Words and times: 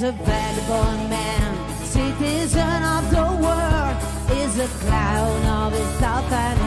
is 0.00 0.08
a 0.08 0.12
vagabond 0.12 1.10
man, 1.10 1.84
citizen 1.84 2.82
of 2.96 3.10
the 3.10 3.28
world, 3.44 3.96
is 4.40 4.58
a 4.58 4.66
clown 4.78 5.44
of 5.44 5.72
his 5.74 5.88
thought 6.00 6.59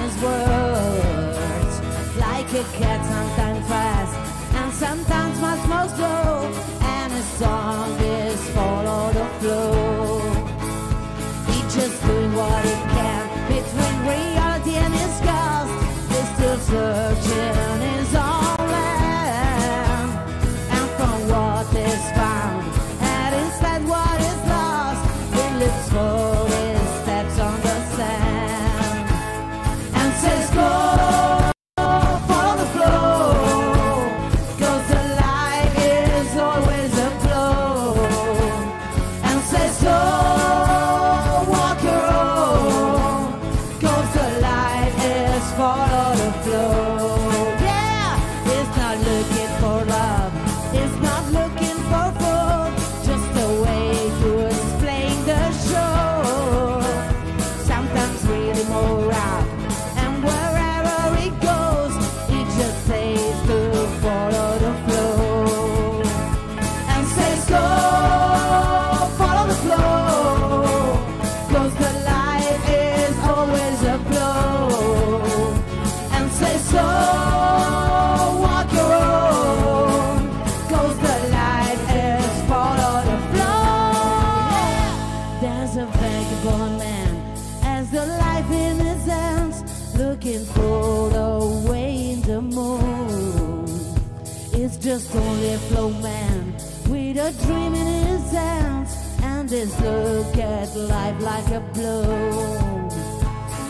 the 97.24 97.46
dreaming 97.46 97.88
is 97.88 98.34
out, 98.34 98.88
and 99.22 99.48
this 99.48 99.80
look 99.80 100.36
at 100.38 100.76
life 100.76 101.22
like 101.22 101.48
a 101.52 101.62
blow. 101.74 102.04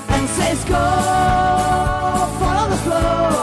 And 0.09 0.27
says 0.27 0.63
go 0.65 0.83
follow 2.39 2.69
the 2.69 2.77
flow. 2.77 3.43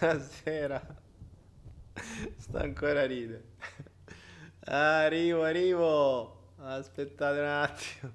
Buonasera. 0.00 0.96
Sto 2.38 2.56
ancora 2.56 3.02
a 3.02 3.06
ridere. 3.06 3.44
Arrivo, 4.60 5.42
arrivo. 5.42 6.54
Aspettate 6.56 7.38
un 7.38 7.44
attimo. 7.46 8.12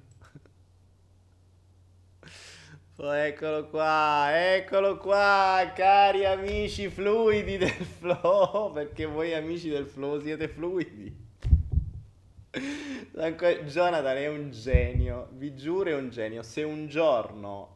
Oh, 2.98 3.14
eccolo 3.14 3.68
qua, 3.68 4.56
eccolo 4.56 4.98
qua, 4.98 5.74
cari 5.76 6.26
amici 6.26 6.90
fluidi 6.90 7.58
del 7.58 7.70
flow, 7.70 8.72
perché 8.72 9.06
voi 9.06 9.36
amici 9.36 9.70
del 9.70 9.86
flow 9.86 10.20
siete 10.20 10.48
fluidi. 10.48 11.16
Jonathan 13.66 14.18
è 14.18 14.28
un 14.28 14.50
genio, 14.50 15.28
vi 15.34 15.54
giuro 15.56 15.90
è 15.92 15.94
un 15.94 16.10
genio. 16.10 16.42
Se 16.42 16.64
un 16.64 16.88
giorno 16.88 17.75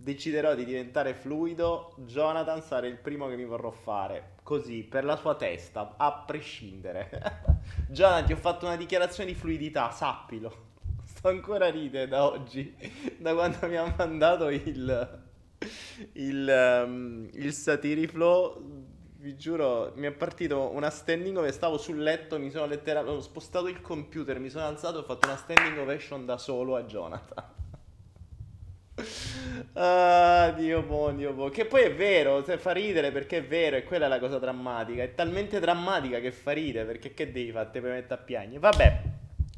deciderò 0.00 0.54
di 0.54 0.64
diventare 0.64 1.14
fluido, 1.14 1.94
Jonathan 1.98 2.62
sarà 2.62 2.86
il 2.86 2.96
primo 2.96 3.28
che 3.28 3.36
mi 3.36 3.44
vorrò 3.44 3.70
fare. 3.70 4.36
Così, 4.42 4.82
per 4.84 5.04
la 5.04 5.16
sua 5.16 5.34
testa, 5.34 5.94
a 5.96 6.12
prescindere. 6.26 7.10
Jonathan, 7.90 8.26
ti 8.26 8.32
ho 8.32 8.36
fatto 8.36 8.64
una 8.66 8.76
dichiarazione 8.76 9.30
di 9.30 9.36
fluidità, 9.36 9.90
sappilo. 9.90 10.66
Sto 11.04 11.28
ancora 11.28 11.66
a 11.66 11.70
ridere 11.70 12.06
da 12.06 12.24
oggi, 12.24 12.74
da 13.18 13.34
quando 13.34 13.66
mi 13.66 13.76
ha 13.76 13.92
mandato 13.96 14.48
il, 14.48 15.22
il, 16.12 16.82
um, 16.86 17.28
il 17.32 17.52
Satiriflow. 17.52 18.86
Vi 19.20 19.36
giuro, 19.36 19.92
mi 19.96 20.06
è 20.06 20.12
partito 20.12 20.70
una 20.72 20.90
standing 20.90 21.36
ovation, 21.36 21.56
stavo 21.56 21.76
sul 21.76 21.98
letto, 21.98 22.38
mi 22.38 22.50
sono 22.50 22.66
letteralmente, 22.66 23.18
ho 23.18 23.20
spostato 23.20 23.66
il 23.66 23.80
computer, 23.80 24.38
mi 24.38 24.48
sono 24.48 24.64
alzato 24.64 24.98
e 24.98 25.00
ho 25.00 25.02
fatto 25.04 25.26
una 25.26 25.36
standing 25.36 25.76
ovation 25.76 26.24
da 26.24 26.38
solo 26.38 26.76
a 26.76 26.84
Jonathan. 26.84 27.56
Ah, 29.74 30.52
Dio 30.56 30.82
buono, 30.82 31.16
Dio 31.16 31.32
buono. 31.32 31.50
Che 31.50 31.64
poi 31.64 31.82
è 31.82 31.94
vero, 31.94 32.42
se 32.42 32.58
fa 32.58 32.72
ridere 32.72 33.12
perché 33.12 33.38
è 33.38 33.44
vero, 33.44 33.76
e 33.76 33.84
quella 33.84 34.06
è 34.06 34.08
la 34.08 34.18
cosa 34.18 34.38
drammatica. 34.38 35.02
È 35.04 35.14
talmente 35.14 35.60
drammatica 35.60 36.18
che 36.18 36.32
fa 36.32 36.50
ridere, 36.50 36.84
perché 36.84 37.14
che 37.14 37.30
devi 37.30 37.52
fare? 37.52 37.70
Te 37.70 37.78
puoi 37.78 37.92
mettere 37.92 38.20
a 38.20 38.24
piangere. 38.24 38.58
Vabbè, 38.58 39.02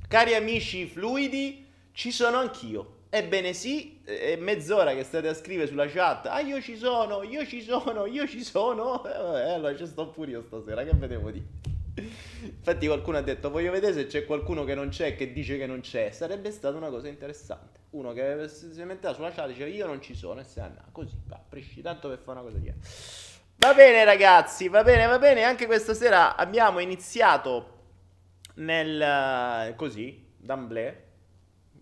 cari 0.09 0.35
amici 0.35 0.87
fluidi, 0.87 1.67
ci 1.93 2.11
sono 2.11 2.37
anch'io. 2.37 2.99
Ebbene 3.09 3.55
sì, 3.55 4.01
è 4.05 4.37
mezz'ora 4.37 4.95
che 4.95 5.05
state 5.05 5.29
a 5.29 5.35
scrivere 5.35 5.69
sulla 5.69 5.87
chat. 5.87 6.27
Ah, 6.27 6.41
io 6.41 6.61
ci 6.61 6.77
sono, 6.77 7.23
io 7.23 7.47
ci 7.47 7.63
sono, 7.63 8.05
io 8.05 8.27
ci 8.27 8.45
sono. 8.45 9.05
Eh, 9.07 9.53
allora 9.53 9.75
ci 9.75 9.87
sto 9.87 10.09
pure 10.09 10.33
io 10.33 10.43
stasera, 10.43 10.85
che 10.85 10.93
vedevo 10.95 11.31
di... 11.31 11.43
Infatti 12.43 12.87
qualcuno 12.87 13.17
ha 13.17 13.23
detto 13.23 13.51
voglio 13.51 13.73
vedere 13.73 13.93
se 13.93 14.07
c'è 14.07 14.25
qualcuno 14.25 14.65
che 14.65 14.75
non 14.75 14.91
c'è 14.91 15.09
e 15.09 15.15
che 15.17 15.33
dice 15.33 15.57
che 15.57 15.67
non 15.67 15.81
c'è. 15.81 16.11
Sarebbe 16.11 16.51
stata 16.51 16.77
una 16.77 16.89
cosa 16.89 17.09
interessante. 17.09 17.80
Uno 17.91 18.13
che 18.13 18.49
si 18.49 18.85
metteva 18.85 19.13
sulla 19.13 19.33
chat 19.33 19.49
diceva 19.49 19.69
io 19.69 19.87
non 19.87 20.01
ci 20.01 20.15
sono 20.15 20.41
e 20.41 20.45
se 20.45 20.61
ne. 20.61 20.77
Così, 20.93 21.17
va, 21.27 21.43
presci 21.47 21.83
tanto 21.83 22.09
per 22.09 22.19
fare 22.19 22.39
una 22.39 22.49
cosa 22.49 22.59
di 22.59 22.73
Va 23.57 23.75
bene 23.75 24.05
ragazzi, 24.05 24.69
va 24.69 24.83
bene, 24.83 25.07
va 25.07 25.19
bene. 25.19 25.43
Anche 25.43 25.67
questa 25.67 25.93
sera 25.93 26.37
abbiamo 26.37 26.79
iniziato 26.79 27.79
nel... 28.55 29.75
così, 29.77 30.27
d'amblè, 30.37 31.05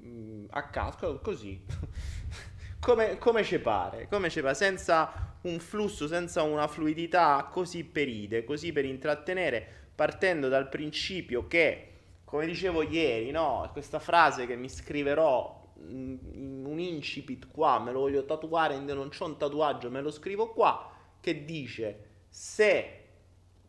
mm, 0.02 0.46
a 0.50 0.68
caso, 0.70 1.20
così. 1.20 1.64
come, 2.80 3.18
come 3.18 3.44
ci 3.44 3.58
pare, 3.58 4.08
come 4.08 4.30
ci 4.30 4.40
pare, 4.40 4.54
senza 4.54 5.36
un 5.42 5.58
flusso, 5.60 6.08
senza 6.08 6.42
una 6.42 6.66
fluidità 6.66 7.48
così 7.50 7.84
per 7.84 8.08
ide, 8.08 8.44
così 8.44 8.72
per 8.72 8.84
intrattenere 8.84 9.90
partendo 9.94 10.48
dal 10.48 10.68
principio 10.68 11.46
che, 11.46 11.92
come 12.24 12.46
dicevo 12.46 12.82
ieri, 12.82 13.30
no, 13.30 13.68
questa 13.72 13.98
frase 13.98 14.46
che 14.46 14.56
mi 14.56 14.68
scriverò 14.68 15.57
un 15.86 16.78
incipit 16.78 17.48
qua, 17.48 17.78
me 17.78 17.92
lo 17.92 18.00
voglio 18.00 18.24
tatuare, 18.24 18.78
non 18.78 19.08
c'ho 19.08 19.26
un 19.26 19.36
tatuaggio, 19.36 19.90
me 19.90 20.00
lo 20.00 20.10
scrivo 20.10 20.52
qua, 20.52 20.92
che 21.20 21.44
dice 21.44 22.06
se 22.28 22.98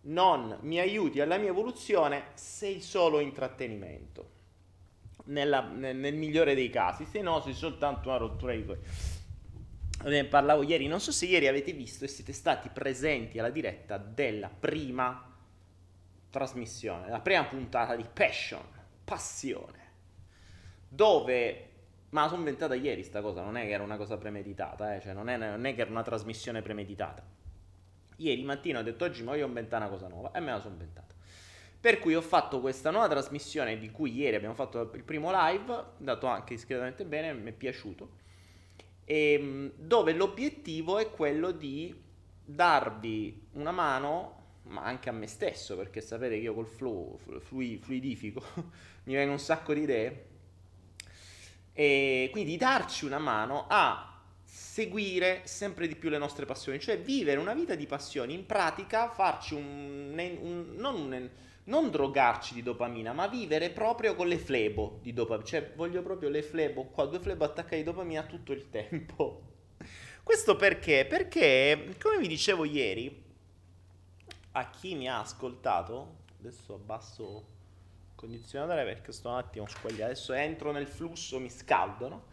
non 0.01 0.57
mi 0.61 0.79
aiuti 0.79 1.19
alla 1.21 1.37
mia 1.37 1.49
evoluzione, 1.49 2.31
sei 2.35 2.81
solo 2.81 3.19
intrattenimento. 3.19 4.37
Nella, 5.25 5.61
nel, 5.61 5.95
nel, 5.95 6.15
migliore 6.15 6.55
dei 6.55 6.69
casi, 6.69 7.05
se 7.05 7.21
no 7.21 7.39
sei 7.41 7.53
soltanto 7.53 8.09
una 8.09 8.17
rottura 8.17 8.53
di 8.53 8.65
coglioni. 8.65 8.87
Ne 10.01 10.25
parlavo 10.25 10.63
ieri, 10.63 10.87
non 10.87 11.01
so 11.01 11.11
se 11.11 11.25
ieri 11.25 11.47
avete 11.47 11.73
visto 11.73 12.05
e 12.05 12.07
siete 12.07 12.31
stati 12.31 12.69
presenti 12.69 13.37
alla 13.37 13.49
diretta 13.49 13.97
della 13.97 14.47
prima 14.47 15.35
trasmissione, 16.29 17.09
la 17.09 17.19
prima 17.19 17.43
puntata 17.43 17.95
di 17.95 18.05
Passion, 18.11 18.65
passione, 19.03 19.91
dove, 20.87 21.68
ma 22.09 22.27
sono 22.27 22.39
inventata 22.39 22.75
ieri 22.75 23.03
sta 23.03 23.21
cosa, 23.21 23.43
non 23.43 23.57
è 23.57 23.65
che 23.65 23.71
era 23.71 23.83
una 23.83 23.97
cosa 23.97 24.17
premeditata, 24.17 24.95
eh? 24.95 25.01
cioè 25.01 25.13
non 25.13 25.29
è, 25.29 25.37
non 25.37 25.65
è 25.65 25.75
che 25.75 25.81
era 25.81 25.89
una 25.89 26.03
trasmissione 26.03 26.61
premeditata. 26.61 27.23
Ieri 28.17 28.43
mattina 28.43 28.79
ho 28.79 28.83
detto 28.83 29.05
oggi 29.05 29.23
ma 29.23 29.31
voglio 29.31 29.45
inventare 29.45 29.83
una 29.83 29.93
cosa 29.93 30.07
nuova 30.07 30.31
e 30.31 30.39
me 30.39 30.51
la 30.51 30.59
sono 30.59 30.73
inventata. 30.73 31.15
Per 31.81 31.99
cui 31.99 32.13
ho 32.15 32.21
fatto 32.21 32.59
questa 32.59 32.91
nuova 32.91 33.07
trasmissione 33.07 33.77
di 33.77 33.89
cui 33.89 34.13
ieri 34.13 34.35
abbiamo 34.35 34.55
fatto 34.55 34.81
il 34.81 35.03
primo 35.03 35.31
live, 35.31 35.83
dato 35.97 36.27
anche 36.27 36.55
discretamente 36.55 37.05
bene, 37.05 37.33
mi 37.33 37.51
è 37.51 37.53
piaciuto, 37.53 38.17
e, 39.05 39.33
ehm, 39.33 39.71
dove 39.75 40.13
l'obiettivo 40.13 40.97
è 40.97 41.09
quello 41.09 41.51
di 41.51 41.95
darvi 42.43 43.47
una 43.53 43.71
mano 43.71 44.37
ma 44.69 44.83
anche 44.83 45.09
a 45.09 45.11
me 45.11 45.27
stesso, 45.27 45.75
perché 45.75 46.01
sapete 46.01 46.35
che 46.35 46.41
io 46.41 46.53
col 46.53 46.67
flow, 46.67 47.17
flui, 47.39 47.77
fluidifico, 47.77 48.43
mi 49.05 49.13
vengono 49.13 49.33
un 49.33 49.39
sacco 49.39 49.73
di 49.73 49.81
idee. 49.81 50.27
E 51.79 52.27
quindi 52.33 52.57
darci 52.57 53.05
una 53.05 53.19
mano 53.19 53.63
a 53.69 54.21
seguire 54.43 55.43
sempre 55.45 55.87
di 55.87 55.95
più 55.95 56.09
le 56.09 56.17
nostre 56.17 56.45
passioni, 56.45 56.77
cioè 56.77 56.99
vivere 56.99 57.39
una 57.39 57.53
vita 57.53 57.73
di 57.75 57.85
passioni, 57.85 58.33
in 58.33 58.45
pratica 58.45 59.07
farci 59.07 59.53
un, 59.53 60.13
un, 60.41 60.73
non, 60.75 60.95
un 61.09 61.29
non 61.63 61.89
drogarci 61.89 62.53
di 62.53 62.63
dopamina, 62.63 63.13
ma 63.13 63.27
vivere 63.27 63.69
proprio 63.69 64.13
con 64.15 64.27
le 64.27 64.37
flebo 64.37 64.99
di 65.01 65.13
dopamina, 65.13 65.47
cioè 65.47 65.71
voglio 65.73 66.01
proprio 66.01 66.27
le 66.27 66.43
flebo 66.43 66.87
qua, 66.87 67.05
due 67.05 67.21
flebo 67.21 67.45
attaccate 67.45 67.77
di 67.77 67.83
dopamina 67.83 68.23
tutto 68.23 68.51
il 68.51 68.69
tempo. 68.69 69.43
Questo 70.21 70.57
perché? 70.57 71.05
Perché, 71.07 71.95
come 71.97 72.17
vi 72.17 72.27
dicevo 72.27 72.65
ieri, 72.65 73.23
a 74.51 74.69
chi 74.69 74.95
mi 74.95 75.07
ha 75.07 75.21
ascoltato, 75.21 76.23
adesso 76.39 76.73
abbasso 76.73 77.57
condizionatore 78.19 78.83
perché 78.83 79.13
sto 79.13 79.29
un 79.29 79.35
attimo 79.35 79.65
squagliato, 79.65 80.11
adesso 80.11 80.33
entro 80.33 80.73
nel 80.73 80.87
flusso, 80.87 81.39
mi 81.39 81.49
scaldo, 81.49 82.09
no? 82.09 82.23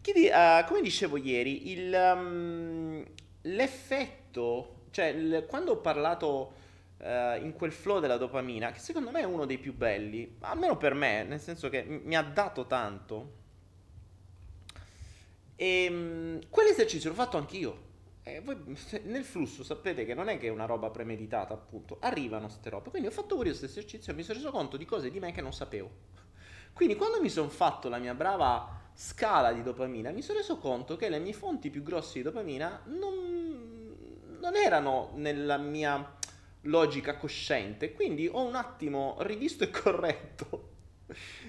Di, 0.00 0.30
uh, 0.32 0.64
come 0.66 0.80
dicevo 0.80 1.16
ieri, 1.16 1.72
il, 1.72 1.92
um, 1.92 3.04
l'effetto, 3.42 4.84
cioè 4.92 5.06
il, 5.06 5.44
quando 5.48 5.72
ho 5.72 5.76
parlato 5.78 6.52
uh, 6.98 7.42
in 7.42 7.52
quel 7.56 7.72
flow 7.72 7.98
della 7.98 8.16
dopamina, 8.16 8.70
che 8.70 8.78
secondo 8.78 9.10
me 9.10 9.20
è 9.20 9.24
uno 9.24 9.44
dei 9.44 9.58
più 9.58 9.74
belli, 9.74 10.36
almeno 10.40 10.76
per 10.76 10.94
me, 10.94 11.24
nel 11.24 11.40
senso 11.40 11.68
che 11.68 11.82
mi 11.82 12.16
ha 12.16 12.22
dato 12.22 12.66
tanto, 12.66 13.32
e 15.56 15.86
um, 15.90 16.48
quell'esercizio 16.48 17.10
l'ho 17.10 17.16
fatto 17.16 17.36
anch'io. 17.36 17.86
Eh, 18.28 18.40
voi 18.40 18.58
nel 19.04 19.24
flusso 19.24 19.64
sapete 19.64 20.04
che 20.04 20.12
non 20.12 20.28
è 20.28 20.36
che 20.36 20.48
è 20.48 20.50
una 20.50 20.66
roba 20.66 20.90
premeditata, 20.90 21.54
appunto, 21.54 21.96
arrivano 22.00 22.46
queste 22.46 22.68
robe. 22.68 22.90
Quindi 22.90 23.08
ho 23.08 23.10
fatto 23.10 23.36
pure 23.36 23.48
questo 23.48 23.64
esercizio 23.64 24.12
e 24.12 24.14
mi 24.14 24.22
sono 24.22 24.38
reso 24.38 24.50
conto 24.50 24.76
di 24.76 24.84
cose 24.84 25.10
di 25.10 25.18
me 25.18 25.32
che 25.32 25.40
non 25.40 25.54
sapevo. 25.54 25.90
Quindi 26.74 26.94
quando 26.94 27.22
mi 27.22 27.30
sono 27.30 27.48
fatto 27.48 27.88
la 27.88 27.96
mia 27.96 28.12
brava 28.12 28.90
scala 28.92 29.52
di 29.52 29.62
dopamina, 29.62 30.10
mi 30.10 30.20
sono 30.20 30.38
reso 30.38 30.58
conto 30.58 30.96
che 30.96 31.08
le 31.08 31.18
mie 31.18 31.32
fonti 31.32 31.70
più 31.70 31.82
grosse 31.82 32.18
di 32.18 32.22
dopamina 32.22 32.82
non, 32.84 33.96
non 34.38 34.56
erano 34.56 35.12
nella 35.14 35.56
mia 35.56 36.16
logica 36.62 37.16
cosciente. 37.16 37.94
Quindi 37.94 38.28
ho 38.30 38.42
un 38.42 38.56
attimo 38.56 39.16
rivisto 39.20 39.64
e 39.64 39.70
corretto 39.70 40.76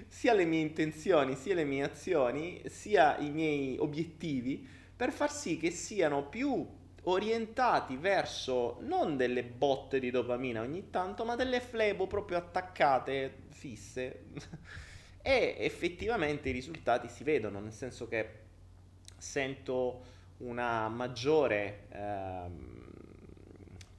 sia 0.07 0.33
le 0.33 0.45
mie 0.45 0.61
intenzioni, 0.61 1.35
sia 1.35 1.53
le 1.53 1.65
mie 1.65 1.83
azioni, 1.83 2.61
sia 2.67 3.17
i 3.17 3.29
miei 3.29 3.77
obiettivi 3.77 4.77
per 4.99 5.13
far 5.13 5.31
sì 5.31 5.55
che 5.55 5.71
siano 5.71 6.25
più 6.25 6.67
orientati 7.03 7.95
verso 7.95 8.79
non 8.81 9.15
delle 9.15 9.45
botte 9.45 9.97
di 9.97 10.11
dopamina 10.11 10.59
ogni 10.59 10.89
tanto, 10.89 11.23
ma 11.23 11.37
delle 11.37 11.61
flebo 11.61 12.05
proprio 12.05 12.35
attaccate, 12.35 13.43
fisse. 13.47 14.25
e 15.23 15.55
effettivamente 15.57 16.49
i 16.49 16.51
risultati 16.51 17.07
si 17.07 17.23
vedono, 17.23 17.61
nel 17.61 17.71
senso 17.71 18.09
che 18.09 18.39
sento 19.17 20.03
una 20.39 20.89
maggiore 20.89 21.85
eh, 21.91 22.49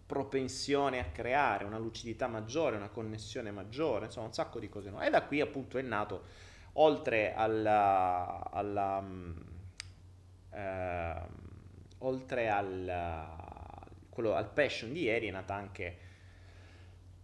propensione 0.04 0.98
a 0.98 1.06
creare, 1.06 1.64
una 1.64 1.78
lucidità 1.78 2.26
maggiore, 2.26 2.76
una 2.76 2.90
connessione 2.90 3.50
maggiore, 3.50 4.04
insomma 4.04 4.26
un 4.26 4.34
sacco 4.34 4.58
di 4.58 4.68
cose 4.68 4.90
nuove. 4.90 5.06
E 5.06 5.10
da 5.10 5.22
qui 5.22 5.40
appunto 5.40 5.78
è 5.78 5.82
nato, 5.82 6.24
oltre 6.74 7.32
alla, 7.32 8.50
alla 8.52 9.02
eh, 10.52 11.14
oltre 11.98 12.48
al, 12.48 13.26
quello, 14.08 14.34
al 14.34 14.50
passion 14.50 14.92
di 14.92 15.02
ieri 15.02 15.28
è 15.28 15.30
nata 15.30 15.54
anche 15.54 16.08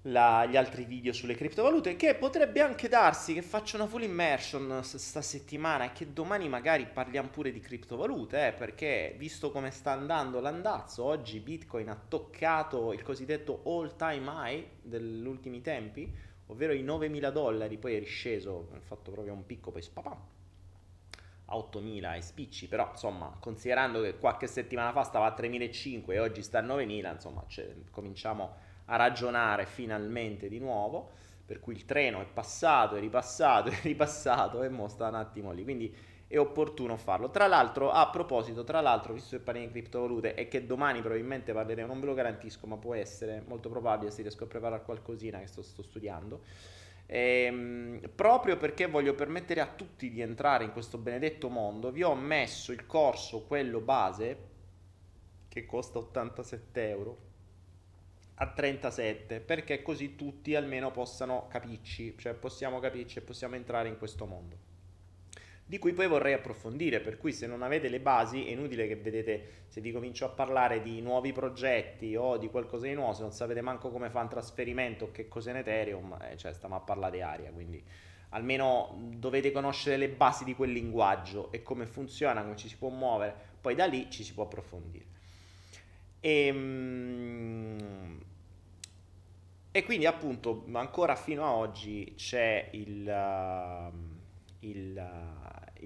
la, 0.06 0.47
gli 0.47 0.56
altri 0.56 0.85
video 0.85 1.12
sulle 1.12 1.35
criptovalute, 1.35 1.97
che 1.97 2.14
potrebbe 2.14 2.61
anche 2.61 2.88
darsi 2.88 3.35
che 3.35 3.42
faccio 3.42 3.76
una 3.76 3.87
full 3.87 4.02
immersion 4.02 4.80
sta 4.83 5.21
settimana 5.21 5.85
e 5.85 5.92
che 5.92 6.12
domani 6.12 6.49
magari 6.49 6.87
parliamo 6.87 7.28
pure 7.28 7.50
di 7.50 7.61
criptovalute, 7.61 8.49
eh, 8.49 8.52
perché 8.52 9.14
visto 9.18 9.50
come 9.50 9.71
sta 9.71 9.92
andando 9.92 10.40
l'andazzo, 10.40 11.04
oggi 11.04 11.40
Bitcoin 11.40 11.88
ha 11.88 12.00
toccato 12.09 12.92
il 12.92 13.02
cosiddetto 13.02 13.62
all 13.64 13.97
time 13.97 14.30
high 14.30 14.64
degli 14.83 15.26
ultimi 15.26 15.61
tempi, 15.61 16.12
ovvero 16.47 16.73
i 16.73 16.85
9.000 16.85 17.30
dollari, 17.30 17.76
poi 17.76 17.95
è 17.95 17.99
risceso, 17.99 18.68
ha 18.75 18.80
fatto 18.80 19.11
proprio 19.11 19.33
un 19.33 19.45
picco, 19.45 19.73
poi 19.73 19.83
spapà, 19.83 20.16
a 21.47 21.57
8.000 21.57 22.17
e 22.17 22.23
spicci, 22.23 22.69
però 22.69 22.88
insomma, 22.91 23.37
considerando 23.38 24.03
che 24.03 24.19
qualche 24.19 24.47
settimana 24.47 24.93
fa 24.93 25.03
stava 25.03 25.26
a 25.26 25.35
3.500 25.37 26.11
e 26.12 26.19
oggi 26.19 26.43
sta 26.43 26.59
a 26.59 26.62
9.000, 26.62 27.12
insomma, 27.12 27.45
cioè, 27.47 27.73
cominciamo 27.91 28.55
a 28.87 28.97
ragionare 28.97 29.67
finalmente 29.67 30.49
di 30.49 30.59
nuovo, 30.59 31.11
per 31.45 31.61
cui 31.61 31.75
il 31.75 31.85
treno 31.85 32.21
è 32.21 32.26
passato, 32.26 32.97
è 32.97 33.00
ripassato, 33.00 33.71
è 33.71 33.81
ripassato 33.83 34.62
e 34.62 34.69
mo 34.69 34.88
sta 34.88 35.09
un 35.09 35.15
attimo 35.15 35.53
lì, 35.53 35.62
quindi 35.62 35.95
è 36.29 36.38
opportuno 36.38 36.97
farlo. 36.97 37.31
Tra 37.31 37.47
l'altro, 37.47 37.91
a 37.91 38.09
proposito, 38.11 38.65
tra 38.65 38.81
l'altro, 38.81 39.12
visto 39.12 39.37
che 39.37 39.43
parli 39.43 39.67
di 39.67 39.71
criptovalute 39.71 40.35
e 40.35 40.49
che 40.49 40.67
domani 40.67 41.00
probabilmente 41.00 41.53
parleremo, 41.53 41.87
non 41.87 42.00
ve 42.00 42.07
lo 42.07 42.15
garantisco, 42.15 42.67
ma 42.67 42.76
può 42.76 42.95
essere 42.95 43.45
molto 43.47 43.69
probabile 43.69 44.11
se 44.11 44.23
riesco 44.23 44.45
a 44.45 44.49
preparare 44.49 44.83
qualcosina 44.83 45.38
che 45.38 45.47
sto, 45.47 45.62
sto 45.62 45.83
studiando. 45.83 46.41
Ehm, 47.07 48.11
proprio 48.15 48.57
perché 48.57 48.87
voglio 48.87 49.15
permettere 49.15 49.61
a 49.61 49.67
tutti 49.67 50.11
di 50.11 50.21
entrare 50.21 50.65
in 50.65 50.73
questo 50.73 50.99
benedetto 50.99 51.49
mondo, 51.49 51.91
vi 51.93 52.03
ho 52.03 52.15
messo 52.15 52.73
il 52.73 52.85
corso, 52.87 53.45
quello 53.47 53.81
base, 53.81 54.55
che 55.49 55.65
costa 55.67 55.99
87 55.99 56.89
euro 56.89 57.19
a 58.39 58.53
37 58.53 59.41
perché 59.41 59.81
così 59.83 60.15
tutti 60.17 60.55
almeno 60.55 60.91
possano 60.91 61.47
capirci, 61.49 62.17
cioè 62.19 62.35
possiamo 62.35 62.81
capirci 62.81 63.19
e 63.19 63.23
possiamo 63.23 63.55
entrare 63.55 63.89
in 63.89 63.97
questo 63.97 64.27
mondo. 64.27 64.75
Di 65.69 65.79
cui 65.79 65.93
poi 65.93 66.07
vorrei 66.07 66.33
approfondire, 66.33 67.01
per 67.01 67.19
cui 67.19 67.33
se 67.33 67.49
non 67.49 67.63
avete 67.63 67.89
le 67.89 67.99
basi 67.99 68.47
è 68.47 68.51
inutile 68.51 68.87
che 68.87 68.95
vedete 68.95 69.65
se 69.67 69.81
vi 69.81 69.91
comincio 69.91 70.25
a 70.25 70.29
parlare 70.29 70.81
di 70.81 71.01
nuovi 71.01 71.33
progetti 71.33 72.15
o 72.15 72.37
di 72.37 72.49
qualcosa 72.49 72.87
di 72.87 72.95
nuovo, 72.95 73.15
se 73.15 73.23
non 73.23 73.33
sapete 73.33 73.61
manco 73.63 73.91
come 73.91 74.09
fa 74.09 74.21
un 74.21 74.29
trasferimento 74.29 75.07
o 75.07 75.11
che 75.11 75.27
cos'è 75.27 75.51
un 75.51 75.57
Ethereum, 75.57 76.17
eh, 76.23 76.37
cioè 76.37 76.53
stiamo 76.53 76.77
a 76.77 76.81
parlare 76.81 77.17
di 77.17 77.23
aria, 77.23 77.51
quindi 77.51 77.83
almeno 78.31 78.97
dovete 79.17 79.51
conoscere 79.51 79.97
le 79.97 80.09
basi 80.09 80.45
di 80.45 80.55
quel 80.55 80.71
linguaggio 80.71 81.51
e 81.51 81.63
come 81.63 81.87
funziona, 81.87 82.43
come 82.43 82.57
ci 82.57 82.69
si 82.69 82.77
può 82.77 82.89
muovere, 82.89 83.35
poi 83.61 83.75
da 83.75 83.87
lì 83.87 84.09
ci 84.09 84.23
si 84.23 84.35
può 84.35 84.45
approfondire. 84.45 85.05
E, 86.21 86.47
ehm, 86.47 88.21
e 89.71 89.85
quindi 89.85 90.07
appunto 90.07 90.65
ancora 90.73 91.15
fino 91.17 91.45
a 91.45 91.53
oggi 91.53 92.15
c'è 92.17 92.71
il, 92.73 93.07
uh, 93.07 93.95
il, 94.61 95.36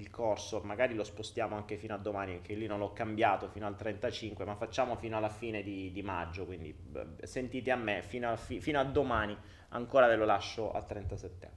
il, 0.00 0.10
corso, 0.10 0.60
magari 0.60 0.94
lo 0.94 1.04
spostiamo 1.04 1.54
anche 1.54 1.76
fino 1.76 1.94
a 1.94 1.98
domani, 1.98 2.32
perché 2.32 2.54
lì 2.54 2.66
non 2.66 2.78
l'ho 2.78 2.92
cambiato 2.92 3.48
fino 3.48 3.66
al 3.66 3.76
35, 3.76 4.44
ma 4.44 4.54
facciamo 4.54 4.96
fino 4.96 5.16
alla 5.16 5.28
fine 5.28 5.62
di, 5.62 5.92
di 5.92 6.02
maggio, 6.02 6.44
quindi 6.44 6.74
sentite 7.22 7.70
a 7.70 7.76
me, 7.76 8.02
fino 8.02 8.30
a, 8.30 8.36
fi, 8.36 8.60
fino 8.60 8.80
a, 8.80 8.84
domani 8.84 9.36
ancora 9.68 10.06
ve 10.06 10.16
lo 10.16 10.24
lascio 10.24 10.72
a 10.72 10.82
37 10.82 11.50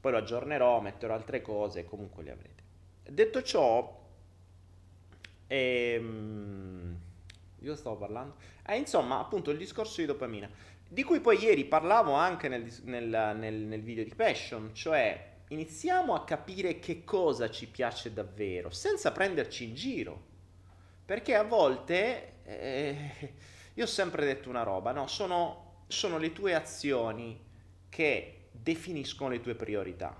Poi 0.00 0.12
lo 0.12 0.18
aggiornerò, 0.18 0.80
metterò 0.80 1.14
altre 1.14 1.42
cose 1.42 1.84
comunque 1.84 2.22
li 2.22 2.30
avrete. 2.30 2.62
Detto 3.02 3.42
ciò, 3.42 4.00
ehm, 5.48 6.98
io 7.60 7.76
stavo 7.76 7.96
parlando? 7.96 8.36
Eh, 8.66 8.76
insomma, 8.76 9.18
appunto 9.18 9.50
il 9.50 9.58
discorso 9.58 10.00
di 10.00 10.06
dopamina, 10.06 10.48
di 10.88 11.02
cui 11.02 11.20
poi 11.20 11.38
ieri 11.42 11.64
parlavo 11.64 12.12
anche 12.12 12.48
nel, 12.48 12.70
nel, 12.84 13.34
nel, 13.36 13.54
nel 13.54 13.82
video 13.82 14.04
di 14.04 14.14
Passion, 14.14 14.74
cioè 14.74 15.30
iniziamo 15.52 16.14
a 16.14 16.24
capire 16.24 16.78
che 16.78 17.04
cosa 17.04 17.50
ci 17.50 17.68
piace 17.68 18.12
davvero, 18.12 18.70
senza 18.70 19.12
prenderci 19.12 19.64
in 19.64 19.74
giro. 19.74 20.30
Perché 21.04 21.34
a 21.34 21.44
volte, 21.44 22.32
eh, 22.44 23.10
io 23.74 23.84
ho 23.84 23.88
sempre 23.88 24.24
detto 24.24 24.48
una 24.48 24.62
roba, 24.62 24.92
no? 24.92 25.06
Sono, 25.06 25.84
sono 25.88 26.18
le 26.18 26.32
tue 26.32 26.54
azioni 26.54 27.38
che 27.88 28.48
definiscono 28.50 29.30
le 29.30 29.40
tue 29.40 29.54
priorità. 29.54 30.16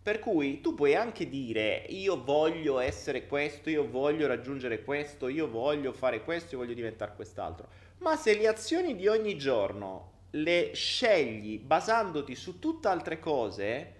Per 0.00 0.20
cui 0.20 0.60
tu 0.60 0.74
puoi 0.74 0.94
anche 0.94 1.28
dire 1.28 1.84
io 1.88 2.22
voglio 2.22 2.78
essere 2.78 3.26
questo, 3.26 3.68
io 3.68 3.90
voglio 3.90 4.26
raggiungere 4.26 4.82
questo, 4.82 5.28
io 5.28 5.50
voglio 5.50 5.92
fare 5.92 6.22
questo, 6.22 6.54
io 6.54 6.60
voglio 6.60 6.74
diventare 6.74 7.14
quest'altro. 7.14 7.68
Ma 7.98 8.16
se 8.16 8.36
le 8.36 8.46
azioni 8.46 8.94
di 8.94 9.08
ogni 9.08 9.36
giorno 9.36 10.12
le 10.30 10.70
scegli 10.72 11.58
basandoti 11.58 12.34
su 12.34 12.58
tutte 12.58 12.88
altre 12.88 13.18
cose, 13.18 13.97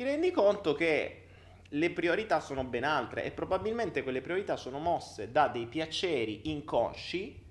ti 0.00 0.06
rendi 0.06 0.30
conto 0.30 0.72
che 0.72 1.24
le 1.68 1.90
priorità 1.90 2.40
sono 2.40 2.64
ben 2.64 2.84
altre 2.84 3.22
e 3.22 3.32
probabilmente 3.32 4.02
quelle 4.02 4.22
priorità 4.22 4.56
sono 4.56 4.78
mosse 4.78 5.30
da 5.30 5.48
dei 5.48 5.66
piaceri 5.66 6.48
inconsci 6.50 7.44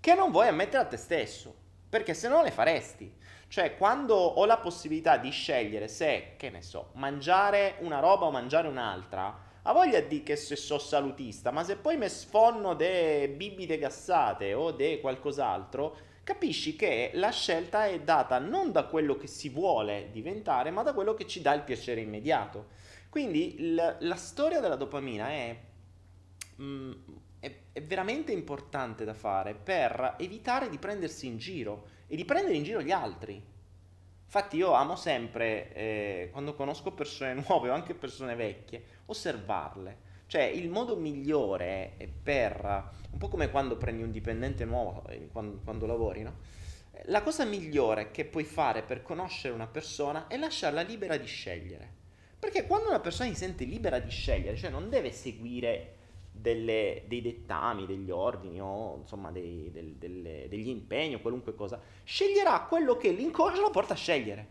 che 0.00 0.12
non 0.14 0.30
vuoi 0.30 0.48
ammettere 0.48 0.82
a 0.82 0.86
te 0.86 0.98
stesso, 0.98 1.54
perché 1.88 2.12
se 2.12 2.28
no 2.28 2.42
le 2.42 2.50
faresti. 2.50 3.10
Cioè, 3.48 3.78
quando 3.78 4.16
ho 4.16 4.44
la 4.44 4.58
possibilità 4.58 5.16
di 5.16 5.30
scegliere 5.30 5.88
se, 5.88 6.34
che 6.36 6.50
ne 6.50 6.60
so, 6.60 6.90
mangiare 6.96 7.76
una 7.78 8.00
roba 8.00 8.26
o 8.26 8.30
mangiare 8.30 8.68
un'altra, 8.68 9.38
ha 9.62 9.72
voglia 9.72 10.00
di 10.00 10.22
che 10.22 10.36
se 10.36 10.56
so 10.56 10.76
salutista, 10.76 11.52
ma 11.52 11.64
se 11.64 11.76
poi 11.76 11.96
mi 11.96 12.10
sfonno 12.10 12.74
de 12.74 13.30
bibite 13.34 13.78
gassate 13.78 14.52
o 14.52 14.72
de 14.72 15.00
qualcos'altro, 15.00 15.96
capisci 16.24 16.74
che 16.74 17.10
la 17.14 17.30
scelta 17.30 17.86
è 17.86 18.00
data 18.00 18.38
non 18.38 18.72
da 18.72 18.86
quello 18.86 19.16
che 19.16 19.26
si 19.26 19.50
vuole 19.50 20.08
diventare, 20.10 20.70
ma 20.70 20.82
da 20.82 20.94
quello 20.94 21.14
che 21.14 21.26
ci 21.26 21.40
dà 21.42 21.52
il 21.52 21.62
piacere 21.62 22.00
immediato. 22.00 22.68
Quindi 23.10 23.74
l- 23.74 23.96
la 24.00 24.16
storia 24.16 24.58
della 24.60 24.74
dopamina 24.74 25.28
è, 25.28 25.56
mm, 26.60 26.92
è, 27.38 27.54
è 27.72 27.82
veramente 27.82 28.32
importante 28.32 29.04
da 29.04 29.14
fare 29.14 29.54
per 29.54 30.16
evitare 30.18 30.68
di 30.68 30.78
prendersi 30.78 31.26
in 31.26 31.38
giro 31.38 31.86
e 32.08 32.16
di 32.16 32.24
prendere 32.24 32.56
in 32.56 32.64
giro 32.64 32.82
gli 32.82 32.90
altri. 32.90 33.40
Infatti 34.24 34.56
io 34.56 34.72
amo 34.72 34.96
sempre, 34.96 35.72
eh, 35.74 36.28
quando 36.32 36.54
conosco 36.54 36.90
persone 36.90 37.34
nuove 37.46 37.68
o 37.68 37.74
anche 37.74 37.94
persone 37.94 38.34
vecchie, 38.34 38.82
osservarle. 39.06 40.03
Cioè 40.34 40.42
il 40.42 40.68
modo 40.68 40.96
migliore 40.96 41.92
è 41.96 42.08
per, 42.08 42.90
un 43.12 43.18
po' 43.18 43.28
come 43.28 43.52
quando 43.52 43.76
prendi 43.76 44.02
un 44.02 44.10
dipendente 44.10 44.64
nuovo, 44.64 45.06
eh, 45.06 45.28
quando, 45.30 45.60
quando 45.62 45.86
lavori, 45.86 46.22
no? 46.22 46.38
La 47.04 47.22
cosa 47.22 47.44
migliore 47.44 48.10
che 48.10 48.24
puoi 48.24 48.42
fare 48.42 48.82
per 48.82 49.02
conoscere 49.02 49.54
una 49.54 49.68
persona 49.68 50.26
è 50.26 50.36
lasciarla 50.36 50.80
libera 50.80 51.16
di 51.18 51.26
scegliere. 51.26 51.88
Perché 52.36 52.66
quando 52.66 52.88
una 52.88 52.98
persona 52.98 53.28
si 53.28 53.36
sente 53.36 53.64
libera 53.64 54.00
di 54.00 54.10
scegliere, 54.10 54.56
cioè 54.56 54.70
non 54.70 54.88
deve 54.88 55.12
seguire 55.12 55.94
delle, 56.32 57.04
dei 57.06 57.22
dettami, 57.22 57.86
degli 57.86 58.10
ordini 58.10 58.60
o 58.60 58.96
insomma 59.02 59.30
dei, 59.30 59.70
del, 59.70 59.92
delle, 59.92 60.48
degli 60.48 60.68
impegni 60.68 61.14
o 61.14 61.20
qualunque 61.20 61.54
cosa, 61.54 61.80
sceglierà 62.02 62.62
quello 62.62 62.96
che 62.96 63.12
l'inconscio 63.12 63.60
lo 63.60 63.70
porta 63.70 63.92
a 63.92 63.96
scegliere. 63.96 64.48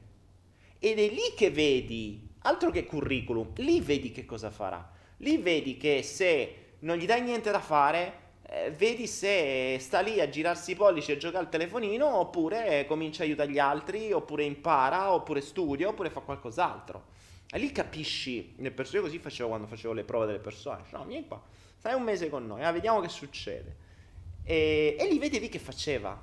Ed 0.79 0.97
è 0.97 1.09
lì 1.09 1.33
che 1.35 1.51
vedi, 1.51 2.25
altro 2.43 2.71
che 2.71 2.85
curriculum, 2.85 3.51
lì 3.57 3.81
vedi 3.81 4.13
che 4.13 4.23
cosa 4.23 4.49
farà. 4.49 4.92
Lì 5.23 5.38
vedi 5.38 5.77
che 5.77 6.03
se 6.03 6.55
non 6.79 6.97
gli 6.97 7.05
dai 7.05 7.21
niente 7.21 7.49
da 7.49 7.62
fare, 7.62 8.19
eh, 8.45 8.71
vedi 8.71 9.07
se 9.07 9.77
sta 9.79 10.01
lì 10.01 10.19
a 10.19 10.27
girarsi 10.27 10.71
i 10.71 10.75
pollici 10.75 11.13
e 11.13 11.17
gioca 11.17 11.39
al 11.39 11.47
telefonino 11.47 12.05
oppure 12.05 12.86
comincia 12.86 13.23
a 13.23 13.25
aiutare 13.25 13.49
gli 13.49 13.57
altri, 13.57 14.12
oppure 14.12 14.43
impara, 14.43 15.13
oppure 15.13 15.39
studia, 15.39 15.88
oppure 15.88 16.09
fa 16.09 16.19
qualcos'altro. 16.19 17.05
E 17.49 17.57
lì 17.57 17.71
capisci, 17.71 18.55
le 18.57 18.71
persone 18.71 19.01
così 19.01 19.17
facevo 19.17 19.47
quando 19.47 19.65
facevo 19.65 19.93
le 19.93 20.03
prove 20.03 20.25
delle 20.25 20.39
persone, 20.39 20.83
no, 20.91 21.05
vieni 21.05 21.25
qua, 21.25 21.41
stai 21.77 21.93
un 21.93 22.03
mese 22.03 22.29
con 22.29 22.45
noi, 22.45 22.62
ah, 22.65 22.71
vediamo 22.73 22.99
che 22.99 23.07
succede. 23.07 23.77
E, 24.43 24.97
e 24.99 25.07
lì 25.07 25.19
vedevi 25.19 25.47
che 25.47 25.59
faceva, 25.59 26.21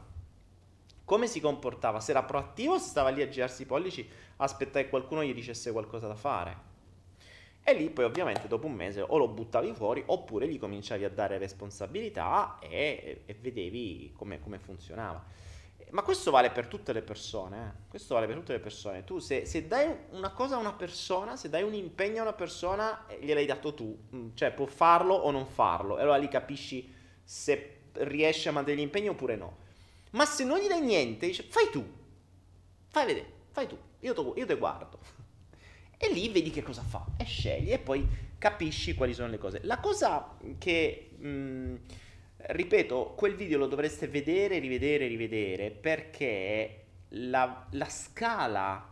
come 1.06 1.26
si 1.26 1.40
comportava, 1.40 2.00
se 2.00 2.10
era 2.10 2.22
proattivo, 2.22 2.78
se 2.78 2.88
stava 2.88 3.08
lì 3.08 3.22
a 3.22 3.30
girarsi 3.30 3.62
i 3.62 3.66
pollici, 3.66 4.06
aspettare 4.36 4.84
che 4.84 4.90
qualcuno 4.90 5.24
gli 5.24 5.32
dicesse 5.32 5.72
qualcosa 5.72 6.06
da 6.06 6.16
fare. 6.16 6.68
E 7.62 7.74
lì 7.74 7.90
poi 7.90 8.04
ovviamente 8.04 8.48
dopo 8.48 8.66
un 8.66 8.72
mese 8.72 9.00
o 9.00 9.16
lo 9.16 9.28
buttavi 9.28 9.74
fuori 9.74 10.02
oppure 10.06 10.48
gli 10.48 10.58
cominciavi 10.58 11.04
a 11.04 11.10
dare 11.10 11.38
responsabilità 11.38 12.58
e, 12.58 13.22
e 13.26 13.34
vedevi 13.34 14.12
come, 14.16 14.40
come, 14.40 14.58
funzionava. 14.58 15.22
Ma 15.90 16.02
questo 16.02 16.30
vale 16.30 16.50
per 16.50 16.68
tutte 16.68 16.92
le 16.92 17.02
persone, 17.02 17.66
eh? 17.66 17.88
questo 17.88 18.14
vale 18.14 18.26
per 18.26 18.36
tutte 18.36 18.52
le 18.52 18.60
persone. 18.60 19.04
Tu 19.04 19.18
se, 19.18 19.44
se, 19.44 19.66
dai 19.66 19.92
una 20.10 20.30
cosa 20.30 20.54
a 20.54 20.58
una 20.58 20.72
persona, 20.72 21.36
se 21.36 21.48
dai 21.48 21.62
un 21.62 21.74
impegno 21.74 22.20
a 22.20 22.22
una 22.22 22.32
persona, 22.32 23.06
eh, 23.08 23.18
gliel'hai 23.20 23.46
dato 23.46 23.74
tu, 23.74 23.98
mm, 24.14 24.28
cioè 24.34 24.52
può 24.52 24.66
farlo 24.66 25.14
o 25.14 25.30
non 25.30 25.46
farlo, 25.46 25.98
e 25.98 26.02
allora 26.02 26.16
lì 26.16 26.28
capisci 26.28 26.92
se 27.22 27.78
riesce 27.92 28.48
a 28.48 28.52
mantenere 28.52 28.82
l'impegno 28.82 29.12
oppure 29.12 29.36
no. 29.36 29.56
Ma 30.12 30.24
se 30.24 30.44
non 30.44 30.58
gli 30.58 30.68
dai 30.68 30.80
niente, 30.80 31.26
dice 31.26 31.42
fai 31.42 31.70
tu, 31.70 31.84
fai 32.88 33.06
vedere, 33.06 33.32
fai 33.50 33.66
tu, 33.66 33.76
io, 34.00 34.14
te 34.46 34.56
guardo. 34.56 34.98
E 36.02 36.10
lì 36.14 36.30
vedi 36.30 36.48
che 36.48 36.62
cosa 36.62 36.80
fa 36.80 37.04
e 37.18 37.24
scegli 37.24 37.72
e 37.72 37.78
poi 37.78 38.08
capisci 38.38 38.94
quali 38.94 39.12
sono 39.12 39.28
le 39.28 39.36
cose. 39.36 39.60
La 39.64 39.80
cosa 39.80 40.38
che, 40.56 41.10
mh, 41.14 41.74
ripeto, 42.36 43.12
quel 43.14 43.34
video 43.34 43.58
lo 43.58 43.66
dovreste 43.66 44.08
vedere, 44.08 44.58
rivedere, 44.60 45.06
rivedere 45.08 45.70
perché 45.70 46.84
la, 47.08 47.66
la 47.72 47.88
scala 47.90 48.90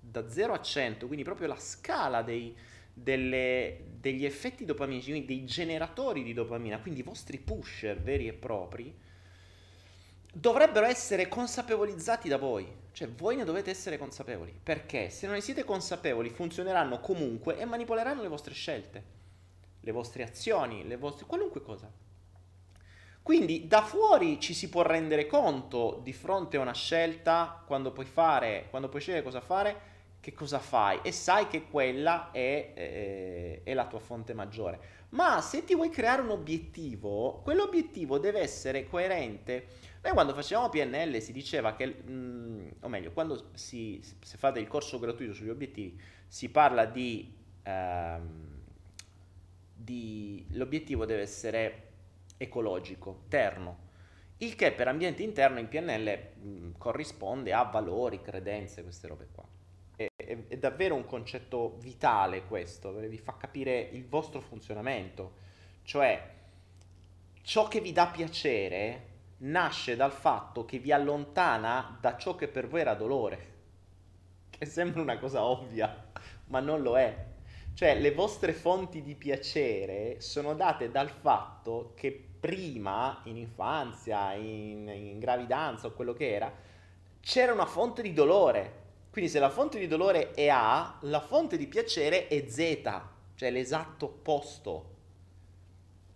da 0.00 0.28
0 0.28 0.52
a 0.52 0.60
100, 0.60 1.06
quindi 1.06 1.22
proprio 1.22 1.46
la 1.46 1.56
scala 1.56 2.22
dei, 2.22 2.52
delle, 2.92 3.84
degli 4.00 4.24
effetti 4.24 4.64
dopaminici, 4.64 5.24
dei 5.24 5.44
generatori 5.44 6.24
di 6.24 6.32
dopamina, 6.32 6.80
quindi 6.80 6.98
i 6.98 7.04
vostri 7.04 7.38
pusher 7.38 7.96
veri 8.02 8.26
e 8.26 8.32
propri, 8.32 8.92
dovrebbero 10.32 10.86
essere 10.86 11.28
consapevolizzati 11.28 12.28
da 12.28 12.38
voi. 12.38 12.79
Cioè, 13.00 13.08
voi 13.08 13.34
ne 13.34 13.44
dovete 13.44 13.70
essere 13.70 13.96
consapevoli. 13.96 14.54
Perché 14.62 15.08
se 15.08 15.24
non 15.24 15.36
ne 15.36 15.40
siete 15.40 15.64
consapevoli, 15.64 16.28
funzioneranno 16.28 17.00
comunque 17.00 17.56
e 17.56 17.64
manipoleranno 17.64 18.20
le 18.20 18.28
vostre 18.28 18.52
scelte, 18.52 19.02
le 19.80 19.90
vostre 19.90 20.22
azioni, 20.22 20.86
le 20.86 20.98
vostre... 20.98 21.24
qualunque 21.24 21.62
cosa. 21.62 21.90
Quindi 23.22 23.66
da 23.66 23.80
fuori 23.80 24.38
ci 24.38 24.52
si 24.52 24.68
può 24.68 24.82
rendere 24.82 25.26
conto 25.26 26.00
di 26.02 26.12
fronte 26.12 26.58
a 26.58 26.60
una 26.60 26.74
scelta, 26.74 27.64
quando 27.66 27.90
puoi 27.90 28.04
fare, 28.04 28.66
quando 28.68 28.90
puoi 28.90 29.00
scegliere 29.00 29.24
cosa 29.24 29.40
fare, 29.40 29.88
che 30.20 30.34
cosa 30.34 30.58
fai 30.58 31.00
e 31.02 31.10
sai 31.10 31.46
che 31.48 31.68
quella 31.68 32.30
è, 32.32 32.74
è, 32.74 33.62
è, 33.62 33.72
la 33.72 33.86
tua 33.86 34.00
fonte 34.00 34.34
maggiore. 34.34 34.78
Ma 35.10 35.40
se 35.40 35.64
ti 35.64 35.74
vuoi 35.74 35.88
creare 35.88 36.20
un 36.20 36.28
obiettivo, 36.28 37.40
quell'obiettivo 37.42 38.18
deve 38.18 38.40
essere 38.40 38.86
coerente. 38.86 39.88
Noi 40.02 40.12
quando 40.12 40.34
facevamo 40.34 40.68
PNL 40.68 41.20
si 41.20 41.32
diceva 41.32 41.74
che, 41.74 41.86
mh, 41.86 42.12
mm, 42.12 42.68
o 42.80 42.88
meglio, 42.88 43.12
quando 43.12 43.50
si, 43.54 44.00
se 44.02 44.36
fate 44.38 44.58
il 44.58 44.66
corso 44.66 44.98
gratuito 44.98 45.34
sugli 45.34 45.50
obiettivi, 45.50 46.00
si 46.26 46.48
parla 46.48 46.86
di, 46.86 47.34
ehm, 47.62 48.62
di 49.74 50.46
l'obiettivo 50.52 51.04
deve 51.04 51.22
essere 51.22 51.88
ecologico, 52.36 53.24
terno. 53.28 53.88
Il 54.38 54.54
che 54.54 54.72
per 54.72 54.88
ambiente 54.88 55.22
interno 55.22 55.58
in 55.58 55.68
PNL 55.68 56.18
mh, 56.34 56.48
mm, 56.48 56.70
corrisponde 56.78 57.52
a 57.52 57.62
valori, 57.64 58.22
credenze, 58.22 58.82
queste 58.82 59.06
robe 59.06 59.28
qua 59.32 59.46
è, 60.16 60.38
è, 60.48 60.56
davvero 60.56 60.94
un 60.94 61.04
concetto 61.04 61.76
vitale 61.80 62.44
questo, 62.44 62.92
vi 62.92 63.18
fa 63.18 63.36
capire 63.36 63.80
il 63.80 64.06
vostro 64.06 64.40
funzionamento. 64.40 65.48
Cioè, 65.82 66.34
ciò 67.42 67.68
che 67.68 67.80
vi 67.80 67.92
dà 67.92 68.06
piacere 68.06 69.08
nasce 69.40 69.96
dal 69.96 70.12
fatto 70.12 70.64
che 70.64 70.78
vi 70.78 70.92
allontana 70.92 71.98
da 72.00 72.16
ciò 72.16 72.34
che 72.34 72.48
per 72.48 72.68
voi 72.68 72.80
era 72.80 72.94
dolore. 72.94 73.48
Che 74.50 74.66
sembra 74.66 75.02
una 75.02 75.18
cosa 75.18 75.44
ovvia, 75.44 76.10
ma 76.46 76.60
non 76.60 76.82
lo 76.82 76.98
è. 76.98 77.26
Cioè, 77.74 77.98
le 77.98 78.12
vostre 78.12 78.52
fonti 78.52 79.02
di 79.02 79.14
piacere 79.14 80.20
sono 80.20 80.54
date 80.54 80.90
dal 80.90 81.08
fatto 81.08 81.92
che 81.94 82.28
prima, 82.40 83.20
in 83.24 83.36
infanzia, 83.36 84.34
in, 84.34 84.88
in 84.88 85.18
gravidanza 85.18 85.86
o 85.86 85.92
quello 85.92 86.12
che 86.12 86.32
era, 86.32 86.52
c'era 87.20 87.52
una 87.52 87.66
fonte 87.66 88.02
di 88.02 88.12
dolore 88.12 88.80
quindi 89.10 89.28
se 89.28 89.40
la 89.40 89.50
fonte 89.50 89.78
di 89.80 89.88
dolore 89.88 90.30
è 90.34 90.48
A, 90.48 90.98
la 91.00 91.20
fonte 91.20 91.56
di 91.56 91.66
piacere 91.66 92.28
è 92.28 92.46
Z, 92.48 92.82
cioè 93.34 93.50
l'esatto 93.50 94.06
opposto. 94.06 94.88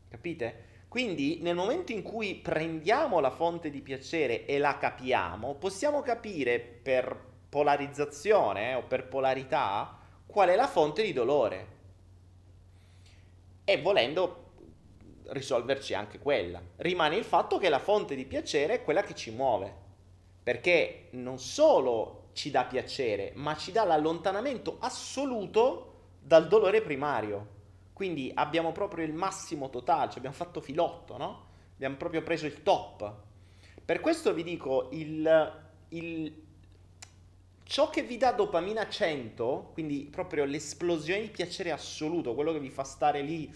Capite? 0.08 0.63
Quindi 0.94 1.38
nel 1.40 1.56
momento 1.56 1.90
in 1.90 2.02
cui 2.02 2.36
prendiamo 2.36 3.18
la 3.18 3.32
fonte 3.32 3.68
di 3.68 3.80
piacere 3.80 4.46
e 4.46 4.58
la 4.58 4.78
capiamo, 4.78 5.54
possiamo 5.54 6.02
capire 6.02 6.60
per 6.60 7.18
polarizzazione 7.48 8.70
eh, 8.70 8.74
o 8.74 8.84
per 8.84 9.08
polarità 9.08 9.98
qual 10.24 10.50
è 10.50 10.54
la 10.54 10.68
fonte 10.68 11.02
di 11.02 11.12
dolore. 11.12 11.66
E 13.64 13.82
volendo 13.82 14.52
risolverci 15.30 15.94
anche 15.94 16.20
quella. 16.20 16.62
Rimane 16.76 17.16
il 17.16 17.24
fatto 17.24 17.58
che 17.58 17.68
la 17.68 17.80
fonte 17.80 18.14
di 18.14 18.24
piacere 18.24 18.74
è 18.74 18.84
quella 18.84 19.02
che 19.02 19.16
ci 19.16 19.32
muove. 19.32 19.74
Perché 20.44 21.08
non 21.10 21.40
solo 21.40 22.28
ci 22.34 22.52
dà 22.52 22.66
piacere, 22.66 23.32
ma 23.34 23.56
ci 23.56 23.72
dà 23.72 23.82
l'allontanamento 23.82 24.76
assoluto 24.78 25.94
dal 26.20 26.46
dolore 26.46 26.82
primario. 26.82 27.53
Quindi 27.94 28.30
abbiamo 28.34 28.72
proprio 28.72 29.06
il 29.06 29.14
massimo 29.14 29.70
totale, 29.70 30.08
cioè 30.08 30.18
abbiamo 30.18 30.34
fatto 30.34 30.60
filotto, 30.60 31.16
no? 31.16 31.46
Abbiamo 31.74 31.96
proprio 31.96 32.22
preso 32.22 32.44
il 32.44 32.62
top. 32.62 33.14
Per 33.84 34.00
questo 34.00 34.34
vi 34.34 34.42
dico, 34.42 34.88
il, 34.90 35.62
il, 35.90 36.42
ciò 37.62 37.90
che 37.90 38.02
vi 38.02 38.16
dà 38.16 38.32
dopamina 38.32 38.88
100, 38.88 39.70
quindi 39.72 40.08
proprio 40.10 40.44
l'esplosione 40.44 41.22
di 41.22 41.28
piacere 41.28 41.70
assoluto, 41.70 42.34
quello 42.34 42.52
che 42.52 42.58
vi 42.58 42.70
fa 42.70 42.82
stare 42.82 43.22
lì, 43.22 43.50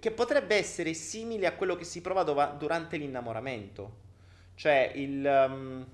che 0.00 0.10
potrebbe 0.10 0.56
essere 0.56 0.94
simile 0.94 1.46
a 1.46 1.54
quello 1.54 1.76
che 1.76 1.84
si 1.84 2.00
prova 2.00 2.22
dov- 2.22 2.56
durante 2.56 2.96
l'innamoramento. 2.96 4.04
Cioè 4.54 4.92
il... 4.94 5.46
Um, 5.48 5.86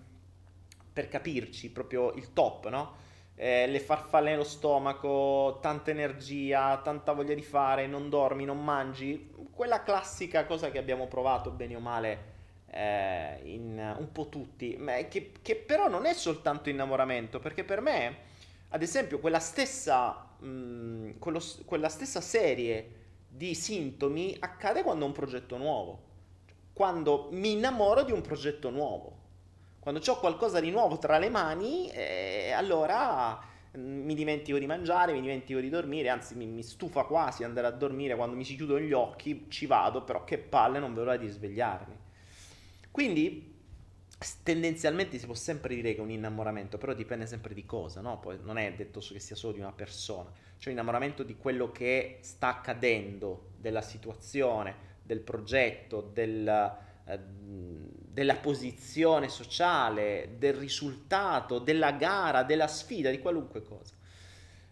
per 0.92 1.08
capirci, 1.08 1.70
proprio 1.70 2.12
il 2.12 2.32
top, 2.32 2.68
no? 2.68 2.94
Eh, 3.42 3.66
le 3.66 3.81
farfalle 3.81 4.31
nello 4.31 4.44
stomaco, 4.44 5.59
tanta 5.61 5.90
energia, 5.90 6.81
tanta 6.81 7.11
voglia 7.11 7.35
di 7.35 7.42
fare, 7.42 7.88
non 7.88 8.09
dormi, 8.09 8.44
non 8.44 8.62
mangi, 8.62 9.35
quella 9.50 9.83
classica 9.83 10.46
cosa 10.46 10.70
che 10.70 10.78
abbiamo 10.78 11.09
provato 11.09 11.50
bene 11.50 11.74
o 11.74 11.81
male 11.81 12.18
eh, 12.70 13.40
in 13.42 13.96
un 13.98 14.12
po' 14.12 14.28
tutti, 14.28 14.78
che, 15.09 15.33
che, 15.42 15.57
però 15.57 15.88
non 15.88 16.07
è 16.07 16.14
soltanto 16.14 16.68
innamoramento, 16.68 17.40
perché 17.40 17.64
per 17.64 17.81
me, 17.81 18.16
ad 18.68 18.81
esempio, 18.81 19.18
quella 19.18 19.40
stessa, 19.40 20.37
mh, 20.38 20.46
mm, 20.46 21.11
quello, 21.18 21.40
quella 21.64 21.88
stessa 21.88 22.20
serie 22.20 22.90
di 23.26 23.57
sintomi 23.57 24.37
accade 24.38 24.85
quando 24.85 25.02
ho 25.02 25.09
un 25.09 25.14
progetto 25.14 25.57
nuovo, 25.57 26.02
quando 26.72 27.26
mi 27.33 27.50
innamoro 27.50 28.05
di 28.05 28.12
un 28.12 28.20
progetto 28.20 28.70
nuovo. 28.70 29.21
Quando 29.82 30.00
ho 30.06 30.20
qualcosa 30.20 30.60
di 30.60 30.70
nuovo 30.70 30.96
tra 30.98 31.18
le 31.18 31.28
mani, 31.28 31.90
eh, 31.90 32.52
allora 32.52 33.36
mm, 33.76 34.04
mi 34.04 34.14
dimentico 34.14 34.56
di 34.56 34.66
mangiare, 34.66 35.12
mi 35.12 35.20
dimentico 35.20 35.58
di 35.58 35.68
dormire, 35.68 36.08
anzi 36.08 36.36
mi, 36.36 36.46
mi, 36.46 36.62
stufa 36.62 37.02
quasi 37.02 37.42
andare 37.42 37.66
a 37.66 37.72
dormire, 37.72 38.14
quando 38.14 38.36
mi 38.36 38.44
si 38.44 38.54
chiudono 38.54 38.78
gli 38.78 38.92
occhi 38.92 39.46
ci 39.48 39.66
vado, 39.66 40.04
però 40.04 40.22
che 40.22 40.38
palle, 40.38 40.78
non 40.78 40.90
vedo 40.90 41.06
l'ora 41.06 41.16
di 41.16 41.26
svegliarmi. 41.26 41.96
Quindi 42.92 43.56
tendenzialmente 44.44 45.18
si 45.18 45.26
può 45.26 45.34
sempre 45.34 45.74
dire 45.74 45.94
che 45.94 45.98
è 45.98 46.02
un 46.04 46.10
innamoramento, 46.10 46.78
però 46.78 46.94
dipende 46.94 47.26
sempre 47.26 47.52
di 47.52 47.64
cosa, 47.64 48.00
no? 48.00 48.20
Poi 48.20 48.38
non 48.40 48.58
è 48.58 48.72
detto 48.74 49.00
che 49.00 49.18
sia 49.18 49.34
solo 49.34 49.54
di 49.54 49.58
una 49.58 49.72
persona, 49.72 50.30
cioè 50.58 50.72
innamoramento 50.72 51.24
di 51.24 51.36
quello 51.36 51.72
che 51.72 52.18
sta 52.20 52.50
accadendo, 52.50 53.48
della 53.56 53.82
situazione, 53.82 54.90
del 55.02 55.18
progetto, 55.22 56.02
del 56.02 56.90
della 57.04 58.36
posizione 58.36 59.28
sociale, 59.28 60.36
del 60.38 60.54
risultato, 60.54 61.58
della 61.58 61.92
gara, 61.92 62.42
della 62.42 62.68
sfida, 62.68 63.10
di 63.10 63.18
qualunque 63.18 63.62
cosa. 63.62 63.94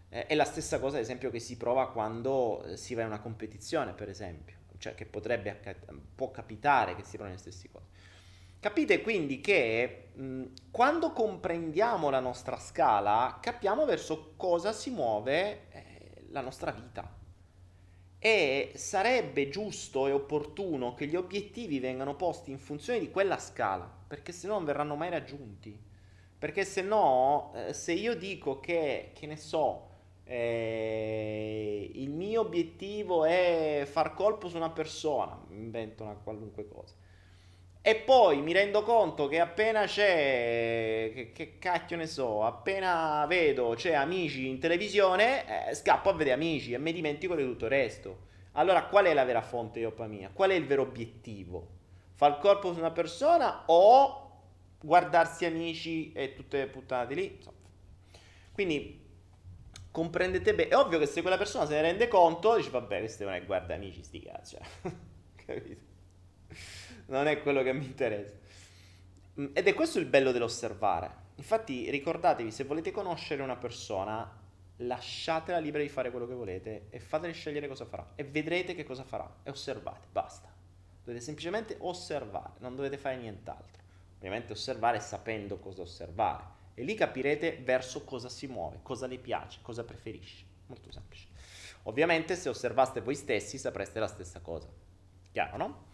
Eh, 0.08 0.26
è 0.26 0.34
la 0.34 0.44
stessa 0.44 0.78
cosa, 0.78 0.96
ad 0.96 1.02
esempio, 1.02 1.30
che 1.30 1.40
si 1.40 1.56
prova 1.56 1.90
quando 1.90 2.62
eh, 2.64 2.76
si 2.76 2.94
va 2.94 3.02
in 3.02 3.08
una 3.08 3.20
competizione, 3.20 3.92
per 3.92 4.08
esempio, 4.08 4.56
cioè 4.78 4.94
che 4.94 5.06
potrebbe, 5.06 5.58
può 6.14 6.30
capitare 6.30 6.94
che 6.96 7.02
si 7.02 7.16
provino 7.16 7.36
le 7.36 7.40
stesse 7.40 7.68
cose. 7.70 7.86
Capite 8.60 9.00
quindi 9.00 9.40
che 9.40 10.10
mh, 10.14 10.44
quando 10.70 11.12
comprendiamo 11.12 12.10
la 12.10 12.20
nostra 12.20 12.58
scala, 12.58 13.38
capiamo 13.40 13.86
verso 13.86 14.34
cosa 14.36 14.72
si 14.72 14.90
muove 14.90 15.68
eh, 15.70 16.24
la 16.28 16.42
nostra 16.42 16.70
vita 16.70 17.19
e 18.22 18.72
sarebbe 18.74 19.48
giusto 19.48 20.06
e 20.06 20.12
opportuno 20.12 20.92
che 20.92 21.06
gli 21.06 21.16
obiettivi 21.16 21.80
vengano 21.80 22.16
posti 22.16 22.50
in 22.50 22.58
funzione 22.58 22.98
di 22.98 23.10
quella 23.10 23.38
scala, 23.38 23.90
perché 24.06 24.30
se 24.30 24.46
no 24.46 24.54
non 24.54 24.64
verranno 24.64 24.94
mai 24.94 25.08
raggiunti. 25.08 25.88
Perché 26.38 26.64
se 26.64 26.82
no, 26.82 27.52
eh, 27.54 27.72
se 27.72 27.92
io 27.92 28.14
dico 28.14 28.60
che, 28.60 29.12
che 29.14 29.26
ne 29.26 29.36
so, 29.36 29.88
eh, 30.24 31.90
il 31.94 32.10
mio 32.10 32.42
obiettivo 32.42 33.24
è 33.24 33.86
far 33.90 34.14
colpo 34.14 34.48
su 34.48 34.56
una 34.56 34.70
persona, 34.70 35.38
invento 35.48 36.02
una 36.02 36.14
qualunque 36.14 36.68
cosa, 36.68 36.94
e 37.82 37.94
poi 37.94 38.42
mi 38.42 38.52
rendo 38.52 38.82
conto 38.82 39.26
che 39.26 39.40
appena 39.40 39.86
c'è, 39.86 41.12
che, 41.14 41.32
che 41.32 41.58
cacchio 41.58 41.96
ne 41.96 42.06
so, 42.06 42.44
appena 42.44 43.24
vedo 43.26 43.72
c'è 43.74 43.94
amici 43.94 44.48
in 44.48 44.58
televisione, 44.58 45.68
eh, 45.68 45.74
scappo 45.74 46.10
a 46.10 46.12
vedere 46.12 46.34
amici 46.34 46.74
e 46.74 46.78
mi 46.78 46.92
dimentico 46.92 47.34
di 47.34 47.42
tutto 47.42 47.64
il 47.64 47.70
resto. 47.70 48.28
Allora 48.52 48.84
qual 48.84 49.06
è 49.06 49.14
la 49.14 49.24
vera 49.24 49.40
fonte 49.40 49.78
di 49.78 49.84
dopamina? 49.84 50.28
Qual 50.30 50.50
è 50.50 50.54
il 50.54 50.66
vero 50.66 50.82
obiettivo? 50.82 51.78
Far 52.12 52.38
corpo 52.38 52.72
su 52.74 52.78
una 52.80 52.90
persona 52.90 53.62
o 53.66 54.30
guardarsi 54.78 55.46
amici 55.46 56.12
e 56.12 56.34
tutte 56.34 56.58
le 56.58 56.66
puttanate 56.66 57.14
lì? 57.14 57.34
Insomma. 57.36 57.56
Quindi 58.52 59.02
comprendete 59.90 60.54
bene. 60.54 60.68
È 60.68 60.76
ovvio 60.76 60.98
che 60.98 61.06
se 61.06 61.22
quella 61.22 61.38
persona 61.38 61.64
se 61.64 61.74
ne 61.76 61.82
rende 61.82 62.08
conto, 62.08 62.56
dice 62.56 62.68
vabbè, 62.68 62.98
questo 62.98 63.24
non 63.24 63.32
è 63.32 63.44
guarda 63.44 63.74
amici, 63.74 64.02
sti 64.02 64.20
cazzo. 64.20 64.58
Capito? 65.46 65.89
Non 67.10 67.26
è 67.26 67.42
quello 67.42 67.62
che 67.62 67.72
mi 67.72 67.84
interessa. 67.84 68.34
Mm, 69.40 69.46
ed 69.52 69.66
è 69.66 69.74
questo 69.74 69.98
il 69.98 70.06
bello 70.06 70.32
dell'osservare. 70.32 71.28
Infatti 71.36 71.90
ricordatevi, 71.90 72.50
se 72.50 72.64
volete 72.64 72.90
conoscere 72.90 73.42
una 73.42 73.56
persona, 73.56 74.38
lasciatela 74.76 75.58
libera 75.58 75.82
di 75.82 75.88
fare 75.88 76.10
quello 76.10 76.26
che 76.26 76.34
volete 76.34 76.86
e 76.90 77.00
fatele 77.00 77.32
scegliere 77.32 77.68
cosa 77.68 77.84
farà 77.84 78.12
e 78.14 78.24
vedrete 78.24 78.74
che 78.74 78.84
cosa 78.84 79.04
farà 79.04 79.30
e 79.42 79.50
osservate, 79.50 80.06
basta. 80.10 80.48
Dovete 81.04 81.22
semplicemente 81.22 81.76
osservare, 81.80 82.52
non 82.58 82.76
dovete 82.76 82.96
fare 82.96 83.16
nient'altro. 83.16 83.82
Ovviamente 84.18 84.52
osservare 84.52 85.00
sapendo 85.00 85.58
cosa 85.58 85.82
osservare. 85.82 86.58
E 86.74 86.82
lì 86.82 86.94
capirete 86.94 87.60
verso 87.62 88.04
cosa 88.04 88.28
si 88.28 88.46
muove, 88.46 88.80
cosa 88.82 89.06
le 89.06 89.18
piace, 89.18 89.60
cosa 89.62 89.82
preferisce. 89.82 90.44
Molto 90.66 90.92
semplice. 90.92 91.26
Ovviamente 91.84 92.36
se 92.36 92.48
osservaste 92.48 93.00
voi 93.00 93.14
stessi 93.14 93.58
sapreste 93.58 93.98
la 93.98 94.06
stessa 94.06 94.40
cosa. 94.40 94.68
Chiaro, 95.32 95.56
no? 95.56 95.84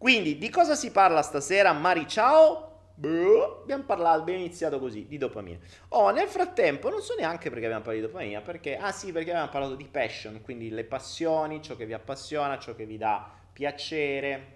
Quindi 0.00 0.38
di 0.38 0.48
cosa 0.48 0.76
si 0.76 0.92
parla 0.92 1.20
stasera, 1.20 1.74
Mari? 1.74 2.08
Ciao! 2.08 2.92
Boh, 2.94 3.60
abbiamo 3.60 3.82
parlato, 3.82 4.22
abbiamo 4.22 4.40
iniziato 4.40 4.78
così, 4.78 5.06
di 5.06 5.18
dopamina. 5.18 5.58
Oh, 5.88 6.08
nel 6.08 6.26
frattempo, 6.26 6.88
non 6.88 7.02
so 7.02 7.14
neanche 7.18 7.50
perché 7.50 7.66
abbiamo 7.66 7.84
parlato 7.84 8.06
di 8.06 8.10
dopamina, 8.10 8.40
perché, 8.40 8.78
ah 8.78 8.92
sì, 8.92 9.12
perché 9.12 9.28
abbiamo 9.28 9.50
parlato 9.50 9.74
di 9.74 9.84
passion, 9.84 10.40
quindi 10.40 10.70
le 10.70 10.84
passioni, 10.84 11.60
ciò 11.60 11.76
che 11.76 11.84
vi 11.84 11.92
appassiona, 11.92 12.58
ciò 12.58 12.74
che 12.74 12.86
vi 12.86 12.96
dà 12.96 13.30
piacere. 13.52 14.46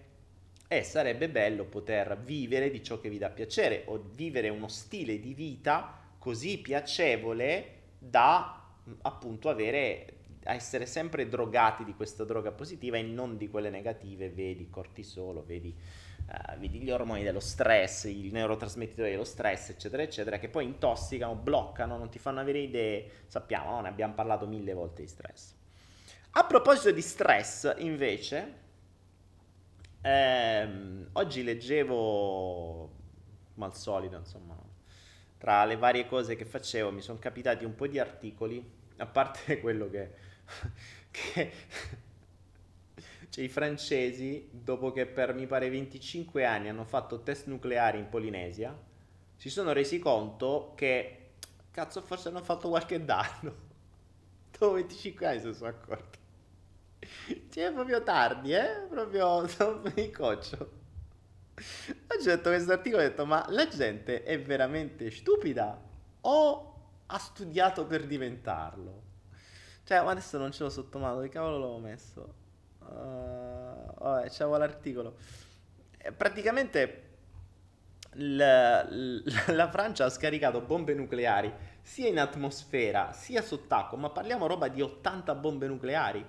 E 0.67 0.83
sarebbe 0.83 1.29
bello 1.29 1.65
poter 1.65 2.19
vivere 2.25 2.71
di 2.71 2.83
ciò 2.83 2.99
che 2.99 3.11
vi 3.11 3.19
dà 3.19 3.29
piacere 3.29 3.83
o 3.89 4.03
vivere 4.15 4.49
uno 4.49 4.69
stile 4.69 5.21
di 5.21 5.35
vita 5.35 5.95
così 6.19 6.57
piacevole 6.57 7.81
da 7.99 8.65
appunto 9.03 9.51
avere 9.51 10.14
essere 10.45 10.87
sempre 10.87 11.29
drogati 11.29 11.85
di 11.85 11.95
questa 11.95 12.25
droga 12.25 12.53
positiva 12.53 12.97
e 12.97 13.03
non 13.03 13.37
di 13.37 13.49
quelle 13.49 13.71
negative, 13.71 14.31
vedi 14.31 14.69
cortisolo, 14.71 15.45
vedi 15.45 16.03
Uh, 16.27 16.59
vedi 16.59 16.81
gli 16.81 16.91
ormoni 16.91 17.23
dello 17.23 17.39
stress, 17.39 18.05
i 18.05 18.31
neurotrasmettitori 18.33 19.11
dello 19.11 19.25
stress, 19.25 19.69
eccetera, 19.69 20.03
eccetera, 20.03 20.39
che 20.39 20.49
poi 20.49 20.65
intossicano, 20.65 21.35
bloccano, 21.35 21.99
non 21.99 22.09
ti 22.09 22.19
fanno 22.19 22.41
avere 22.41 22.61
idee. 22.61 23.11
Sappiamo, 23.27 23.73
no? 23.73 23.83
ne 23.83 23.89
abbiamo 23.89 24.15
parlato 24.15 24.47
mille 24.47 24.73
volte 24.73 25.03
di 25.03 25.09
stress. 25.09 25.55
A 26.31 26.45
proposito 26.47 26.93
di 26.93 27.03
stress, 27.03 27.75
invece, 27.77 28.55
ehm, 30.01 31.11
oggi 31.13 31.43
leggevo, 31.43 32.91
come 33.53 33.67
al 33.67 33.77
solito, 33.77 34.17
insomma, 34.17 34.57
tra 35.37 35.65
le 35.67 35.77
varie 35.77 36.07
cose 36.07 36.37
che 36.37 36.45
facevo, 36.47 36.91
mi 36.91 37.03
sono 37.03 37.19
capitati 37.19 37.65
un 37.65 37.75
po' 37.75 37.87
di 37.87 37.99
articoli, 37.99 38.67
a 38.97 39.07
parte 39.07 39.61
quello 39.63 39.91
che, 39.91 40.11
che 41.11 41.53
cioè, 43.35 43.43
i 43.43 43.49
francesi, 43.49 44.49
dopo 44.53 44.93
che 44.93 45.07
per 45.07 45.35
mi 45.35 45.49
pare 45.49 45.69
25 45.69 46.45
anni 46.45 46.69
hanno 46.69 46.85
fatto 46.85 47.25
test 47.25 47.49
nucleari 47.49 47.99
in 47.99 48.09
Polinesia, 48.09 48.73
si 49.35 49.51
sono 49.51 49.73
resi 49.73 49.99
conto 49.99 50.73
che, 50.77 51.31
cazzo, 51.73 52.01
forse 52.03 52.29
hanno 52.29 52.45
fatto 52.45 52.69
qualche 52.69 53.05
danno. 53.05 53.73
Dopo 54.57 54.75
25 54.75 55.27
anni 55.27 55.41
si 55.41 55.53
sono 55.53 55.71
accorti. 55.71 56.19
Cioè, 57.51 57.73
proprio 57.73 58.05
tardi, 58.05 58.55
eh? 58.55 58.87
Proprio, 58.89 59.43
il 59.97 60.11
coccio. 60.13 60.71
Oggi 62.07 62.29
ho 62.29 62.35
letto 62.35 62.51
questo 62.51 62.71
articolo 62.71 63.03
ho 63.03 63.07
detto, 63.07 63.27
ma 63.27 63.45
la 63.49 63.67
gente 63.67 64.23
è 64.23 64.41
veramente 64.41 65.11
stupida 65.11 65.77
o 66.21 66.75
ha 67.07 67.19
studiato 67.19 67.85
per 67.85 68.07
diventarlo? 68.07 69.14
Cioè, 69.85 70.03
ma 70.03 70.13
adesso 70.13 70.39
non 70.39 70.51
ce 70.51 70.63
l'ho 70.63 70.71
sotto 70.71 70.99
mano, 70.99 71.21
che 71.21 71.29
cavolo 71.29 71.59
l'avevo 71.59 71.79
messo? 71.79 72.35
Uh, 72.81 73.95
vabbè, 73.99 74.29
c'avevo 74.31 74.57
l'articolo. 74.57 75.17
Eh, 75.99 76.11
praticamente 76.13 77.03
la, 78.13 78.87
la, 78.89 79.71
Francia 79.71 80.07
ha 80.07 80.11
scaricato 80.11 80.61
bombe 80.61 80.95
nucleari 80.95 81.53
sia 81.83 82.09
in 82.09 82.19
atmosfera 82.19 83.13
sia 83.13 83.43
sott'acqua, 83.43 83.99
ma 83.99 84.11
parliamo 84.11 84.47
roba 84.47 84.69
di 84.69 84.81
80 84.81 85.35
bombe 85.35 85.67
nucleari 85.67 86.25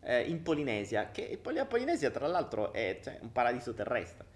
eh, 0.00 0.22
in 0.22 0.42
Polinesia, 0.42 1.10
che 1.10 1.40
la 1.42 1.66
Polinesia 1.66 2.10
tra 2.10 2.26
l'altro 2.26 2.72
è 2.72 2.98
cioè, 3.02 3.18
un 3.20 3.30
paradiso 3.30 3.72
terrestre. 3.72 4.34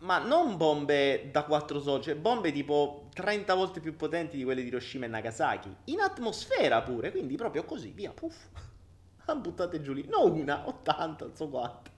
Ma 0.00 0.18
non 0.18 0.56
bombe 0.56 1.30
da 1.32 1.44
4 1.44 1.80
soldi, 1.80 2.04
cioè 2.04 2.16
bombe 2.16 2.52
tipo 2.52 3.08
30 3.14 3.54
volte 3.54 3.80
più 3.80 3.96
potenti 3.96 4.36
di 4.36 4.44
quelle 4.44 4.62
di 4.62 4.68
Hiroshima 4.68 5.06
e 5.06 5.08
Nagasaki, 5.08 5.74
in 5.84 6.00
atmosfera 6.00 6.82
pure, 6.82 7.10
quindi 7.10 7.36
proprio 7.36 7.64
così, 7.64 7.90
via, 7.90 8.12
puff 8.12 8.46
buttate 9.36 9.80
giù 9.80 9.92
lì. 9.92 10.06
Non 10.08 10.32
una, 10.32 10.68
80, 10.68 11.24
non 11.24 11.36
so 11.36 11.48
quante. 11.48 11.90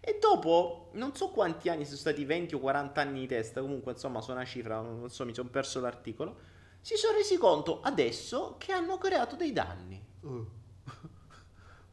E 0.00 0.18
dopo, 0.20 0.90
non 0.92 1.14
so 1.14 1.28
quanti 1.28 1.68
anni 1.68 1.84
sono 1.84 1.96
stati 1.96 2.24
20 2.24 2.56
o 2.56 2.58
40 2.58 3.00
anni 3.00 3.20
di 3.20 3.26
testa, 3.26 3.60
comunque 3.60 3.92
insomma 3.92 4.20
sono 4.20 4.36
una 4.36 4.46
cifra, 4.46 4.80
non 4.80 5.08
so, 5.08 5.24
mi 5.24 5.32
sono 5.32 5.48
perso 5.48 5.80
l'articolo, 5.80 6.36
si 6.80 6.96
sono 6.96 7.16
resi 7.16 7.38
conto 7.38 7.80
adesso 7.80 8.56
che 8.58 8.72
hanno 8.72 8.98
creato 8.98 9.36
dei 9.36 9.52
danni. 9.52 10.02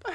Uh. 0.02 0.10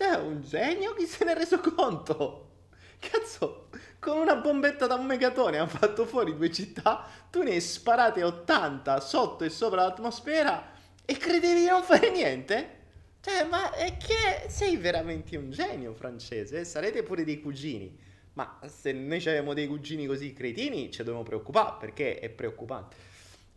Cioè, 0.00 0.16
un 0.16 0.40
genio, 0.40 0.94
chi 0.94 1.04
se 1.04 1.26
ne 1.26 1.32
è 1.32 1.34
reso 1.34 1.60
conto? 1.60 2.52
Cazzo, 2.98 3.68
con 4.00 4.16
una 4.16 4.34
bombetta 4.34 4.86
da 4.86 4.94
un 4.94 5.06
megatone 5.06 5.58
hanno 5.58 5.68
fatto 5.68 6.06
fuori 6.06 6.34
due 6.34 6.50
città, 6.50 7.06
tu 7.30 7.42
ne 7.42 7.52
hai 7.52 7.60
sparate 7.60 8.24
80 8.24 8.98
sotto 9.00 9.44
e 9.44 9.50
sopra 9.50 9.82
l'atmosfera 9.82 10.72
e 11.04 11.16
credevi 11.16 11.60
di 11.60 11.66
non 11.66 11.82
fare 11.82 12.10
niente? 12.10 12.78
Cioè, 13.20 13.44
ma 13.44 13.72
è 13.72 13.98
che 13.98 14.48
sei 14.48 14.78
veramente 14.78 15.36
un 15.36 15.50
genio 15.50 15.92
francese, 15.92 16.64
sarete 16.64 17.02
pure 17.02 17.22
dei 17.22 17.40
cugini. 17.40 18.08
Ma 18.32 18.58
se 18.66 18.92
noi 18.92 19.18
abbiamo 19.18 19.52
dei 19.52 19.66
cugini 19.66 20.06
così 20.06 20.32
cretini, 20.32 20.90
ci 20.90 20.98
dobbiamo 20.98 21.22
preoccupare 21.22 21.76
perché 21.78 22.18
è 22.18 22.30
preoccupante. 22.30 22.96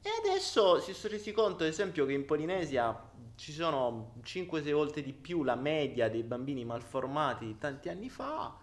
E 0.01 0.09
adesso 0.19 0.81
si 0.81 0.93
sono 0.93 1.13
resi 1.13 1.31
conto, 1.31 1.63
ad 1.63 1.69
esempio, 1.69 2.05
che 2.05 2.11
in 2.11 2.25
Polinesia 2.25 3.09
ci 3.35 3.53
sono 3.53 4.15
5-6 4.21 4.73
volte 4.73 5.01
di 5.01 5.13
più 5.13 5.43
la 5.43 5.55
media 5.55 6.09
dei 6.09 6.23
bambini 6.23 6.65
malformati 6.65 7.45
di 7.45 7.57
tanti 7.57 7.87
anni 7.87 8.09
fa, 8.09 8.53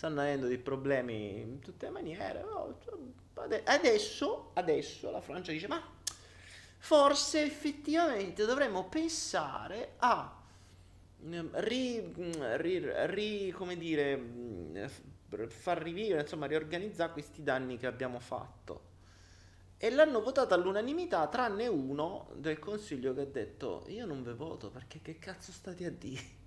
stanno 0.00 0.20
avendo 0.22 0.46
dei 0.46 0.56
problemi 0.56 1.40
in 1.40 1.58
tutte 1.60 1.86
le 1.86 1.92
maniere. 1.92 2.42
Oh, 2.42 2.74
adesso, 3.64 4.50
adesso 4.54 5.10
la 5.10 5.20
Francia 5.20 5.52
dice, 5.52 5.68
ma 5.68 5.82
forse 6.78 7.42
effettivamente 7.42 8.46
dovremmo 8.46 8.88
pensare 8.88 9.92
a 9.98 10.38
Ehm, 11.22 11.50
ri, 11.60 12.12
ri, 12.56 12.82
ri, 13.08 13.50
come 13.50 13.76
dire, 13.76 14.18
far 15.48 15.82
rivivere, 15.82 16.22
insomma, 16.22 16.46
riorganizzare 16.46 17.12
questi 17.12 17.42
danni 17.42 17.76
che 17.76 17.86
abbiamo 17.86 18.18
fatto. 18.18 18.88
E 19.76 19.90
l'hanno 19.90 20.20
votata 20.22 20.54
all'unanimità, 20.54 21.26
tranne 21.28 21.66
uno 21.66 22.30
del 22.36 22.58
consiglio 22.58 23.14
che 23.14 23.20
ha 23.22 23.26
detto: 23.26 23.84
Io 23.88 24.06
non 24.06 24.22
ve 24.22 24.34
voto 24.34 24.70
perché 24.70 25.00
che 25.02 25.18
cazzo 25.18 25.52
state 25.52 25.84
a 25.86 25.90
dire? 25.90 26.39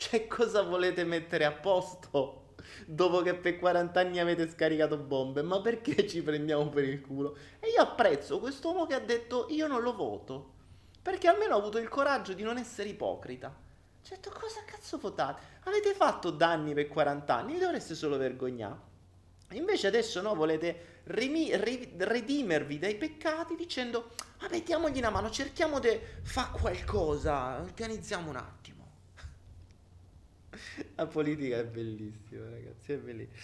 Cioè, 0.00 0.26
cosa 0.26 0.62
volete 0.62 1.04
mettere 1.04 1.44
a 1.44 1.52
posto 1.52 2.54
dopo 2.86 3.20
che 3.20 3.34
per 3.34 3.58
40 3.58 4.00
anni 4.00 4.18
avete 4.18 4.48
scaricato 4.48 4.96
bombe? 4.96 5.42
Ma 5.42 5.60
perché 5.60 6.08
ci 6.08 6.22
prendiamo 6.22 6.70
per 6.70 6.84
il 6.84 7.02
culo? 7.02 7.36
E 7.60 7.68
io 7.68 7.82
apprezzo 7.82 8.40
quest'uomo 8.40 8.86
che 8.86 8.94
ha 8.94 9.00
detto: 9.00 9.46
Io 9.50 9.66
non 9.66 9.82
lo 9.82 9.94
voto 9.94 10.54
perché 11.02 11.28
almeno 11.28 11.54
ha 11.54 11.58
avuto 11.58 11.76
il 11.76 11.88
coraggio 11.88 12.32
di 12.32 12.42
non 12.42 12.56
essere 12.56 12.88
ipocrita. 12.88 13.54
Cioè, 14.02 14.18
cosa 14.20 14.64
cazzo 14.64 14.96
votate? 14.96 15.42
Avete 15.64 15.92
fatto 15.92 16.30
danni 16.30 16.72
per 16.72 16.88
40 16.88 17.36
anni, 17.36 17.52
vi 17.52 17.58
dovreste 17.58 17.94
solo 17.94 18.16
vergognare. 18.16 18.88
Invece 19.52 19.86
adesso 19.88 20.22
no, 20.22 20.34
volete 20.34 21.00
rimi- 21.04 21.54
ri- 21.56 21.94
redimervi 21.98 22.78
dai 22.78 22.96
peccati 22.96 23.54
dicendo, 23.54 24.12
vabbè, 24.40 24.62
diamogli 24.62 24.98
una 24.98 25.10
mano, 25.10 25.30
cerchiamo 25.30 25.78
di 25.78 26.00
fare 26.22 26.58
qualcosa, 26.58 27.60
organizziamo 27.60 28.30
un 28.30 28.36
attimo. 28.36 28.79
La 30.96 31.06
politica 31.06 31.58
è 31.58 31.64
bellissima, 31.64 32.48
ragazzi, 32.48 32.92
è 32.92 32.98
bellissima. 32.98 33.38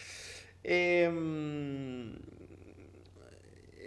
Ehm, 0.61 2.17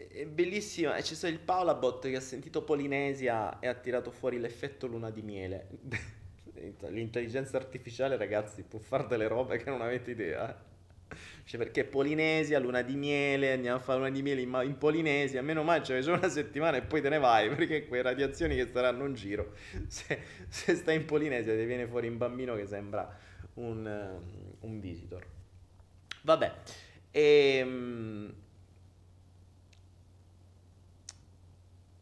è 0.10 0.26
bellissima. 0.26 0.96
E 0.96 1.02
c'è 1.02 1.14
stato 1.14 1.34
il 1.34 1.40
Paolabot 1.40 2.08
che 2.08 2.16
ha 2.16 2.22
sentito 2.22 2.64
Polinesia 2.64 3.60
e 3.60 3.68
ha 3.68 3.74
tirato 3.74 4.12
fuori 4.12 4.40
l'effetto 4.40 4.88
luna 4.88 5.10
di 5.10 5.22
miele. 5.22 5.68
L'intelligenza 6.90 7.58
artificiale, 7.58 8.18
ragazzi, 8.18 8.64
può 8.64 8.80
fare 8.80 9.08
delle 9.08 9.28
robe 9.28 9.58
che 9.58 9.70
non 9.70 9.82
avete 9.82 10.12
idea. 10.12 10.68
Eh. 11.10 11.16
Cioè, 11.44 11.60
perché 11.60 11.84
Polinesia, 11.84 12.60
luna 12.60 12.82
di 12.82 12.96
miele, 12.96 13.54
andiamo 13.54 13.78
a 13.78 13.80
fare 13.80 13.98
luna 13.98 14.12
di 14.12 14.22
miele 14.22 14.42
in, 14.42 14.62
in 14.64 14.78
Polinesia, 14.78 15.42
meno 15.42 15.64
male 15.64 15.82
c'è 15.82 16.02
solo 16.02 16.18
una 16.18 16.30
settimana 16.30 16.78
e 16.78 16.84
poi 16.84 17.02
te 17.02 17.10
ne 17.10 17.18
vai, 17.18 17.50
perché 17.56 17.88
quelle 17.88 18.04
radiazioni 18.04 18.56
che 18.56 18.68
saranno 18.68 19.06
in 19.06 19.14
giro, 19.16 19.54
se, 19.88 20.20
se 20.48 20.76
stai 20.76 20.98
in 20.98 21.06
Polinesia 21.06 21.56
ti 21.56 21.66
viene 21.66 21.88
fuori 21.88 22.08
un 22.08 22.18
bambino 22.18 22.56
che 22.56 22.68
sembra 22.68 23.18
un, 23.56 23.86
um, 23.86 24.54
un 24.60 24.80
visitor. 24.80 25.26
Vabbè, 26.22 26.54
e, 27.12 27.58
ehm, 27.58 28.34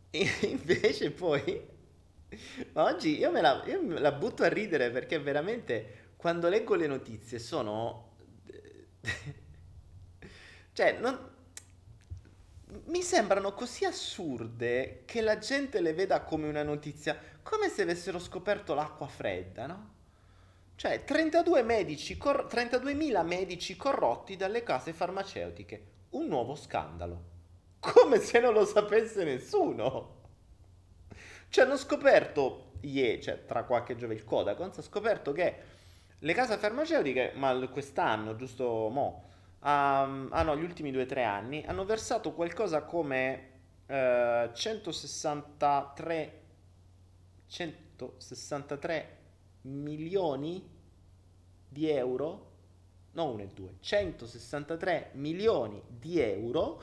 e 0.10 0.30
invece 0.48 1.12
poi 1.12 1.76
oggi 2.74 3.18
io 3.18 3.32
me, 3.32 3.42
la, 3.42 3.64
io 3.66 3.82
me 3.82 4.00
la 4.00 4.12
butto 4.12 4.44
a 4.44 4.48
ridere 4.48 4.90
perché 4.90 5.20
veramente 5.20 6.12
quando 6.18 6.50
leggo 6.50 6.76
le 6.76 6.88
notizie 6.88 7.40
sono... 7.40 8.07
cioè, 10.74 10.98
non... 11.00 11.30
mi 12.86 13.02
sembrano 13.02 13.54
così 13.54 13.86
assurde 13.86 15.04
che 15.06 15.22
la 15.22 15.38
gente 15.38 15.82
le 15.82 15.94
veda 15.94 16.22
come 16.22 16.48
una 16.48 16.64
notizia, 16.64 17.18
come 17.42 17.70
se 17.70 17.84
avessero 17.84 18.20
scoperto 18.20 18.74
l'acqua 18.74 19.08
fredda, 19.08 19.68
no? 19.68 19.96
Cioè 20.78 21.04
32 21.04 21.64
medici, 21.64 22.18
cor- 22.18 22.46
32.000 22.48 23.26
medici 23.26 23.76
corrotti 23.76 24.36
dalle 24.36 24.62
case 24.62 24.94
farmaceutiche. 24.94 25.96
Un 26.12 26.28
nuovo 26.28 26.54
scandalo. 26.54 27.24
Come 27.80 28.20
se 28.20 28.40
non 28.40 28.54
lo 28.54 28.64
sapesse 28.64 29.24
nessuno. 29.24 30.16
Ci 31.50 31.62
hanno 31.62 31.78
scoperto, 31.78 32.74
ieri, 32.82 33.24
cioè 33.24 33.44
tra 33.46 33.64
qualche 33.64 33.96
giorno 33.96 34.14
il 34.14 34.24
Codacons 34.24 34.78
ha 34.78 34.82
scoperto 34.84 35.32
che 35.32 35.56
le 36.20 36.34
case 36.34 36.58
farmaceutiche, 36.58 37.34
ma 37.36 37.56
quest'anno, 37.68 38.36
giusto 38.36 38.90
mo', 38.90 39.24
ah 39.60 40.06
no, 40.06 40.58
gli 40.58 40.64
ultimi 40.64 40.92
due 40.92 41.04
o 41.04 41.06
tre 41.06 41.24
anni, 41.24 41.64
hanno 41.66 41.86
versato 41.86 42.34
qualcosa 42.34 42.84
come 42.84 43.50
uh, 43.86 44.52
163, 44.54 46.42
163 47.48 49.18
milioni 49.62 50.76
di 51.70 51.90
euro, 51.90 52.46
non 53.12 53.34
uno 53.34 53.42
e 53.44 53.48
due, 53.54 53.76
163 53.80 55.12
milioni 55.14 55.82
di 55.88 56.20
euro 56.20 56.82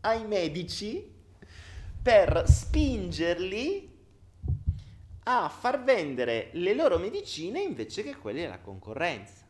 ai 0.00 0.26
medici 0.26 1.14
per 2.00 2.44
spingerli 2.46 3.97
a 5.30 5.50
far 5.50 5.84
vendere 5.84 6.48
le 6.52 6.72
loro 6.72 6.96
medicine 6.96 7.60
invece 7.60 8.02
che 8.02 8.16
quelle 8.16 8.40
della 8.40 8.60
concorrenza. 8.60 9.46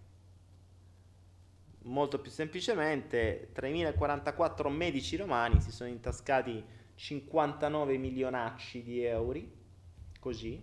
Molto 1.82 2.18
più 2.18 2.32
semplicemente, 2.32 3.50
3.044 3.54 4.68
medici 4.70 5.14
romani 5.14 5.60
si 5.60 5.70
sono 5.70 5.88
intascati 5.88 6.62
59 6.96 7.96
milionacci 7.96 8.82
di 8.82 9.04
euro, 9.04 9.40
così, 10.18 10.60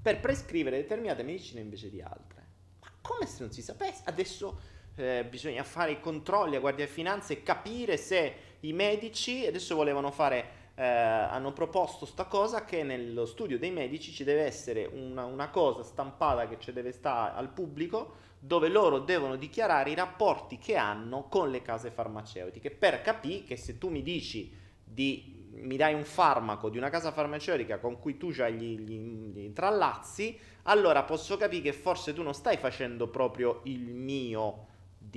per 0.00 0.20
prescrivere 0.20 0.76
determinate 0.76 1.24
medicine 1.24 1.60
invece 1.60 1.90
di 1.90 2.00
altre. 2.00 2.44
Ma 2.80 2.92
come 3.00 3.26
se 3.26 3.42
non 3.42 3.50
si 3.50 3.60
sapesse? 3.60 4.02
Adesso 4.04 4.60
eh, 4.94 5.26
bisogna 5.28 5.64
fare 5.64 5.90
i 5.90 6.00
controlli 6.00 6.54
a 6.54 6.60
Guardia 6.60 6.86
di 6.86 6.92
Finanza 6.92 7.32
e 7.32 7.42
capire 7.42 7.96
se 7.96 8.34
i 8.60 8.72
medici 8.72 9.44
adesso 9.44 9.74
volevano 9.74 10.12
fare 10.12 10.55
eh, 10.78 10.84
hanno 10.84 11.52
proposto 11.52 12.04
sta 12.04 12.26
cosa 12.26 12.64
che 12.64 12.82
nello 12.82 13.24
studio 13.24 13.58
dei 13.58 13.70
medici 13.70 14.12
ci 14.12 14.24
deve 14.24 14.42
essere 14.42 14.84
una, 14.92 15.24
una 15.24 15.48
cosa 15.48 15.82
stampata 15.82 16.46
che 16.46 16.58
ci 16.60 16.70
deve 16.72 16.92
stare 16.92 17.34
al 17.34 17.48
pubblico 17.48 18.24
dove 18.38 18.68
loro 18.68 18.98
devono 18.98 19.36
dichiarare 19.36 19.90
i 19.90 19.94
rapporti 19.94 20.58
che 20.58 20.76
hanno 20.76 21.28
con 21.28 21.50
le 21.50 21.62
case 21.62 21.90
farmaceutiche 21.90 22.70
per 22.70 23.00
capire 23.00 23.44
che 23.44 23.56
se 23.56 23.78
tu 23.78 23.88
mi 23.88 24.02
dici 24.02 24.54
di 24.84 25.34
mi 25.56 25.78
dai 25.78 25.94
un 25.94 26.04
farmaco 26.04 26.68
di 26.68 26.76
una 26.76 26.90
casa 26.90 27.10
farmaceutica 27.10 27.78
con 27.78 27.98
cui 27.98 28.18
tu 28.18 28.30
hai 28.38 28.54
gli, 28.54 28.78
gli, 28.78 28.98
gli 29.32 29.52
trallazzi, 29.54 30.38
allora 30.64 31.02
posso 31.04 31.38
capire 31.38 31.62
che 31.62 31.72
forse 31.72 32.12
tu 32.12 32.22
non 32.22 32.34
stai 32.34 32.58
facendo 32.58 33.08
proprio 33.08 33.60
il 33.64 33.94
mio, 33.94 34.66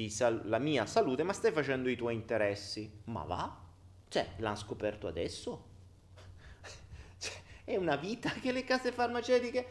sal- 0.08 0.44
la 0.46 0.60
mia 0.60 0.86
salute, 0.86 1.24
ma 1.24 1.34
stai 1.34 1.52
facendo 1.52 1.90
i 1.90 1.98
tuoi 1.98 2.14
interessi. 2.14 3.02
Ma 3.06 3.24
va? 3.24 3.68
Cioè, 4.10 4.28
l'hanno 4.38 4.56
scoperto 4.56 5.08
adesso? 5.08 5.68
cioè, 7.20 7.34
è 7.64 7.76
una 7.76 7.96
vita 7.96 8.32
che 8.32 8.52
le 8.52 8.64
case 8.64 8.92
farmaceutiche 8.92 9.68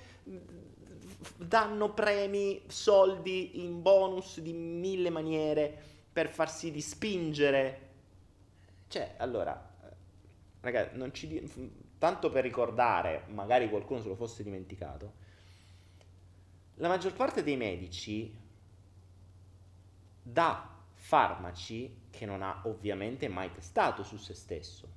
danno 1.37 1.93
premi, 1.93 2.63
soldi 2.69 3.63
in 3.65 3.83
bonus 3.83 4.41
di 4.41 4.53
mille 4.53 5.11
maniere 5.11 5.77
per 6.13 6.29
far 6.29 6.51
sì 6.51 6.71
di 6.71 6.81
spingere. 6.81 7.87
Cioè, 8.89 9.17
allora, 9.19 9.77
ragazzi, 10.61 10.97
non 10.97 11.13
ci 11.13 11.27
tanto 11.99 12.31
per 12.31 12.45
ricordare, 12.45 13.25
magari 13.29 13.69
qualcuno 13.69 14.01
se 14.01 14.09
lo 14.09 14.15
fosse 14.15 14.43
dimenticato. 14.45 15.27
La 16.77 16.89
maggior 16.89 17.13
parte 17.13 17.43
dei 17.43 17.57
medici 17.57 18.33
dà 20.23 20.77
farmaci 20.95 21.93
che 22.19 22.27
non 22.27 22.43
ha 22.43 22.63
ovviamente 22.65 23.29
mai 23.29 23.53
testato 23.53 24.03
su 24.03 24.17
se 24.17 24.35
stesso. 24.35 24.89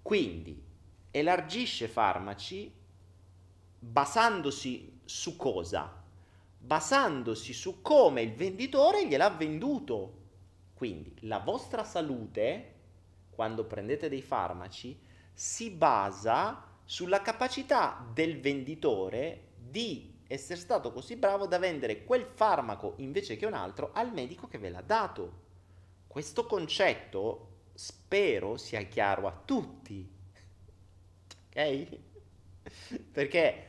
Quindi 0.00 0.64
elargisce 1.10 1.86
farmaci 1.86 2.72
basandosi 3.78 5.00
su 5.04 5.36
cosa? 5.36 6.02
Basandosi 6.58 7.52
su 7.52 7.82
come 7.82 8.22
il 8.22 8.32
venditore 8.32 9.06
gliel'ha 9.06 9.28
venduto. 9.28 10.24
Quindi 10.72 11.14
la 11.26 11.40
vostra 11.40 11.84
salute, 11.84 12.74
quando 13.28 13.64
prendete 13.64 14.08
dei 14.08 14.22
farmaci, 14.22 14.98
si 15.34 15.68
basa 15.68 16.64
sulla 16.84 17.20
capacità 17.20 18.02
del 18.14 18.40
venditore 18.40 19.48
di 19.58 20.14
essere 20.26 20.58
stato 20.58 20.90
così 20.90 21.16
bravo 21.16 21.46
da 21.46 21.58
vendere 21.58 22.04
quel 22.04 22.24
farmaco 22.24 22.94
invece 22.96 23.36
che 23.36 23.44
un 23.44 23.52
altro 23.52 23.90
al 23.92 24.14
medico 24.14 24.48
che 24.48 24.56
ve 24.56 24.70
l'ha 24.70 24.80
dato. 24.80 25.44
Questo 26.16 26.46
concetto 26.46 27.64
spero 27.74 28.56
sia 28.56 28.80
chiaro 28.84 29.26
a 29.26 29.38
tutti. 29.44 30.10
Ok? 31.50 31.88
Perché 33.12 33.66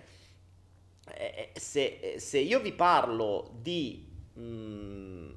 eh, 1.14 1.52
se, 1.54 2.16
se, 2.20 2.40
io 2.40 2.62
vi 2.62 2.72
parlo 2.72 3.52
di 3.60 4.10
mh, 4.32 4.42
mm, 4.42 5.32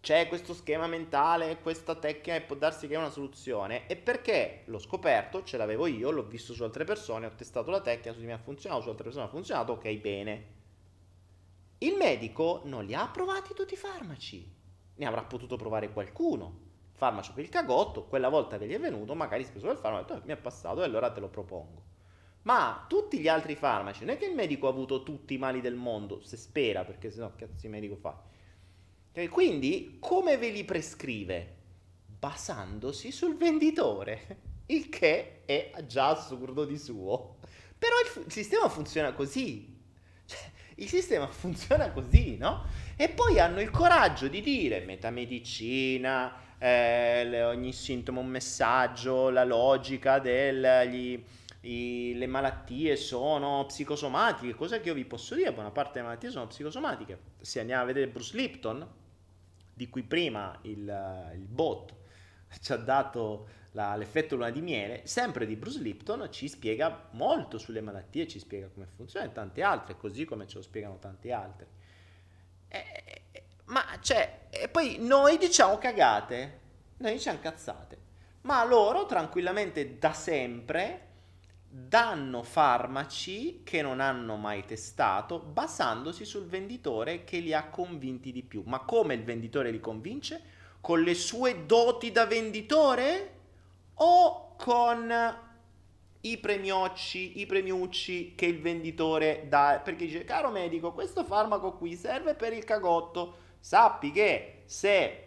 c'è 0.00 0.28
questo 0.28 0.54
schema 0.54 0.86
mentale, 0.86 1.58
questa 1.58 1.96
tecnica 1.96 2.36
e 2.36 2.42
può 2.42 2.54
darsi 2.54 2.86
che 2.86 2.94
è 2.94 2.98
una 2.98 3.10
soluzione, 3.10 3.86
è 3.86 3.96
perché 3.96 4.62
l'ho 4.66 4.78
scoperto, 4.78 5.42
ce 5.42 5.56
l'avevo 5.56 5.88
io, 5.88 6.12
l'ho 6.12 6.28
visto 6.28 6.52
su 6.52 6.62
altre 6.62 6.84
persone, 6.84 7.26
ho 7.26 7.34
testato 7.34 7.72
la 7.72 7.80
tecnica, 7.80 8.12
su 8.12 8.20
di 8.20 8.26
me 8.26 8.34
ha 8.34 8.38
funzionato, 8.38 8.82
su 8.82 8.88
altre 8.90 9.02
persone 9.02 9.24
ha 9.24 9.28
funzionato, 9.28 9.72
ok, 9.72 9.92
bene. 9.94 10.46
Il 11.78 11.96
medico 11.96 12.62
non 12.66 12.84
li 12.84 12.94
ha 12.94 13.08
provati 13.08 13.54
tutti 13.54 13.74
i 13.74 13.76
farmaci 13.76 14.62
ne 14.96 15.06
avrà 15.06 15.22
potuto 15.22 15.56
provare 15.56 15.92
qualcuno. 15.92 16.62
Farmacio 16.92 17.32
per 17.32 17.44
il 17.44 17.50
cagotto, 17.50 18.04
quella 18.04 18.28
volta 18.28 18.56
che 18.56 18.66
gli 18.66 18.72
è 18.72 18.78
venuto, 18.78 19.14
magari 19.14 19.44
preso 19.44 19.70
il 19.70 19.76
farmaco 19.76 20.12
ha 20.12 20.14
detto, 20.14 20.26
mi 20.26 20.32
è 20.32 20.36
passato 20.36 20.82
e 20.82 20.84
allora 20.84 21.10
te 21.10 21.20
lo 21.20 21.28
propongo. 21.28 21.82
Ma 22.42 22.84
tutti 22.88 23.18
gli 23.18 23.28
altri 23.28 23.56
farmaci, 23.56 24.04
non 24.04 24.14
è 24.14 24.18
che 24.18 24.26
il 24.26 24.34
medico 24.34 24.66
ha 24.66 24.70
avuto 24.70 25.02
tutti 25.02 25.34
i 25.34 25.38
mali 25.38 25.60
del 25.60 25.74
mondo, 25.74 26.20
se 26.22 26.36
spera, 26.36 26.84
perché 26.84 27.10
sennò 27.10 27.32
cazzo 27.34 27.66
il 27.66 27.72
medico 27.72 27.96
fa? 27.96 28.22
Quindi 29.30 29.96
come 30.00 30.36
ve 30.36 30.50
li 30.50 30.64
prescrive? 30.64 31.56
Basandosi 32.06 33.10
sul 33.12 33.36
venditore, 33.36 34.40
il 34.66 34.88
che 34.88 35.44
è 35.44 35.72
già 35.86 36.10
assurdo 36.10 36.64
di 36.64 36.78
suo. 36.78 37.36
Però 37.78 37.94
il, 38.00 38.24
il 38.26 38.32
sistema 38.32 38.68
funziona 38.68 39.12
così. 39.12 39.73
Il 40.76 40.88
sistema 40.88 41.26
funziona 41.28 41.90
così, 41.90 42.36
no? 42.36 42.64
E 42.96 43.08
poi 43.08 43.38
hanno 43.38 43.60
il 43.60 43.70
coraggio 43.70 44.28
di 44.28 44.40
dire 44.40 44.80
metamedicina, 44.80 46.34
eh, 46.58 47.42
ogni 47.42 47.72
sintomo 47.72 48.20
un 48.20 48.28
messaggio, 48.28 49.30
la 49.30 49.44
logica 49.44 50.18
delle 50.18 51.22
malattie 52.26 52.96
sono 52.96 53.66
psicosomatiche, 53.66 54.54
cosa 54.54 54.80
che 54.80 54.88
io 54.88 54.94
vi 54.94 55.04
posso 55.04 55.34
dire, 55.34 55.52
buona 55.52 55.70
parte 55.70 55.94
delle 55.94 56.06
malattie 56.06 56.30
sono 56.30 56.46
psicosomatiche. 56.46 57.18
Se 57.40 57.60
andiamo 57.60 57.82
a 57.82 57.86
vedere 57.86 58.08
Bruce 58.08 58.36
Lipton, 58.36 58.86
di 59.74 59.88
cui 59.88 60.02
prima 60.02 60.56
il, 60.62 61.32
il 61.34 61.46
bot 61.46 61.92
ci 62.60 62.72
ha 62.72 62.76
dato 62.76 63.48
la, 63.74 63.96
l'effetto 63.96 64.36
luna 64.36 64.50
di 64.50 64.60
miele, 64.60 65.02
sempre 65.04 65.46
di 65.46 65.56
Bruce 65.56 65.80
Lipton, 65.80 66.28
ci 66.30 66.48
spiega 66.48 67.08
molto 67.12 67.58
sulle 67.58 67.80
malattie, 67.80 68.28
ci 68.28 68.38
spiega 68.38 68.68
come 68.68 68.86
funziona 68.86 69.26
e 69.26 69.32
tante 69.32 69.62
altre, 69.62 69.96
così 69.96 70.24
come 70.24 70.46
ce 70.46 70.56
lo 70.56 70.62
spiegano 70.62 70.98
tanti 70.98 71.32
altri. 71.32 71.66
E, 72.68 73.22
ma 73.66 73.84
cioè, 74.00 74.46
e 74.50 74.68
poi 74.68 74.98
noi 75.00 75.38
diciamo 75.38 75.78
cagate, 75.78 76.60
noi 76.98 77.12
diciamo 77.14 77.40
cazzate, 77.40 77.98
ma 78.42 78.64
loro 78.64 79.06
tranquillamente 79.06 79.98
da 79.98 80.12
sempre 80.12 81.08
danno 81.68 82.44
farmaci 82.44 83.62
che 83.64 83.82
non 83.82 83.98
hanno 83.98 84.36
mai 84.36 84.64
testato 84.64 85.40
basandosi 85.40 86.24
sul 86.24 86.46
venditore 86.46 87.24
che 87.24 87.38
li 87.38 87.52
ha 87.52 87.68
convinti 87.70 88.30
di 88.30 88.44
più. 88.44 88.62
Ma 88.66 88.84
come 88.84 89.14
il 89.14 89.24
venditore 89.24 89.72
li 89.72 89.80
convince? 89.80 90.40
Con 90.80 91.02
le 91.02 91.14
sue 91.14 91.66
doti 91.66 92.12
da 92.12 92.26
venditore? 92.26 93.33
O 93.94 94.54
con 94.56 95.12
i 96.20 96.38
premiocci, 96.38 97.40
i 97.40 97.46
premiucci 97.46 98.34
che 98.34 98.46
il 98.46 98.60
venditore 98.60 99.44
dà, 99.48 99.80
perché 99.82 100.06
dice, 100.06 100.24
caro 100.24 100.50
medico, 100.50 100.92
questo 100.92 101.24
farmaco 101.24 101.72
qui 101.72 101.94
serve 101.94 102.34
per 102.34 102.52
il 102.52 102.64
cagotto, 102.64 103.34
sappi 103.60 104.10
che 104.10 104.62
se 104.64 105.24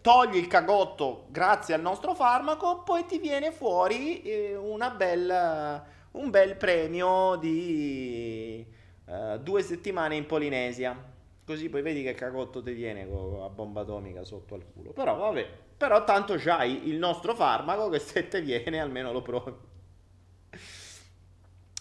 togli 0.00 0.36
il 0.36 0.46
cagotto 0.46 1.26
grazie 1.28 1.74
al 1.74 1.82
nostro 1.82 2.14
farmaco, 2.14 2.82
poi 2.82 3.04
ti 3.04 3.18
viene 3.18 3.52
fuori 3.52 4.22
eh, 4.22 4.58
bella, 4.96 5.84
un 6.12 6.30
bel 6.30 6.56
premio 6.56 7.36
di 7.36 8.66
uh, 9.04 9.38
due 9.38 9.62
settimane 9.62 10.16
in 10.16 10.26
Polinesia. 10.26 11.16
Così 11.44 11.68
poi 11.68 11.82
vedi 11.82 12.02
che 12.02 12.14
cagotto 12.14 12.62
ti 12.62 12.72
viene 12.72 13.06
la 13.06 13.48
bomba 13.48 13.82
atomica 13.82 14.24
sotto 14.24 14.54
al 14.54 14.64
culo. 14.70 14.92
Però 14.92 15.16
vabbè, 15.16 15.48
però 15.78 16.02
tanto 16.04 16.34
c'hai 16.36 16.88
il 16.88 16.98
nostro 16.98 17.34
farmaco 17.34 17.88
che 17.88 18.00
se 18.00 18.26
te 18.26 18.42
viene 18.42 18.80
almeno 18.80 19.12
lo 19.12 19.22
provi. 19.22 19.54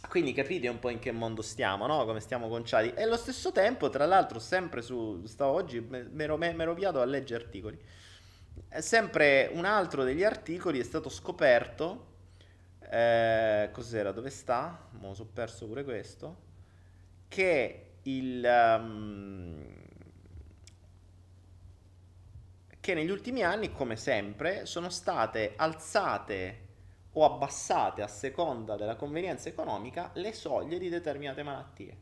Quindi 0.07 0.33
capite 0.33 0.67
un 0.67 0.79
po' 0.79 0.89
in 0.89 0.99
che 0.99 1.11
mondo 1.11 1.41
stiamo, 1.41 1.85
no? 1.87 2.05
Come 2.05 2.19
stiamo 2.19 2.47
conciati. 2.47 2.93
E 2.93 3.03
allo 3.03 3.17
stesso 3.17 3.51
tempo, 3.51 3.89
tra 3.89 4.05
l'altro, 4.05 4.39
sempre 4.39 4.81
su... 4.81 5.23
Stavo 5.25 5.51
oggi, 5.53 5.81
mi 5.81 6.23
ero, 6.23 6.39
ero 6.39 7.01
a 7.01 7.05
leggere 7.05 7.43
articoli. 7.43 7.77
Sempre 8.77 9.49
un 9.53 9.65
altro 9.65 10.03
degli 10.03 10.23
articoli 10.23 10.79
è 10.79 10.83
stato 10.83 11.09
scoperto... 11.09 12.05
Eh, 12.89 13.69
cos'era? 13.73 14.11
Dove 14.13 14.29
sta? 14.29 14.87
Mo' 14.91 15.13
sono 15.13 15.29
perso 15.33 15.65
pure 15.65 15.83
questo. 15.83 16.37
Che 17.27 17.85
il... 18.03 18.77
Um, 18.79 19.76
che 22.87 22.93
negli 22.93 23.09
ultimi 23.09 23.43
anni, 23.43 23.73
come 23.73 23.97
sempre, 23.97 24.65
sono 24.65 24.87
state 24.87 25.55
alzate 25.57 26.67
o 27.11 27.25
abbassate 27.25 28.01
a 28.01 28.07
seconda 28.07 28.77
della 28.77 28.95
convenienza 28.95 29.49
economica 29.49 30.11
le 30.13 30.31
soglie 30.31 30.79
di 30.79 30.87
determinate 30.87 31.43
malattie. 31.43 31.97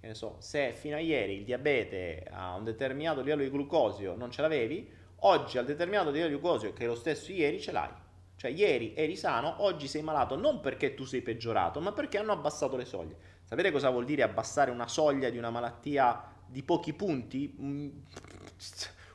Che 0.00 0.06
ne 0.06 0.14
so, 0.14 0.36
se 0.38 0.72
fino 0.72 0.96
a 0.96 0.98
ieri 0.98 1.34
il 1.34 1.44
diabete 1.44 2.26
a 2.30 2.54
un 2.54 2.64
determinato 2.64 3.20
livello 3.20 3.42
di 3.42 3.50
glucosio 3.50 4.16
non 4.16 4.30
ce 4.30 4.40
l'avevi, 4.40 4.90
oggi 5.16 5.58
al 5.58 5.66
determinato 5.66 6.08
livello 6.08 6.30
di 6.30 6.40
glucosio 6.40 6.72
che 6.72 6.84
è 6.84 6.86
lo 6.86 6.94
stesso 6.94 7.32
ieri 7.32 7.60
ce 7.60 7.72
l'hai. 7.72 7.92
Cioè 8.36 8.50
ieri 8.50 8.94
eri 8.96 9.16
sano, 9.16 9.56
oggi 9.58 9.88
sei 9.88 10.00
malato 10.00 10.36
non 10.36 10.60
perché 10.60 10.94
tu 10.94 11.04
sei 11.04 11.20
peggiorato, 11.20 11.82
ma 11.82 11.92
perché 11.92 12.16
hanno 12.16 12.32
abbassato 12.32 12.78
le 12.78 12.86
soglie. 12.86 13.16
Sapete 13.44 13.70
cosa 13.70 13.90
vuol 13.90 14.06
dire 14.06 14.22
abbassare 14.22 14.70
una 14.70 14.88
soglia 14.88 15.28
di 15.28 15.36
una 15.36 15.50
malattia 15.50 16.32
di 16.46 16.62
pochi 16.62 16.94
punti? 16.94 17.54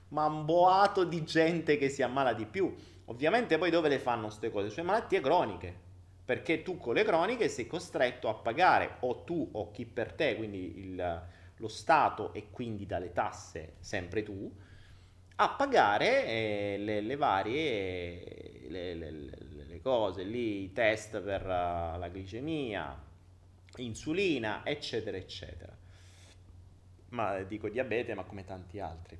Ma 0.09 0.25
un 0.25 0.45
boato 0.45 1.03
di 1.03 1.23
gente 1.23 1.77
che 1.77 1.89
si 1.89 2.01
ammala 2.01 2.33
di 2.33 2.45
più. 2.45 2.73
Ovviamente 3.05 3.57
poi 3.57 3.69
dove 3.69 3.89
le 3.89 3.99
fanno 3.99 4.27
queste 4.27 4.51
cose? 4.51 4.69
Sulle 4.69 4.85
malattie 4.85 5.19
croniche. 5.19 5.83
Perché 6.25 6.63
tu 6.63 6.77
con 6.77 6.95
le 6.95 7.03
croniche 7.03 7.49
sei 7.49 7.67
costretto 7.67 8.29
a 8.29 8.33
pagare, 8.33 8.97
o 9.01 9.23
tu 9.23 9.47
o 9.51 9.71
chi 9.71 9.85
per 9.85 10.13
te, 10.13 10.35
quindi 10.35 10.79
il, 10.79 11.21
lo 11.57 11.67
Stato 11.67 12.33
e 12.33 12.49
quindi 12.49 12.85
dalle 12.85 13.11
tasse 13.11 13.75
sempre 13.79 14.23
tu, 14.23 14.51
a 15.37 15.49
pagare 15.49 16.25
eh, 16.25 16.75
le, 16.79 17.01
le, 17.01 17.15
varie 17.15 18.67
le, 18.69 18.93
le, 18.95 19.11
le, 19.11 19.81
cose 19.81 20.23
lì, 20.23 20.63
i 20.63 20.71
test 20.71 21.19
per 21.19 21.43
uh, 21.43 21.99
la 21.99 22.09
glicemia, 22.11 23.03
insulina, 23.77 24.65
eccetera, 24.65 25.17
eccetera. 25.17 25.75
Ma 27.09 27.41
dico 27.43 27.69
diabete, 27.69 28.13
ma 28.15 28.23
come 28.23 28.45
tanti 28.45 28.79
altri. 28.79 29.17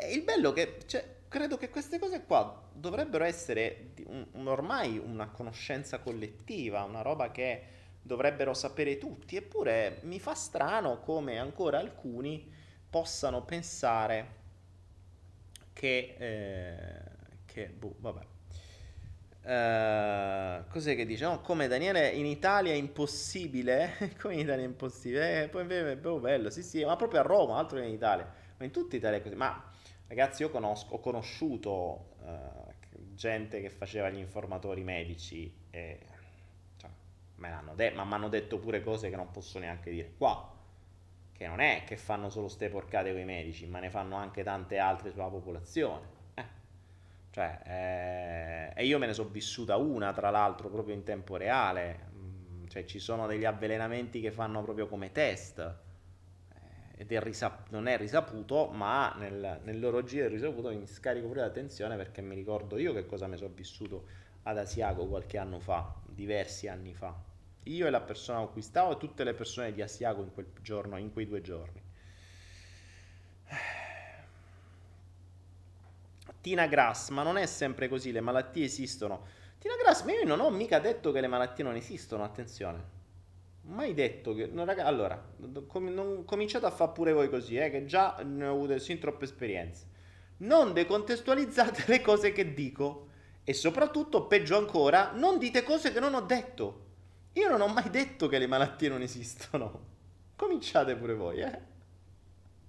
E 0.00 0.12
il 0.12 0.22
bello 0.22 0.52
che 0.52 0.78
cioè, 0.86 1.16
credo 1.28 1.56
che 1.56 1.70
queste 1.70 1.98
cose 1.98 2.24
qua 2.24 2.62
dovrebbero 2.72 3.24
essere 3.24 3.90
un, 4.06 4.26
un, 4.32 4.46
ormai 4.46 4.98
una 4.98 5.28
conoscenza 5.28 5.98
collettiva, 5.98 6.82
una 6.84 7.02
roba 7.02 7.30
che 7.30 7.76
dovrebbero 8.00 8.54
sapere 8.54 8.96
tutti, 8.96 9.36
eppure 9.36 9.98
mi 10.02 10.20
fa 10.20 10.34
strano 10.34 11.00
come 11.00 11.38
ancora 11.38 11.78
alcuni 11.78 12.50
possano 12.88 13.42
pensare 13.42 14.36
che, 15.72 16.14
eh, 16.18 17.00
che 17.44 17.68
boh, 17.68 17.94
vabbè. 17.98 18.26
Uh, 19.40 20.68
cos'è 20.68 20.94
che 20.94 21.06
dice? 21.06 21.24
No, 21.24 21.40
come 21.40 21.68
Daniele 21.68 22.08
in 22.10 22.26
Italia 22.26 22.72
è 22.72 22.76
impossibile? 22.76 24.12
come 24.20 24.34
in 24.34 24.40
Italia 24.40 24.64
è 24.64 24.66
impossibile? 24.66 25.44
Eh, 25.44 25.48
poi 25.48 25.66
è 25.66 25.96
boh, 25.96 26.18
bello, 26.18 26.50
sì 26.50 26.62
sì, 26.62 26.84
ma 26.84 26.96
proprio 26.96 27.20
a 27.20 27.22
Roma, 27.22 27.56
altro 27.56 27.78
che 27.78 27.84
in 27.84 27.92
Italia. 27.92 28.30
Ma 28.58 28.64
in 28.64 28.70
tutta 28.70 28.96
Italia 28.96 29.18
è 29.18 29.22
così. 29.22 29.34
Ma 29.36 29.70
Ragazzi, 30.08 30.40
io 30.40 30.48
conosco, 30.48 30.94
ho 30.94 31.00
conosciuto 31.00 32.14
uh, 32.22 32.72
gente 33.14 33.60
che 33.60 33.68
faceva 33.68 34.08
gli 34.08 34.16
informatori 34.16 34.82
medici 34.82 35.54
e 35.68 35.98
cioè, 36.78 36.88
me 37.34 37.60
detto, 37.74 37.96
ma 37.96 38.04
mi 38.04 38.12
hanno 38.14 38.28
detto 38.30 38.58
pure 38.58 38.82
cose 38.82 39.10
che 39.10 39.16
non 39.16 39.30
posso 39.30 39.58
neanche 39.58 39.90
dire 39.90 40.14
qua. 40.16 40.56
Che 41.30 41.46
non 41.46 41.60
è 41.60 41.82
che 41.84 41.98
fanno 41.98 42.30
solo 42.30 42.48
ste 42.48 42.70
porcate 42.70 43.12
con 43.12 43.20
i 43.20 43.26
medici, 43.26 43.66
ma 43.66 43.80
ne 43.80 43.90
fanno 43.90 44.16
anche 44.16 44.42
tante 44.42 44.78
altre 44.78 45.10
sulla 45.10 45.28
popolazione. 45.28 46.06
Eh. 46.32 46.44
Cioè, 47.30 48.72
eh, 48.74 48.80
e 48.80 48.86
io 48.86 48.98
me 48.98 49.06
ne 49.06 49.12
sono 49.12 49.28
vissuta 49.28 49.76
una, 49.76 50.14
tra 50.14 50.30
l'altro, 50.30 50.70
proprio 50.70 50.94
in 50.94 51.02
tempo 51.02 51.36
reale. 51.36 52.08
Mm, 52.14 52.66
cioè, 52.68 52.86
ci 52.86 52.98
sono 52.98 53.26
degli 53.26 53.44
avvelenamenti 53.44 54.22
che 54.22 54.30
fanno 54.32 54.62
proprio 54.62 54.88
come 54.88 55.12
test 55.12 55.86
ed 57.00 57.12
è 57.12 57.20
risap- 57.20 57.70
non 57.70 57.86
è 57.86 57.96
risaputo, 57.96 58.66
ma 58.66 59.14
nel, 59.16 59.60
nel 59.62 59.80
è 59.80 60.28
risaputo, 60.28 60.70
mi 60.70 60.84
scarico 60.88 61.28
pure 61.28 61.42
l'attenzione 61.42 61.96
perché 61.96 62.20
mi 62.22 62.34
ricordo 62.34 62.76
io 62.76 62.92
che 62.92 63.06
cosa 63.06 63.28
mi 63.28 63.36
sono 63.36 63.52
vissuto 63.54 64.06
ad 64.42 64.58
Asiago 64.58 65.06
qualche 65.06 65.38
anno 65.38 65.60
fa, 65.60 65.94
diversi 66.04 66.66
anni 66.66 66.94
fa. 66.94 67.14
Io 67.64 67.86
e 67.86 67.90
la 67.90 68.00
persona 68.00 68.38
con 68.38 68.50
cui 68.50 68.62
stavo 68.62 68.94
e 68.94 68.96
tutte 68.96 69.22
le 69.22 69.32
persone 69.32 69.72
di 69.72 69.80
Asiago 69.80 70.22
in 70.22 70.32
quel 70.32 70.48
giorno, 70.60 70.96
in 70.96 71.12
quei 71.12 71.26
due 71.26 71.40
giorni. 71.40 71.80
Tina 76.40 76.66
Grass, 76.66 77.10
ma 77.10 77.22
non 77.22 77.36
è 77.36 77.46
sempre 77.46 77.86
così, 77.86 78.10
le 78.10 78.20
malattie 78.20 78.64
esistono. 78.64 79.24
Tina 79.60 79.76
Grass, 79.76 80.02
ma 80.02 80.14
io 80.14 80.24
non 80.24 80.40
ho 80.40 80.50
mica 80.50 80.80
detto 80.80 81.12
che 81.12 81.20
le 81.20 81.28
malattie 81.28 81.62
non 81.62 81.76
esistono, 81.76 82.24
attenzione 82.24 82.96
mai 83.68 83.94
detto 83.94 84.34
che... 84.34 84.46
No, 84.46 84.64
raga, 84.64 84.84
allora, 84.84 85.22
com- 85.66 85.88
non 85.88 86.24
cominciate 86.24 86.66
a 86.66 86.70
fare 86.70 86.92
pure 86.92 87.12
voi 87.12 87.28
così, 87.28 87.56
eh, 87.56 87.70
che 87.70 87.84
già 87.84 88.16
ne 88.24 88.46
ho 88.46 88.54
avute 88.54 88.78
sin 88.78 88.98
troppe 88.98 89.24
esperienze. 89.24 89.86
Non 90.38 90.72
decontestualizzate 90.72 91.84
le 91.86 92.00
cose 92.00 92.32
che 92.32 92.52
dico. 92.52 93.06
E 93.44 93.54
soprattutto, 93.54 94.26
peggio 94.26 94.56
ancora, 94.56 95.12
non 95.12 95.38
dite 95.38 95.62
cose 95.62 95.92
che 95.92 96.00
non 96.00 96.14
ho 96.14 96.20
detto. 96.20 96.86
Io 97.32 97.48
non 97.48 97.60
ho 97.60 97.68
mai 97.68 97.88
detto 97.90 98.28
che 98.28 98.38
le 98.38 98.46
malattie 98.46 98.88
non 98.88 99.02
esistono. 99.02 99.86
Cominciate 100.36 100.96
pure 100.96 101.14
voi, 101.14 101.40
eh. 101.40 101.60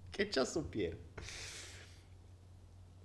Che 0.10 0.30
già 0.30 0.46
so 0.46 0.64
Piero. 0.66 0.98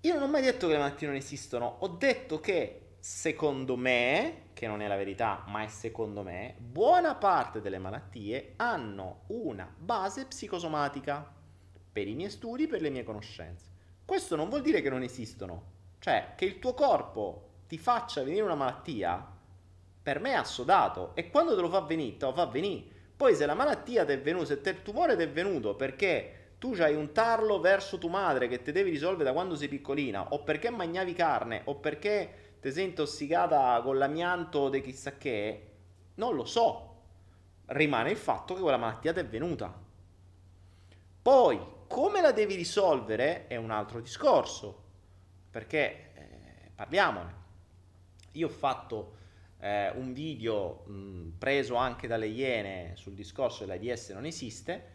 Io 0.01 0.15
non 0.15 0.23
ho 0.23 0.29
mai 0.29 0.43
detto 0.43 0.67
che 0.67 0.75
le 0.75 0.79
malattie 0.79 1.07
non 1.07 1.17
esistono. 1.17 1.77
Ho 1.81 1.89
detto 1.89 2.39
che, 2.39 2.84
secondo 3.07 3.77
me, 3.77 4.45
che 4.55 4.67
non 4.67 4.81
è 4.81 4.89
la 4.89 4.97
verità, 4.97 5.45
ma 5.49 5.63
è 5.63 5.69
secondo 5.69 6.23
me, 6.23 6.55
buona 6.59 7.15
parte 7.15 7.61
delle 7.61 7.77
malattie 7.77 8.55
hanno 8.57 9.25
una 9.27 9.71
base 9.77 10.25
psicosomatica 10.25 11.31
per 11.93 12.09
i 12.09 12.15
miei 12.15 12.31
studi, 12.31 12.67
per 12.67 12.81
le 12.81 12.89
mie 12.89 13.05
conoscenze. 13.05 13.67
Questo 14.07 14.37
non 14.37 14.49
vuol 14.49 14.63
dire 14.63 14.81
che 14.81 14.89
non 14.89 15.03
esistono, 15.03 15.65
cioè 15.99 16.33
che 16.35 16.47
il 16.47 16.59
tuo 16.59 16.73
corpo 16.73 17.51
ti 17.69 17.77
faccia 17.77 18.23
venire 18.23 18.43
una 18.43 18.55
malattia, 18.55 19.33
per 20.03 20.19
me 20.19 20.31
è 20.31 20.37
assodato 20.37 21.15
e 21.15 21.29
quando 21.29 21.55
te 21.55 21.61
lo 21.61 21.69
fa 21.69 21.81
venire, 21.81 22.17
te 22.17 22.25
lo 22.25 22.33
fa 22.33 22.47
venire. 22.47 22.87
Poi 23.15 23.35
se 23.35 23.45
la 23.45 23.53
malattia 23.53 24.07
ti 24.07 24.13
è 24.13 24.21
venuta, 24.23 24.47
se 24.47 24.61
il 24.65 24.81
tumore 24.81 25.15
ti 25.15 25.25
è 25.25 25.29
venuto 25.29 25.77
perché 25.77 26.45
tu 26.57 26.75
hai 26.79 26.95
un 26.95 27.13
tarlo 27.13 27.61
verso 27.61 27.99
tua 27.99 28.09
madre 28.09 28.49
che 28.49 28.63
ti 28.63 28.73
devi 28.73 28.89
risolvere 28.89 29.25
da 29.25 29.35
quando 29.35 29.55
sei 29.57 29.69
piccolina, 29.69 30.33
o 30.33 30.43
perché 30.43 30.71
mangiavi 30.71 31.13
carne, 31.13 31.61
o 31.65 31.75
perché 31.75 32.44
ti 32.65 32.73
sei 32.73 32.85
intossicata 32.87 33.79
con 33.83 33.99
l'amianto 33.99 34.71
di 34.71 34.81
chissà 34.81 35.19
che, 35.19 35.73
non 36.15 36.35
lo 36.35 36.47
so. 36.47 37.03
Rimane 37.67 38.11
il 38.11 38.17
fatto 38.17 38.55
che 38.55 38.63
quella 38.63 38.79
malattia 38.79 39.13
ti 39.13 39.19
è 39.19 39.27
venuta. 39.27 39.71
Poi, 41.21 41.61
come 41.87 42.23
la 42.23 42.33
devi 42.33 42.55
risolvere 42.55 43.49
è 43.49 43.57
un 43.57 43.71
altro 43.71 44.01
discorso, 44.01 44.83
perché 45.51 46.13
eh, 46.15 46.71
parliamone. 46.75 47.35
Io 48.33 48.47
ho 48.47 48.51
fatto 48.51 49.17
eh, 49.59 49.91
un 49.91 50.15
video 50.15 50.85
mh, 50.87 51.33
preso 51.37 51.75
anche 51.75 52.07
dalle 52.07 52.29
Iene 52.29 52.93
sul 52.97 53.13
discorso 53.13 53.67
dell'AIDS 53.67 54.09
non 54.13 54.25
esiste, 54.25 54.93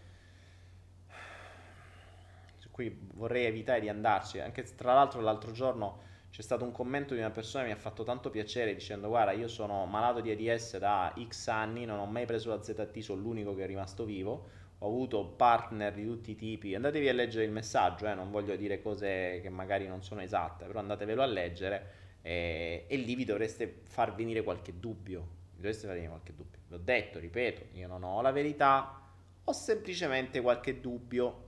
su 2.57 2.71
cui 2.71 2.99
vorrei 3.13 3.45
evitare 3.45 3.79
di 3.79 3.89
andarci, 3.89 4.39
anche 4.39 4.63
tra 4.73 4.95
l'altro 4.95 5.21
l'altro 5.21 5.51
giorno 5.51 6.07
c'è 6.31 6.41
stato 6.41 6.63
un 6.63 6.71
commento 6.71 7.13
di 7.13 7.19
una 7.19 7.31
persona 7.31 7.63
che 7.63 7.69
mi 7.69 7.75
ha 7.75 7.81
fatto 7.81 8.03
tanto 8.03 8.29
piacere 8.29 8.73
dicendo 8.73 9.07
guarda 9.07 9.31
io 9.31 9.47
sono 9.47 9.85
malato 9.85 10.21
di 10.21 10.31
AIDS 10.31 10.77
da 10.77 11.13
X 11.27 11.47
anni, 11.47 11.85
non 11.85 11.99
ho 11.99 12.05
mai 12.05 12.25
preso 12.25 12.49
la 12.49 12.61
ZT, 12.61 12.99
sono 12.99 13.21
l'unico 13.21 13.55
che 13.55 13.63
è 13.63 13.67
rimasto 13.67 14.05
vivo, 14.05 14.47
ho 14.77 14.87
avuto 14.87 15.25
partner 15.25 15.93
di 15.93 16.05
tutti 16.05 16.31
i 16.31 16.35
tipi, 16.35 16.75
andatevi 16.75 17.09
a 17.09 17.13
leggere 17.13 17.45
il 17.45 17.51
messaggio, 17.51 18.07
eh, 18.07 18.13
non 18.13 18.29
voglio 18.31 18.55
dire 18.55 18.81
cose 18.81 19.39
che 19.41 19.49
magari 19.49 19.87
non 19.87 20.03
sono 20.03 20.21
esatte, 20.21 20.65
però 20.65 20.79
andatevelo 20.79 21.21
a 21.21 21.25
leggere 21.25 21.91
eh, 22.21 22.85
e 22.87 22.95
lì 22.95 23.15
vi 23.15 23.25
dovreste 23.25 23.81
far 23.83 24.13
venire 24.13 24.43
qualche 24.43 24.79
dubbio, 24.79 25.19
vi 25.51 25.61
dovreste 25.61 25.87
far 25.87 25.95
venire 25.95 26.11
qualche 26.11 26.35
dubbio. 26.35 26.59
L'ho 26.67 26.77
detto, 26.77 27.19
ripeto, 27.19 27.77
io 27.77 27.87
non 27.87 28.03
ho 28.03 28.21
la 28.21 28.31
verità, 28.31 29.01
ho 29.43 29.51
semplicemente 29.51 30.41
qualche 30.41 30.79
dubbio 30.79 31.47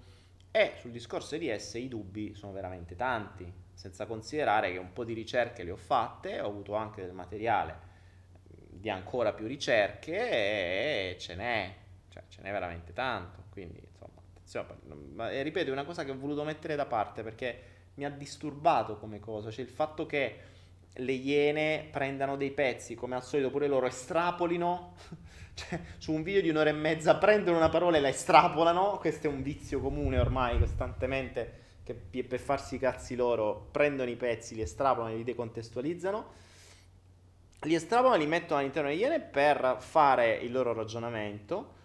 e 0.52 0.74
sul 0.80 0.92
discorso 0.92 1.38
di 1.38 1.48
S 1.58 1.76
i 1.76 1.88
dubbi 1.88 2.36
sono 2.36 2.52
veramente 2.52 2.96
tanti 2.96 3.52
senza 3.74 4.06
considerare 4.06 4.72
che 4.72 4.78
un 4.78 4.92
po' 4.94 5.04
di 5.04 5.14
ricerche 5.14 5.64
le 5.64 5.72
ho 5.72 5.78
fatte, 5.78 6.40
ho 6.40 6.48
avuto 6.48 6.76
anche 6.76 7.02
del 7.02 7.14
materiale 7.14 7.90
di 8.44 8.90
ancora 8.90 9.34
più 9.34 9.48
ricerche 9.48 11.12
e 11.12 11.18
ce 11.18 11.36
n'è, 11.36 11.76
cioè 12.10 12.24
ce 12.28 12.42
n'è 12.42 12.52
veramente 12.52 12.94
tanto, 12.94 13.44
quindi 13.50 13.80
insomma, 13.80 14.22
attenzione, 14.30 15.44
ripeto, 15.44 15.70
è 15.70 15.72
una 15.72 15.86
cosa 15.86 16.04
che 16.04 16.12
ho 16.12 16.18
voluto 16.18 16.44
mettere 16.44 16.76
da 16.76 16.86
parte 16.86 17.24
perché 17.24 17.64
mi 17.96 18.06
ha 18.06 18.10
disturbato 18.10 18.98
come 18.98 19.20
cosa, 19.20 19.52
cioè 19.52 19.64
il 19.64 19.70
fatto 19.70 20.06
che 20.06 20.40
le 20.94 21.12
iene 21.12 21.88
prendano 21.92 22.36
dei 22.36 22.52
pezzi, 22.52 22.96
come 22.96 23.16
al 23.16 23.24
solito 23.24 23.50
pure 23.50 23.68
loro 23.68 23.86
estrapolino, 23.86 24.96
cioè 25.54 25.80
su 25.98 26.12
un 26.12 26.24
video 26.24 26.42
di 26.42 26.50
un'ora 26.50 26.70
e 26.70 26.74
mezza 26.74 27.16
prendono 27.16 27.58
una 27.58 27.70
parola 27.70 27.98
e 27.98 28.02
la 28.02 28.10
estrapolano, 28.10 28.98
questo 28.98 29.28
è 29.28 29.30
un 29.30 29.42
vizio 29.42 29.80
comune 29.80 30.20
ormai 30.20 30.60
costantemente, 30.60 31.60
che 31.84 32.24
per 32.24 32.40
farsi 32.40 32.76
i 32.76 32.80
cazzi 32.80 33.16
loro 33.16 33.68
prendono 33.72 34.10
i 34.10 34.16
pezzi, 34.16 34.56
li 34.56 34.62
estrapolano 34.62 35.14
e 35.14 35.18
li 35.18 35.24
decontestualizzano, 35.24 36.26
li 37.62 37.76
estrapolano 37.76 38.16
e 38.16 38.24
li 38.24 38.30
mettono 38.30 38.60
all'interno 38.60 38.90
delle 38.90 39.02
iene 39.02 39.20
per 39.20 39.78
fare 39.80 40.36
il 40.36 40.52
loro 40.52 40.74
ragionamento. 40.74 41.80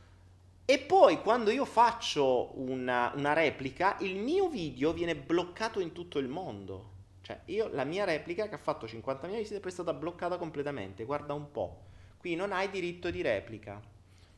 E 0.65 0.79
poi 0.79 1.21
quando 1.21 1.51
io 1.51 1.65
faccio 1.65 2.59
una, 2.61 3.13
una 3.15 3.33
replica, 3.33 3.97
il 4.01 4.17
mio 4.17 4.49
video 4.49 4.93
viene 4.93 5.15
bloccato 5.15 5.81
in 5.81 5.93
tutto 5.93 6.19
il 6.19 6.29
mondo. 6.29 6.95
Cioè, 7.27 7.41
io, 7.47 7.69
la 7.73 7.83
mia 7.83 8.05
replica 8.05 8.49
che 8.49 8.55
ha 8.55 8.59
fatto 8.59 8.87
50.000 8.87 9.37
visite 9.37 9.59
poi 9.59 9.71
è 9.73 9.75
stata 9.75 9.93
bloccata 9.93 10.37
completamente, 10.37 11.03
guarda 11.05 11.35
un 11.35 11.51
po'. 11.51 11.87
Qui 12.19 12.37
non 12.37 12.53
hai 12.53 12.71
diritto 12.71 13.11
di 13.11 13.21
replica. 13.21 13.83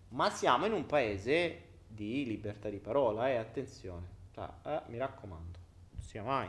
Ma 0.09 0.31
siamo 0.31 0.65
in 0.65 0.73
un 0.73 0.87
paese 0.87 1.65
di 1.87 2.25
libertà 2.25 2.71
di 2.71 2.79
parola, 2.79 3.29
eh, 3.29 3.37
attenzione. 3.37 4.07
Cioè, 4.33 4.49
eh, 4.65 4.81
mi 4.87 4.97
raccomando, 4.97 5.59
non 5.91 6.03
sia 6.03 6.23
mai. 6.23 6.49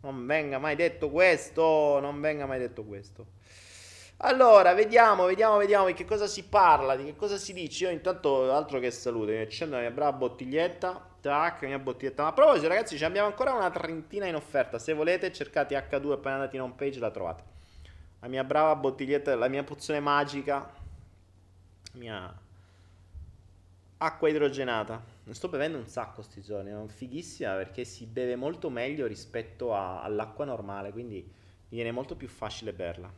Non 0.00 0.24
venga 0.24 0.58
mai 0.58 0.76
detto 0.76 1.10
questo, 1.10 2.00
non 2.00 2.22
venga 2.22 2.46
mai 2.46 2.58
detto 2.58 2.82
questo. 2.82 3.26
Allora, 4.20 4.72
vediamo, 4.72 5.26
vediamo, 5.26 5.58
vediamo 5.58 5.84
di 5.88 5.92
che 5.92 6.06
cosa 6.06 6.26
si 6.26 6.44
parla, 6.44 6.96
di 6.96 7.04
che 7.04 7.16
cosa 7.16 7.36
si 7.36 7.52
dice. 7.52 7.84
Io 7.84 7.90
intanto, 7.90 8.50
altro 8.50 8.78
che 8.78 8.90
saluto, 8.90 9.30
mi 9.30 9.40
accendo 9.40 9.74
la 9.74 9.82
mia 9.82 9.90
brava 9.90 10.16
bottiglietta. 10.16 11.15
Tac, 11.26 11.62
mia 11.64 11.78
bottiglietta. 11.78 12.22
Ma 12.22 12.28
a 12.28 12.32
proposito, 12.32 12.68
ragazzi, 12.68 13.02
abbiamo 13.04 13.26
ancora 13.26 13.52
una 13.52 13.70
trentina 13.70 14.26
in 14.26 14.36
offerta. 14.36 14.78
Se 14.78 14.92
volete, 14.92 15.32
cercate 15.32 15.74
H2 15.76 16.12
appena 16.12 16.34
andate 16.36 16.56
in 16.56 16.62
home 16.62 16.74
page, 16.76 17.00
la 17.00 17.10
trovate. 17.10 17.42
La 18.20 18.28
mia 18.28 18.44
brava 18.44 18.76
bottiglietta, 18.76 19.34
la 19.34 19.48
mia 19.48 19.64
pozione 19.64 19.98
magica. 19.98 20.54
La 21.92 21.98
mia 21.98 22.38
acqua 23.98 24.28
idrogenata. 24.28 25.02
Ne 25.24 25.34
sto 25.34 25.48
bevendo 25.48 25.78
un 25.78 25.88
sacco 25.88 26.22
sti 26.22 26.42
giorni, 26.42 26.70
è 26.70 26.88
fighissima 26.88 27.54
perché 27.54 27.84
si 27.84 28.06
beve 28.06 28.36
molto 28.36 28.70
meglio 28.70 29.06
rispetto 29.06 29.74
a, 29.74 30.02
all'acqua 30.02 30.44
normale, 30.44 30.92
quindi 30.92 31.28
viene 31.68 31.90
molto 31.90 32.14
più 32.14 32.28
facile 32.28 32.72
berla. 32.72 33.12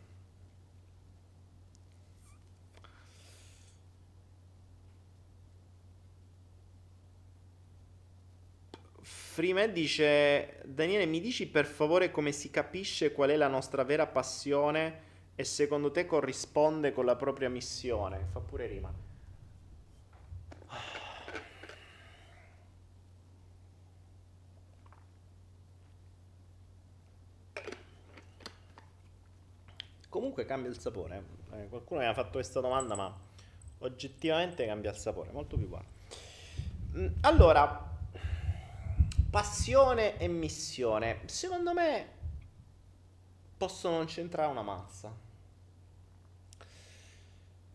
Freeman 9.39 9.72
dice: 9.72 10.62
Daniele, 10.64 11.07
mi 11.07 11.20
dici 11.20 11.47
per 11.47 11.64
favore 11.64 12.11
come 12.11 12.32
si 12.32 12.51
capisce 12.51 13.12
qual 13.12 13.30
è 13.30 13.36
la 13.36 13.47
nostra 13.47 13.84
vera 13.84 14.05
passione 14.05 15.03
e 15.36 15.45
secondo 15.45 15.93
te 15.93 16.07
corrisponde 16.07 16.93
con 16.93 17.05
la 17.05 17.14
propria 17.14 17.49
missione? 17.49 18.26
Fa 18.32 18.41
pure 18.41 18.66
rima. 18.66 18.93
Comunque 30.09 30.45
cambia 30.47 30.68
il 30.68 30.80
sapore. 30.80 31.22
Eh, 31.53 31.68
qualcuno 31.68 32.01
mi 32.01 32.07
ha 32.07 32.12
fatto 32.12 32.32
questa 32.32 32.59
domanda, 32.59 32.97
ma 32.97 33.16
oggettivamente 33.78 34.66
cambia 34.66 34.91
il 34.91 34.97
sapore, 34.97 35.30
molto 35.30 35.57
più 35.57 35.68
buono. 35.68 35.86
Mm, 36.97 37.07
allora, 37.20 37.89
Passione 39.31 40.18
e 40.18 40.29
missione. 40.29 41.20
Secondo 41.26 41.74
me 41.74 42.16
possono 43.57 43.97
non 43.97 44.07
c'entrare 44.07 44.51
una 44.51 44.62
mazza. 44.62 45.14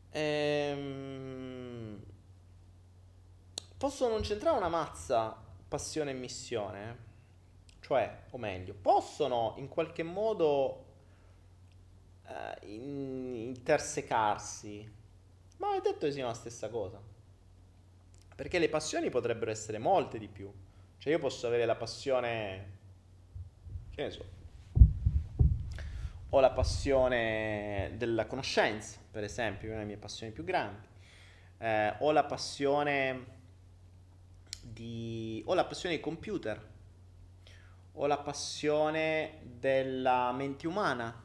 Ehm... 0.09 2.03
Possono 3.77 4.13
non 4.13 4.21
c'entrare 4.21 4.57
una 4.57 4.69
mazza 4.69 5.37
passione 5.67 6.11
e 6.11 6.15
missione. 6.15 6.97
Cioè, 7.81 8.23
o 8.29 8.37
meglio, 8.37 8.73
possono 8.73 9.55
in 9.57 9.67
qualche 9.67 10.03
modo 10.03 10.85
in- 12.61 13.35
intersecarsi. 13.35 14.91
Ma 15.57 15.75
è 15.75 15.81
detto 15.81 16.05
che 16.05 16.11
sia 16.11 16.25
la 16.25 16.33
stessa 16.33 16.69
cosa. 16.69 16.99
Perché 18.35 18.57
le 18.57 18.69
passioni 18.69 19.09
potrebbero 19.09 19.51
essere 19.51 19.77
molte 19.77 20.17
di 20.17 20.27
più. 20.27 20.51
Cioè 21.03 21.11
io 21.11 21.19
posso 21.19 21.47
avere 21.47 21.65
la 21.65 21.75
passione, 21.75 22.71
che 23.93 24.03
ne 24.03 24.09
so, 24.09 24.25
ho 26.29 26.39
la 26.39 26.51
passione 26.51 27.91
della 27.97 28.25
conoscenza, 28.25 28.99
per 29.11 29.25
esempio, 29.25 29.67
una 29.67 29.79
delle 29.79 29.87
mie 29.89 29.97
passioni 29.97 30.31
più 30.31 30.45
grandi. 30.45 30.87
Eh, 31.57 31.95
ho 31.99 32.11
la 32.13 32.23
passione 32.23 33.25
di... 34.61 35.43
ho 35.45 35.53
la 35.53 35.65
passione 35.65 35.95
dei 35.95 36.01
computer. 36.01 36.69
Ho 37.95 38.07
la 38.07 38.19
passione 38.19 39.41
della 39.43 40.31
mente 40.31 40.67
umana. 40.67 41.21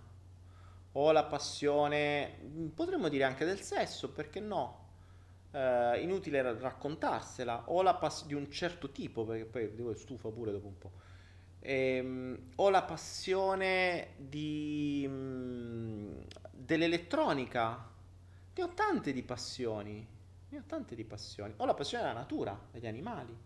Ho 0.91 1.12
la 1.12 1.22
passione, 1.22 2.37
potremmo 2.74 3.09
dire 3.09 3.22
anche 3.22 3.45
del 3.45 3.61
sesso, 3.61 4.11
perché 4.11 4.41
no? 4.41 4.88
Eh, 5.51 6.01
inutile 6.03 6.42
raccontarsela, 6.59 7.64
o 7.70 7.82
la 7.82 7.94
pass- 7.94 8.26
di 8.26 8.34
un 8.34 8.51
certo 8.51 8.90
tipo, 8.90 9.24
perché 9.24 9.44
poi 9.44 9.74
devo 9.74 9.94
stufa 9.94 10.28
pure 10.30 10.53
dopo 10.53 10.66
un 10.66 10.78
po'. 10.78 10.92
Ehm, 11.61 12.51
ho 12.57 12.70
la 12.70 12.82
passione 12.82 14.14
di, 14.16 15.07
mh, 15.09 15.12
mm, 15.12 16.20
dell'elettronica, 16.53 17.90
ne 18.55 18.62
ho 18.62 18.74
tante 18.74 19.12
di 19.12 19.22
passioni, 19.22 20.07
ne 20.51 20.59
ho 20.59 20.62
tante 20.66 20.94
di 20.94 21.05
passioni. 21.05 21.55
Ho 21.57 21.64
la 21.64 21.74
passione 21.74 22.05
della 22.05 22.18
natura, 22.18 22.59
degli 22.70 22.86
animali. 22.86 23.36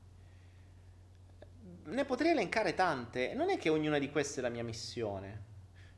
Ne 1.85 2.05
potrei 2.05 2.33
elencare 2.33 2.75
tante, 2.75 3.35
non 3.35 3.51
è 3.51 3.59
che 3.59 3.69
ognuna 3.69 3.99
di 3.99 4.11
queste 4.11 4.41
è 4.41 4.43
la 4.43 4.49
mia 4.49 4.65
missione. 4.65 5.51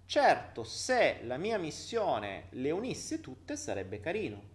Certo, 0.07 0.64
se 0.64 1.20
la 1.22 1.36
mia 1.38 1.59
missione 1.59 2.46
le 2.50 2.70
unisse 2.70 3.20
tutte 3.20 3.57
sarebbe 3.57 4.00
carino 4.00 4.53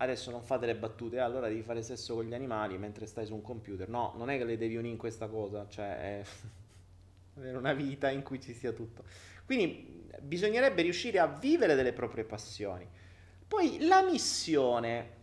adesso 0.00 0.30
non 0.30 0.42
fate 0.42 0.66
le 0.66 0.76
battute, 0.76 1.16
eh, 1.16 1.20
allora 1.20 1.48
devi 1.48 1.62
fare 1.62 1.82
sesso 1.82 2.14
con 2.14 2.24
gli 2.24 2.34
animali 2.34 2.78
mentre 2.78 3.06
stai 3.06 3.26
su 3.26 3.34
un 3.34 3.42
computer. 3.42 3.88
No, 3.88 4.14
non 4.16 4.30
è 4.30 4.38
che 4.38 4.44
le 4.44 4.56
devi 4.56 4.76
unire 4.76 4.92
in 4.92 4.98
questa 4.98 5.28
cosa, 5.28 5.66
cioè 5.68 6.20
è 6.20 6.24
avere 7.36 7.56
una 7.56 7.72
vita 7.72 8.10
in 8.10 8.22
cui 8.22 8.40
ci 8.40 8.54
sia 8.54 8.72
tutto. 8.72 9.04
Quindi 9.44 10.08
bisognerebbe 10.20 10.82
riuscire 10.82 11.18
a 11.18 11.26
vivere 11.26 11.74
delle 11.74 11.92
proprie 11.92 12.24
passioni. 12.24 12.86
Poi 13.46 13.86
la 13.86 14.02
missione. 14.02 15.18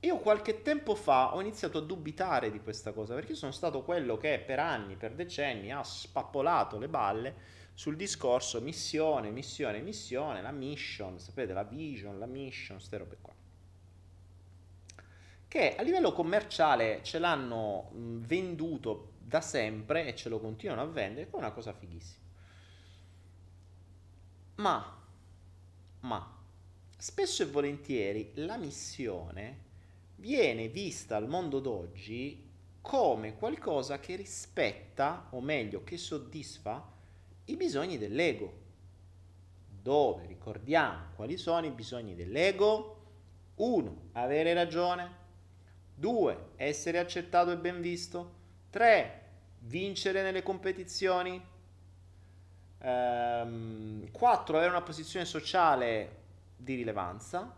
Io 0.00 0.18
qualche 0.18 0.62
tempo 0.62 0.96
fa 0.96 1.32
ho 1.32 1.40
iniziato 1.40 1.78
a 1.78 1.80
dubitare 1.80 2.50
di 2.50 2.60
questa 2.60 2.90
cosa 2.90 3.14
perché 3.14 3.36
sono 3.36 3.52
stato 3.52 3.82
quello 3.82 4.16
che 4.16 4.42
per 4.44 4.58
anni, 4.58 4.96
per 4.96 5.12
decenni 5.14 5.70
ha 5.70 5.84
spappolato 5.84 6.76
le 6.76 6.88
balle 6.88 7.34
sul 7.74 7.94
discorso 7.94 8.60
missione, 8.60 9.30
missione, 9.30 9.80
missione, 9.80 10.42
la 10.42 10.50
mission, 10.50 11.20
sapete, 11.20 11.52
la 11.52 11.62
vision, 11.62 12.18
la 12.18 12.26
mission, 12.26 12.78
queste 12.78 12.98
robe 12.98 13.16
qua 13.20 13.32
che 15.52 15.76
a 15.76 15.82
livello 15.82 16.14
commerciale 16.14 17.00
ce 17.02 17.18
l'hanno 17.18 17.90
venduto 17.92 19.16
da 19.18 19.42
sempre 19.42 20.06
e 20.06 20.16
ce 20.16 20.30
lo 20.30 20.40
continuano 20.40 20.80
a 20.80 20.86
vendere, 20.86 21.28
che 21.28 21.36
è 21.36 21.38
una 21.38 21.52
cosa 21.52 21.74
fighissima. 21.74 22.24
Ma, 24.54 25.04
ma, 26.00 26.38
spesso 26.96 27.42
e 27.42 27.46
volentieri 27.46 28.30
la 28.36 28.56
missione 28.56 29.58
viene 30.16 30.68
vista 30.68 31.16
al 31.16 31.28
mondo 31.28 31.60
d'oggi 31.60 32.48
come 32.80 33.36
qualcosa 33.36 34.00
che 34.00 34.16
rispetta, 34.16 35.26
o 35.32 35.42
meglio, 35.42 35.84
che 35.84 35.98
soddisfa 35.98 36.90
i 37.44 37.56
bisogni 37.56 37.98
dell'ego. 37.98 38.60
Dove 39.68 40.24
ricordiamo 40.24 41.08
quali 41.14 41.36
sono 41.36 41.66
i 41.66 41.72
bisogni 41.72 42.14
dell'ego? 42.14 43.00
Uno, 43.56 44.08
avere 44.12 44.54
ragione. 44.54 45.20
2. 46.02 46.36
Essere 46.56 46.98
accettato 46.98 47.52
e 47.52 47.56
ben 47.56 47.80
visto. 47.80 48.34
3. 48.70 49.20
Vincere 49.60 50.22
nelle 50.22 50.42
competizioni. 50.42 51.40
4. 52.80 52.88
Ehm, 52.88 54.08
avere 54.10 54.68
una 54.68 54.82
posizione 54.82 55.24
sociale 55.24 56.16
di 56.56 56.74
rilevanza. 56.74 57.56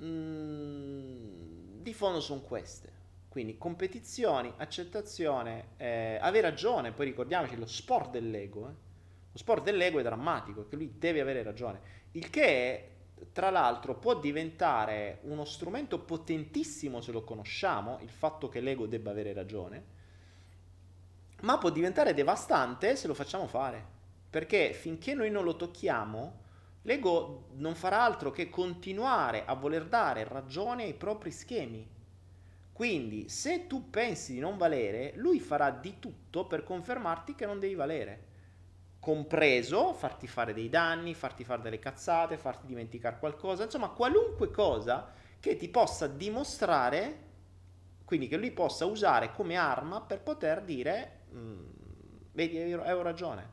Mm, 0.00 1.82
di 1.82 1.92
fondo 1.92 2.20
sono 2.22 2.40
queste. 2.40 3.00
Quindi 3.28 3.58
competizioni, 3.58 4.50
accettazione, 4.56 5.68
eh, 5.76 6.18
avere 6.18 6.48
ragione, 6.48 6.92
poi 6.92 7.04
ricordiamoci 7.04 7.56
lo 7.56 7.66
sport 7.66 8.10
dell'ego. 8.10 8.68
Eh. 8.68 8.72
Lo 9.32 9.38
sport 9.38 9.62
dell'ego 9.64 9.98
è 9.98 10.02
drammatico, 10.02 10.62
perché 10.62 10.76
lui 10.76 10.94
deve 10.96 11.20
avere 11.20 11.42
ragione. 11.42 12.00
Il 12.12 12.30
che 12.30 12.44
è 12.44 12.91
tra 13.32 13.50
l'altro 13.50 13.96
può 13.96 14.18
diventare 14.18 15.18
uno 15.22 15.44
strumento 15.44 15.98
potentissimo 16.00 17.00
se 17.00 17.12
lo 17.12 17.22
conosciamo, 17.22 17.98
il 18.02 18.10
fatto 18.10 18.48
che 18.48 18.60
l'ego 18.60 18.86
debba 18.86 19.10
avere 19.10 19.32
ragione, 19.32 19.84
ma 21.42 21.58
può 21.58 21.70
diventare 21.70 22.14
devastante 22.14 22.96
se 22.96 23.06
lo 23.06 23.14
facciamo 23.14 23.46
fare. 23.46 24.00
Perché 24.30 24.72
finché 24.72 25.14
noi 25.14 25.30
non 25.30 25.44
lo 25.44 25.56
tocchiamo, 25.56 26.40
l'ego 26.82 27.48
non 27.56 27.74
farà 27.74 28.02
altro 28.02 28.30
che 28.30 28.48
continuare 28.48 29.44
a 29.44 29.54
voler 29.54 29.86
dare 29.86 30.24
ragione 30.24 30.84
ai 30.84 30.94
propri 30.94 31.30
schemi. 31.30 31.86
Quindi, 32.72 33.28
se 33.28 33.66
tu 33.66 33.90
pensi 33.90 34.32
di 34.32 34.40
non 34.40 34.56
valere, 34.56 35.12
lui 35.16 35.38
farà 35.38 35.70
di 35.70 35.98
tutto 35.98 36.46
per 36.46 36.64
confermarti 36.64 37.34
che 37.34 37.44
non 37.44 37.60
devi 37.60 37.74
valere. 37.74 38.30
Compreso 39.02 39.94
farti 39.94 40.28
fare 40.28 40.54
dei 40.54 40.68
danni, 40.68 41.12
farti 41.12 41.42
fare 41.42 41.60
delle 41.60 41.80
cazzate, 41.80 42.36
farti 42.36 42.66
dimenticare 42.66 43.18
qualcosa, 43.18 43.64
insomma, 43.64 43.88
qualunque 43.88 44.52
cosa 44.52 45.10
che 45.40 45.56
ti 45.56 45.68
possa 45.68 46.06
dimostrare, 46.06 47.18
quindi 48.04 48.28
che 48.28 48.36
lui 48.36 48.52
possa 48.52 48.86
usare 48.86 49.32
come 49.32 49.56
arma 49.56 50.02
per 50.02 50.20
poter 50.20 50.62
dire, 50.62 51.22
mm, 51.34 51.64
vedi, 52.30 52.72
avevo 52.72 53.02
ragione. 53.02 53.50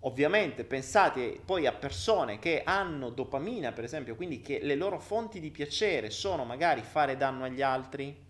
Ovviamente 0.00 0.64
pensate 0.64 1.40
poi 1.44 1.68
a 1.68 1.72
persone 1.72 2.40
che 2.40 2.62
hanno 2.64 3.10
dopamina, 3.10 3.70
per 3.70 3.84
esempio, 3.84 4.16
quindi 4.16 4.40
che 4.40 4.58
le 4.60 4.74
loro 4.74 4.98
fonti 4.98 5.38
di 5.38 5.52
piacere 5.52 6.10
sono 6.10 6.44
magari 6.44 6.82
fare 6.82 7.16
danno 7.16 7.44
agli 7.44 7.62
altri, 7.62 8.24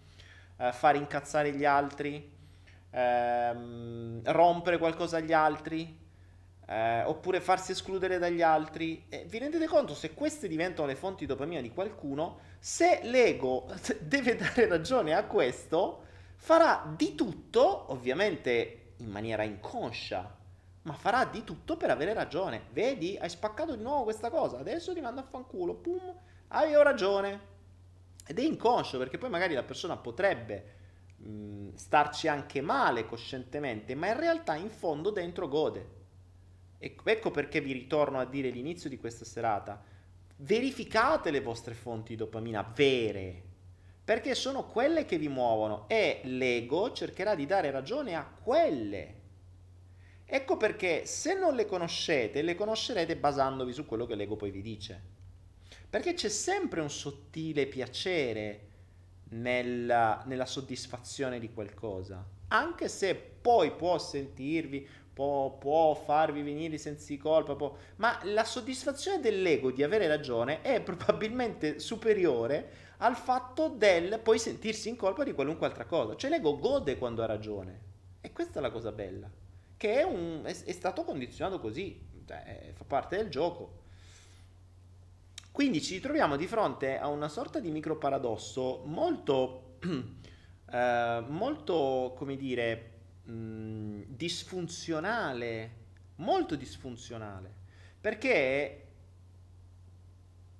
eh, 0.58 0.72
fare 0.72 0.98
incazzare 0.98 1.52
gli 1.52 1.64
altri, 1.64 2.35
ehm, 2.90 4.20
rompere 4.24 4.78
qualcosa 4.78 5.18
agli 5.18 5.32
altri, 5.32 6.04
eh, 6.68 7.02
oppure 7.04 7.40
farsi 7.40 7.72
escludere 7.72 8.18
dagli 8.18 8.42
altri. 8.42 9.06
E 9.08 9.24
vi 9.28 9.38
rendete 9.38 9.66
conto 9.66 9.94
se 9.94 10.14
queste 10.14 10.48
diventano 10.48 10.88
le 10.88 10.96
fonti 10.96 11.20
di 11.20 11.26
dopamina 11.26 11.60
di 11.60 11.70
qualcuno, 11.70 12.40
se 12.58 13.00
l'ego 13.02 13.66
deve 14.00 14.36
dare 14.36 14.66
ragione 14.66 15.14
a 15.14 15.24
questo, 15.24 16.04
farà 16.36 16.92
di 16.96 17.14
tutto, 17.14 17.92
ovviamente 17.92 18.92
in 18.98 19.10
maniera 19.10 19.42
inconscia, 19.42 20.34
ma 20.82 20.92
farà 20.94 21.24
di 21.24 21.44
tutto 21.44 21.76
per 21.76 21.90
avere 21.90 22.12
ragione. 22.14 22.66
Vedi, 22.70 23.16
hai 23.20 23.28
spaccato 23.28 23.74
di 23.74 23.82
nuovo 23.82 24.04
questa 24.04 24.30
cosa, 24.30 24.58
adesso 24.58 24.94
ti 24.94 25.00
mando 25.00 25.20
a 25.20 25.24
fanculo, 25.24 25.74
pum, 25.74 26.14
avevo 26.48 26.82
ragione. 26.82 27.54
Ed 28.28 28.38
è 28.40 28.42
inconscio 28.42 28.98
perché 28.98 29.18
poi 29.18 29.30
magari 29.30 29.54
la 29.54 29.62
persona 29.62 29.96
potrebbe 29.96 30.74
mh, 31.26 31.74
starci 31.74 32.28
anche 32.28 32.60
male 32.60 33.06
coscientemente, 33.06 33.94
ma 33.94 34.08
in 34.08 34.18
realtà 34.18 34.54
in 34.54 34.70
fondo 34.70 35.10
dentro 35.10 35.48
gode. 35.48 35.94
Ecco, 36.78 37.08
ecco 37.08 37.30
perché 37.30 37.60
vi 37.60 37.72
ritorno 37.72 38.18
a 38.18 38.26
dire 38.26 38.50
l'inizio 38.50 38.88
di 38.88 38.98
questa 38.98 39.24
serata. 39.24 39.82
Verificate 40.38 41.30
le 41.30 41.40
vostre 41.40 41.74
fonti 41.74 42.10
di 42.10 42.16
dopamina 42.16 42.62
vere, 42.74 43.42
perché 44.04 44.34
sono 44.34 44.66
quelle 44.66 45.04
che 45.04 45.18
vi 45.18 45.28
muovono 45.28 45.84
e 45.88 46.20
l'ego 46.24 46.92
cercherà 46.92 47.34
di 47.34 47.46
dare 47.46 47.70
ragione 47.70 48.14
a 48.14 48.24
quelle 48.24 49.24
Ecco 50.28 50.56
perché 50.56 51.06
se 51.06 51.38
non 51.38 51.54
le 51.54 51.66
conoscete, 51.66 52.42
le 52.42 52.56
conoscerete 52.56 53.16
basandovi 53.16 53.72
su 53.72 53.86
quello 53.86 54.06
che 54.06 54.16
l'ego 54.16 54.34
poi 54.34 54.50
vi 54.50 54.60
dice. 54.60 55.00
Perché 55.88 56.14
c'è 56.14 56.28
sempre 56.28 56.80
un 56.80 56.90
sottile 56.90 57.66
piacere 57.66 58.60
nella, 59.30 60.22
nella 60.26 60.46
soddisfazione 60.46 61.38
di 61.38 61.52
qualcosa, 61.52 62.24
anche 62.48 62.88
se 62.88 63.14
poi 63.14 63.72
può 63.72 63.98
sentirvi, 63.98 64.86
può, 65.12 65.50
può 65.58 65.94
farvi 65.94 66.42
venire 66.42 66.76
di 66.76 67.16
colpa, 67.18 67.54
può... 67.54 67.76
ma 67.96 68.20
la 68.24 68.44
soddisfazione 68.44 69.20
dell'ego 69.20 69.70
di 69.70 69.82
avere 69.82 70.06
ragione 70.06 70.62
è 70.62 70.80
probabilmente 70.82 71.78
superiore 71.78 72.84
al 72.98 73.16
fatto 73.16 73.68
del 73.68 74.20
poi 74.22 74.38
sentirsi 74.38 74.88
in 74.88 74.96
colpa 74.96 75.24
di 75.24 75.32
qualunque 75.32 75.66
altra 75.66 75.84
cosa. 75.84 76.16
Cioè 76.16 76.30
l'ego 76.30 76.58
gode 76.58 76.96
quando 76.96 77.22
ha 77.22 77.26
ragione. 77.26 77.80
E 78.20 78.32
questa 78.32 78.58
è 78.58 78.62
la 78.62 78.70
cosa 78.70 78.92
bella 78.92 79.30
che 79.76 80.00
è, 80.00 80.02
un, 80.02 80.42
è, 80.44 80.50
è 80.50 80.72
stato 80.72 81.04
condizionato 81.04 81.60
così, 81.60 82.00
cioè, 82.26 82.72
fa 82.74 82.84
parte 82.84 83.16
del 83.16 83.28
gioco. 83.28 83.84
Quindi 85.56 85.80
ci 85.80 86.00
troviamo 86.00 86.36
di 86.36 86.46
fronte 86.46 86.98
a 86.98 87.08
una 87.08 87.28
sorta 87.28 87.60
di 87.60 87.70
micro 87.70 87.96
paradosso 87.96 88.82
molto, 88.84 89.78
eh, 90.70 91.24
molto 91.28 92.12
come 92.14 92.36
dire, 92.36 92.90
mh, 93.22 94.02
disfunzionale, 94.06 95.70
molto 96.16 96.56
disfunzionale, 96.56 97.50
perché 97.98 98.86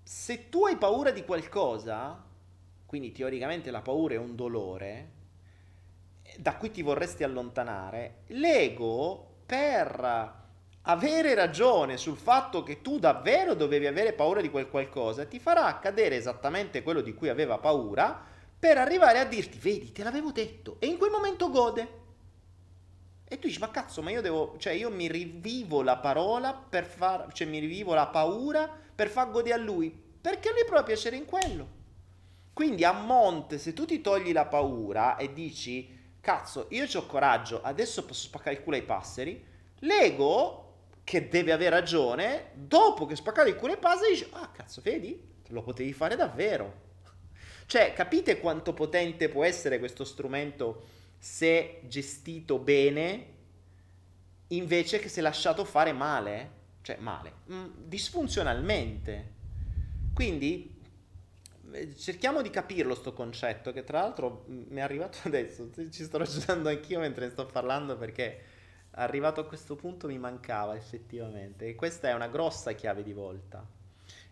se 0.03 0.49
tu 0.49 0.65
hai 0.65 0.79
paura 0.79 1.11
di 1.11 1.27
qualcosa, 1.27 2.25
quindi 2.87 3.13
teoricamente 3.13 3.71
la 3.71 3.83
paura 3.83 4.15
è 4.15 4.19
un 4.19 4.35
dolore, 4.35 5.11
da 6.39 6.57
cui 6.57 6.71
ti 6.71 6.81
vorresti 6.81 7.23
allontanare, 7.23 8.23
l'ego 8.29 9.41
per 9.45 10.46
avere 10.89 11.35
ragione 11.35 11.97
sul 11.97 12.17
fatto 12.17 12.63
che 12.63 12.81
tu 12.81 12.99
davvero 12.99 13.55
dovevi 13.55 13.87
avere 13.87 14.13
paura 14.13 14.41
di 14.41 14.51
quel 14.51 14.69
qualcosa, 14.69 15.25
ti 15.25 15.39
farà 15.39 15.65
accadere 15.65 16.17
esattamente 16.17 16.83
quello 16.83 17.01
di 17.01 17.15
cui 17.15 17.29
aveva 17.29 17.59
paura 17.59 18.25
per 18.59 18.79
arrivare 18.79 19.19
a 19.19 19.25
dirti, 19.25 19.59
vedi, 19.59 19.93
te 19.93 20.03
l'avevo 20.03 20.31
detto, 20.31 20.77
e 20.79 20.87
in 20.87 20.97
quel 20.97 21.11
momento 21.11 21.51
gode. 21.51 22.05
E 23.29 23.39
tu 23.39 23.49
dici, 23.49 23.59
ma 23.59 23.71
cazzo, 23.71 24.03
ma 24.03 24.11
io 24.11 24.21
devo, 24.21 24.55
cioè 24.59 24.73
io 24.73 24.91
mi 24.91 25.09
rivivo 25.09 25.83
la 25.83 25.97
parola 25.97 26.55
per 26.55 26.85
far, 26.85 27.33
cioè 27.33 27.49
mi 27.49 27.59
rivivo 27.59 27.93
la 27.93 28.07
paura 28.07 28.71
per 28.95 29.09
far 29.09 29.31
godere 29.31 29.55
a 29.55 29.63
lui, 29.63 29.91
perché 29.91 30.51
lui 30.51 30.65
prova 30.65 30.85
piacere 30.85 31.17
in 31.17 31.25
quello. 31.25 31.75
Quindi 32.53 32.85
a 32.85 32.93
monte, 32.93 33.59
se 33.59 33.73
tu 33.73 33.85
ti 33.85 34.01
togli 34.01 34.33
la 34.33 34.47
paura 34.47 35.17
e 35.17 35.33
dici, 35.33 36.15
cazzo, 36.21 36.69
io 36.71 36.87
ho 36.95 37.07
coraggio, 37.07 37.61
adesso 37.63 38.05
posso 38.05 38.29
spaccare 38.29 38.57
il 38.57 38.63
culo 38.63 38.77
ai 38.77 38.83
passeri, 38.83 39.45
l'ego, 39.81 40.66
che 41.07 41.29
deve 41.29 41.53
avere 41.53 41.71
ragione, 41.71 42.51
dopo 42.55 43.07
che 43.07 43.15
spaccare 43.15 43.51
il 43.51 43.55
culo 43.55 43.75
ai 43.75 43.79
passeri, 43.79 44.15
dice, 44.15 44.29
ah 44.33 44.51
cazzo, 44.51 44.81
vedi? 44.83 45.17
Lo 45.51 45.63
potevi 45.63 45.93
fare 45.93 46.17
davvero. 46.17 46.83
Cioè, 47.67 47.93
capite 47.93 48.41
quanto 48.41 48.75
potente 48.75 49.29
può 49.29 49.45
essere 49.45 49.79
questo 49.79 50.03
strumento 50.03 50.87
se 51.17 51.83
gestito 51.85 52.59
bene, 52.59 53.35
invece 54.49 54.99
che 54.99 55.09
se 55.09 55.21
lasciato 55.21 55.65
fare 55.65 55.93
male? 55.93 56.51
Cioè, 56.83 56.97
male, 56.97 57.35
mm, 57.53 57.67
disfunzionalmente. 57.85 59.35
Quindi 60.13 60.75
cerchiamo 61.97 62.43
di 62.43 62.51
capirlo 62.51 62.97
sto 62.97 63.13
concetto 63.13 63.73
che 63.73 63.85
tra 63.85 64.01
l'altro 64.01 64.45
mi 64.49 64.79
è 64.79 64.81
arrivato 64.81 65.19
adesso, 65.29 65.71
ci 65.73 66.03
sto 66.03 66.19
ragionando 66.19 66.69
anch'io 66.69 66.99
mentre 66.99 67.31
sto 67.31 67.47
parlando 67.47 67.97
perché 67.97 68.55
arrivato 68.97 69.41
a 69.41 69.47
questo 69.47 69.75
punto 69.75 70.07
mi 70.07 70.19
mancava 70.19 70.77
effettivamente. 70.77 71.69
E 71.69 71.75
questa 71.75 72.09
è 72.09 72.15
una 72.15 72.29
grossa 72.29 72.73
chiave 72.73 73.03
di 73.03 73.13
volta. 73.13 73.67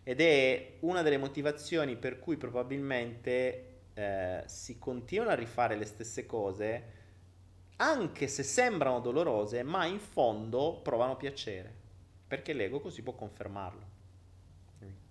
Ed 0.03 0.21
è 0.21 0.77
una 0.81 1.01
delle 1.01 1.17
motivazioni 1.17 1.95
per 1.95 2.19
cui 2.19 2.37
probabilmente 2.37 3.79
eh, 3.93 4.43
si 4.45 4.77
continuano 4.77 5.31
a 5.31 5.35
rifare 5.35 5.75
le 5.75 5.85
stesse 5.85 6.25
cose 6.25 6.93
anche 7.77 8.27
se 8.27 8.43
sembrano 8.43 9.01
dolorose 9.01 9.63
ma 9.63 9.85
in 9.85 9.99
fondo 9.99 10.79
provano 10.83 11.17
piacere. 11.17 11.83
Perché 12.27 12.53
l'ego 12.53 12.79
così 12.79 13.01
può 13.01 13.13
confermarlo. 13.13 13.93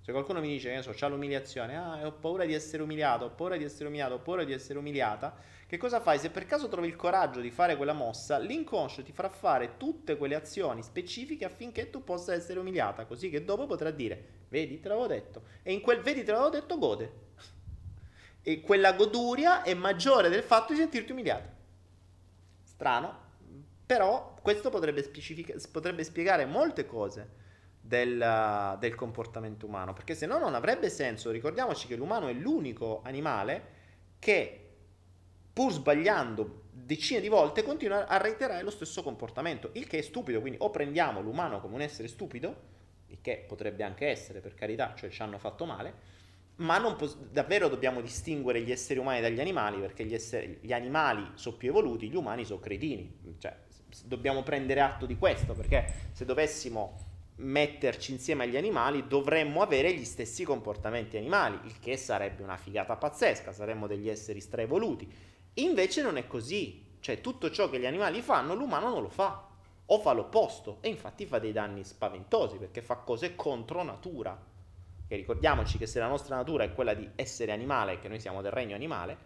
Se 0.04 0.12
qualcuno 0.12 0.40
mi 0.40 0.48
dice, 0.48 0.70
che 0.70 0.82
so, 0.82 0.92
c'ha 0.94 1.08
l'umiliazione, 1.08 1.78
ah, 1.78 2.06
ho 2.06 2.12
paura 2.12 2.44
di 2.44 2.52
essere 2.52 2.82
umiliato, 2.82 3.24
ho 3.24 3.30
paura 3.30 3.56
di 3.56 3.64
essere 3.64 3.86
umiliato, 3.86 4.12
ho 4.12 4.18
paura 4.18 4.44
di 4.44 4.52
essere 4.52 4.78
umiliata, 4.78 5.34
che 5.66 5.76
cosa 5.78 6.00
fai? 6.00 6.18
Se 6.18 6.30
per 6.30 6.46
caso 6.46 6.68
trovi 6.68 6.88
il 6.88 6.96
coraggio 6.96 7.40
di 7.40 7.50
fare 7.50 7.76
quella 7.76 7.92
mossa, 7.92 8.38
l'inconscio 8.38 9.02
ti 9.02 9.12
farà 9.12 9.30
fare 9.30 9.76
tutte 9.76 10.16
quelle 10.16 10.34
azioni 10.34 10.82
specifiche 10.82 11.44
affinché 11.44 11.90
tu 11.90 12.04
possa 12.04 12.34
essere 12.34 12.58
umiliata, 12.58 13.06
così 13.06 13.30
che 13.30 13.44
dopo 13.44 13.66
potrà 13.66 13.90
dire, 13.90 14.44
vedi, 14.48 14.78
te 14.80 14.88
l'avevo 14.88 15.06
detto. 15.06 15.42
E 15.62 15.72
in 15.72 15.80
quel 15.80 16.00
vedi, 16.00 16.22
te 16.22 16.32
l'avevo 16.32 16.50
detto, 16.50 16.78
gode. 16.78 17.22
E 18.42 18.60
quella 18.60 18.92
goduria 18.92 19.62
è 19.62 19.72
maggiore 19.72 20.28
del 20.28 20.42
fatto 20.42 20.72
di 20.72 20.78
sentirti 20.78 21.12
umiliata. 21.12 21.50
Strano, 22.62 23.22
però 23.86 24.34
questo 24.42 24.70
potrebbe, 24.70 25.10
potrebbe 25.70 26.04
spiegare 26.04 26.44
molte 26.44 26.86
cose 26.86 27.42
del, 27.80 28.76
del, 28.78 28.94
comportamento 28.94 29.66
umano, 29.66 29.92
perché 29.92 30.14
se 30.14 30.26
no 30.26 30.38
non 30.38 30.54
avrebbe 30.54 30.88
senso. 30.88 31.30
Ricordiamoci 31.30 31.86
che 31.86 31.96
l'umano 31.96 32.28
è 32.28 32.32
l'unico 32.32 33.02
animale 33.04 33.72
che, 34.18 34.63
pur 35.54 35.72
sbagliando 35.72 36.62
decine 36.72 37.20
di 37.20 37.28
volte, 37.28 37.62
continua 37.62 38.06
a 38.06 38.18
reiterare 38.18 38.62
lo 38.62 38.70
stesso 38.70 39.02
comportamento, 39.02 39.70
il 39.72 39.86
che 39.86 39.98
è 39.98 40.02
stupido. 40.02 40.40
Quindi 40.40 40.58
o 40.60 40.68
prendiamo 40.70 41.22
l'umano 41.22 41.60
come 41.60 41.76
un 41.76 41.80
essere 41.80 42.08
stupido, 42.08 42.72
il 43.06 43.18
che 43.22 43.44
potrebbe 43.46 43.84
anche 43.84 44.08
essere, 44.08 44.40
per 44.40 44.54
carità, 44.54 44.94
cioè 44.96 45.08
ci 45.08 45.22
hanno 45.22 45.38
fatto 45.38 45.64
male, 45.64 46.12
ma 46.56 46.80
pos- 46.94 47.16
davvero 47.16 47.68
dobbiamo 47.68 48.00
distinguere 48.00 48.60
gli 48.60 48.70
esseri 48.70 48.98
umani 48.98 49.20
dagli 49.20 49.40
animali, 49.40 49.78
perché 49.78 50.04
gli, 50.04 50.14
esseri, 50.14 50.58
gli 50.60 50.72
animali 50.72 51.30
sono 51.34 51.56
più 51.56 51.70
evoluti, 51.70 52.10
gli 52.10 52.16
umani 52.16 52.44
sono 52.44 52.60
cretini. 52.60 53.36
Cioè, 53.38 53.56
dobbiamo 54.04 54.42
prendere 54.42 54.80
atto 54.80 55.06
di 55.06 55.16
questo, 55.16 55.54
perché 55.54 56.10
se 56.12 56.24
dovessimo 56.24 57.12
metterci 57.36 58.12
insieme 58.12 58.44
agli 58.44 58.56
animali 58.56 59.08
dovremmo 59.08 59.62
avere 59.62 59.92
gli 59.94 60.04
stessi 60.04 60.44
comportamenti 60.44 61.16
animali, 61.16 61.58
il 61.64 61.78
che 61.80 61.96
sarebbe 61.96 62.42
una 62.42 62.56
figata 62.56 62.96
pazzesca, 62.96 63.52
saremmo 63.52 63.86
degli 63.86 64.08
esseri 64.08 64.40
straevoluti. 64.40 65.32
Invece 65.54 66.02
non 66.02 66.16
è 66.16 66.26
così, 66.26 66.82
Cioè 67.04 67.20
tutto 67.20 67.50
ciò 67.50 67.68
che 67.68 67.78
gli 67.78 67.84
animali 67.84 68.22
fanno, 68.22 68.54
l'umano 68.54 68.88
non 68.88 69.02
lo 69.02 69.10
fa, 69.10 69.46
o 69.84 69.98
fa 69.98 70.12
l'opposto, 70.12 70.78
e 70.80 70.88
infatti 70.88 71.26
fa 71.26 71.38
dei 71.38 71.52
danni 71.52 71.84
spaventosi 71.84 72.56
perché 72.56 72.80
fa 72.80 72.96
cose 72.96 73.34
contro 73.34 73.82
natura. 73.82 74.34
E 75.06 75.16
ricordiamoci 75.16 75.76
che 75.76 75.86
se 75.86 75.98
la 75.98 76.08
nostra 76.08 76.36
natura 76.36 76.64
è 76.64 76.72
quella 76.72 76.94
di 76.94 77.06
essere 77.14 77.52
animale, 77.52 77.98
che 77.98 78.08
noi 78.08 78.20
siamo 78.20 78.40
del 78.40 78.52
regno 78.52 78.74
animale, 78.74 79.18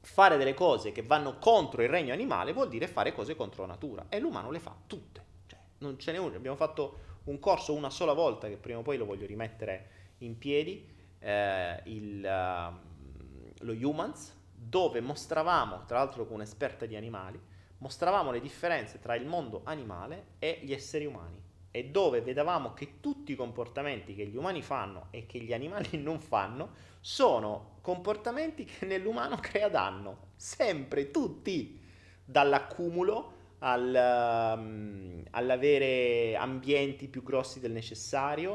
fare 0.00 0.36
delle 0.36 0.54
cose 0.54 0.90
che 0.90 1.02
vanno 1.02 1.38
contro 1.38 1.84
il 1.84 1.88
regno 1.88 2.12
animale 2.12 2.52
vuol 2.52 2.68
dire 2.68 2.88
fare 2.88 3.12
cose 3.12 3.36
contro 3.36 3.64
natura, 3.64 4.06
e 4.08 4.18
l'umano 4.18 4.50
le 4.50 4.58
fa 4.58 4.74
tutte. 4.88 5.24
Cioè, 5.46 5.58
non 5.78 6.00
ce 6.00 6.10
n'è 6.10 6.18
uno, 6.18 6.34
abbiamo 6.34 6.56
fatto 6.56 6.98
un 7.26 7.38
corso 7.38 7.74
una 7.74 7.90
sola 7.90 8.12
volta 8.12 8.48
che 8.48 8.56
prima 8.56 8.80
o 8.80 8.82
poi 8.82 8.96
lo 8.96 9.04
voglio 9.04 9.26
rimettere 9.26 9.88
in 10.18 10.36
piedi, 10.36 10.84
eh, 11.20 11.80
il, 11.84 12.24
uh, 12.24 13.64
lo 13.64 13.72
Humans, 13.72 14.35
dove 14.68 15.00
mostravamo, 15.00 15.84
tra 15.86 15.98
l'altro 15.98 16.26
con 16.26 16.36
un'esperta 16.36 16.86
di 16.86 16.96
animali, 16.96 17.40
mostravamo 17.78 18.30
le 18.32 18.40
differenze 18.40 18.98
tra 18.98 19.14
il 19.14 19.26
mondo 19.26 19.60
animale 19.64 20.32
e 20.38 20.60
gli 20.62 20.72
esseri 20.72 21.06
umani 21.06 21.40
e 21.70 21.84
dove 21.90 22.20
vedevamo 22.22 22.72
che 22.72 23.00
tutti 23.00 23.32
i 23.32 23.36
comportamenti 23.36 24.14
che 24.14 24.26
gli 24.26 24.36
umani 24.36 24.62
fanno 24.62 25.08
e 25.10 25.26
che 25.26 25.38
gli 25.38 25.52
animali 25.52 25.98
non 26.02 26.20
fanno 26.20 26.94
sono 27.00 27.76
comportamenti 27.82 28.64
che 28.64 28.86
nell'umano 28.86 29.36
crea 29.36 29.68
danno, 29.68 30.30
sempre, 30.34 31.12
tutti, 31.12 31.78
dall'accumulo 32.24 33.34
al, 33.58 34.56
um, 34.58 35.22
all'avere 35.30 36.34
ambienti 36.34 37.06
più 37.06 37.22
grossi 37.22 37.60
del 37.60 37.70
necessario, 37.70 38.52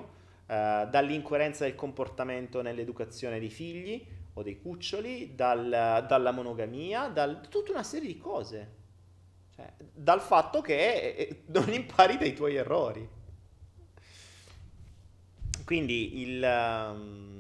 uh, 0.48 0.90
dall'incoerenza 0.90 1.64
del 1.64 1.76
comportamento 1.76 2.62
nell'educazione 2.62 3.40
dei 3.40 3.50
figli 3.50 4.06
o 4.34 4.44
dei 4.44 4.60
cuccioli, 4.60 5.36
dal, 5.36 6.06
dalla 6.08 6.32
monogamia, 6.32 7.08
da 7.08 7.36
tutta 7.36 7.72
una 7.72 7.84
serie 7.84 8.08
di 8.08 8.18
cose. 8.18 8.76
Cioè, 9.56 9.74
dal 9.94 10.22
fatto 10.22 10.62
che 10.62 11.16
eh, 11.16 11.44
non 11.48 11.72
impari 11.72 12.18
dai 12.18 12.34
tuoi 12.34 12.56
errori. 12.56 13.08
Quindi 15.66 16.22
il... 16.22 16.44
Um, 16.44 17.40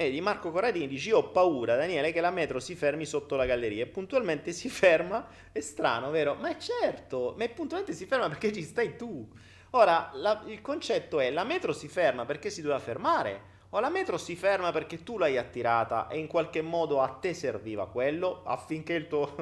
E 0.00 0.12
di 0.12 0.20
Marco 0.20 0.52
Corradini 0.52 0.86
dice: 0.86 1.12
ho 1.12 1.30
paura, 1.30 1.74
Daniele, 1.74 2.12
che 2.12 2.20
la 2.20 2.30
metro 2.30 2.60
si 2.60 2.76
fermi 2.76 3.04
sotto 3.04 3.34
la 3.34 3.46
galleria. 3.46 3.82
E 3.82 3.88
puntualmente 3.88 4.52
si 4.52 4.68
ferma. 4.68 5.26
È 5.50 5.58
strano, 5.58 6.10
vero? 6.10 6.36
Ma 6.36 6.50
è 6.50 6.56
certo, 6.56 7.34
ma 7.36 7.48
puntualmente 7.48 7.92
si 7.92 8.06
ferma 8.06 8.28
perché 8.28 8.52
ci 8.52 8.62
stai 8.62 8.94
tu. 8.96 9.28
Ora, 9.70 10.10
la, 10.14 10.42
il 10.46 10.60
concetto 10.60 11.20
è: 11.20 11.30
la 11.30 11.44
metro 11.44 11.72
si 11.72 11.88
ferma 11.88 12.24
perché 12.24 12.50
si 12.50 12.62
doveva 12.62 12.80
fermare? 12.80 13.56
O 13.70 13.80
la 13.80 13.90
metro 13.90 14.16
si 14.16 14.34
ferma 14.34 14.72
perché 14.72 15.02
tu 15.02 15.18
l'hai 15.18 15.36
attirata 15.36 16.08
e 16.08 16.18
in 16.18 16.26
qualche 16.26 16.62
modo 16.62 17.02
a 17.02 17.08
te 17.08 17.34
serviva 17.34 17.86
quello 17.86 18.42
affinché 18.44 18.94
il 18.94 19.06
tuo, 19.08 19.34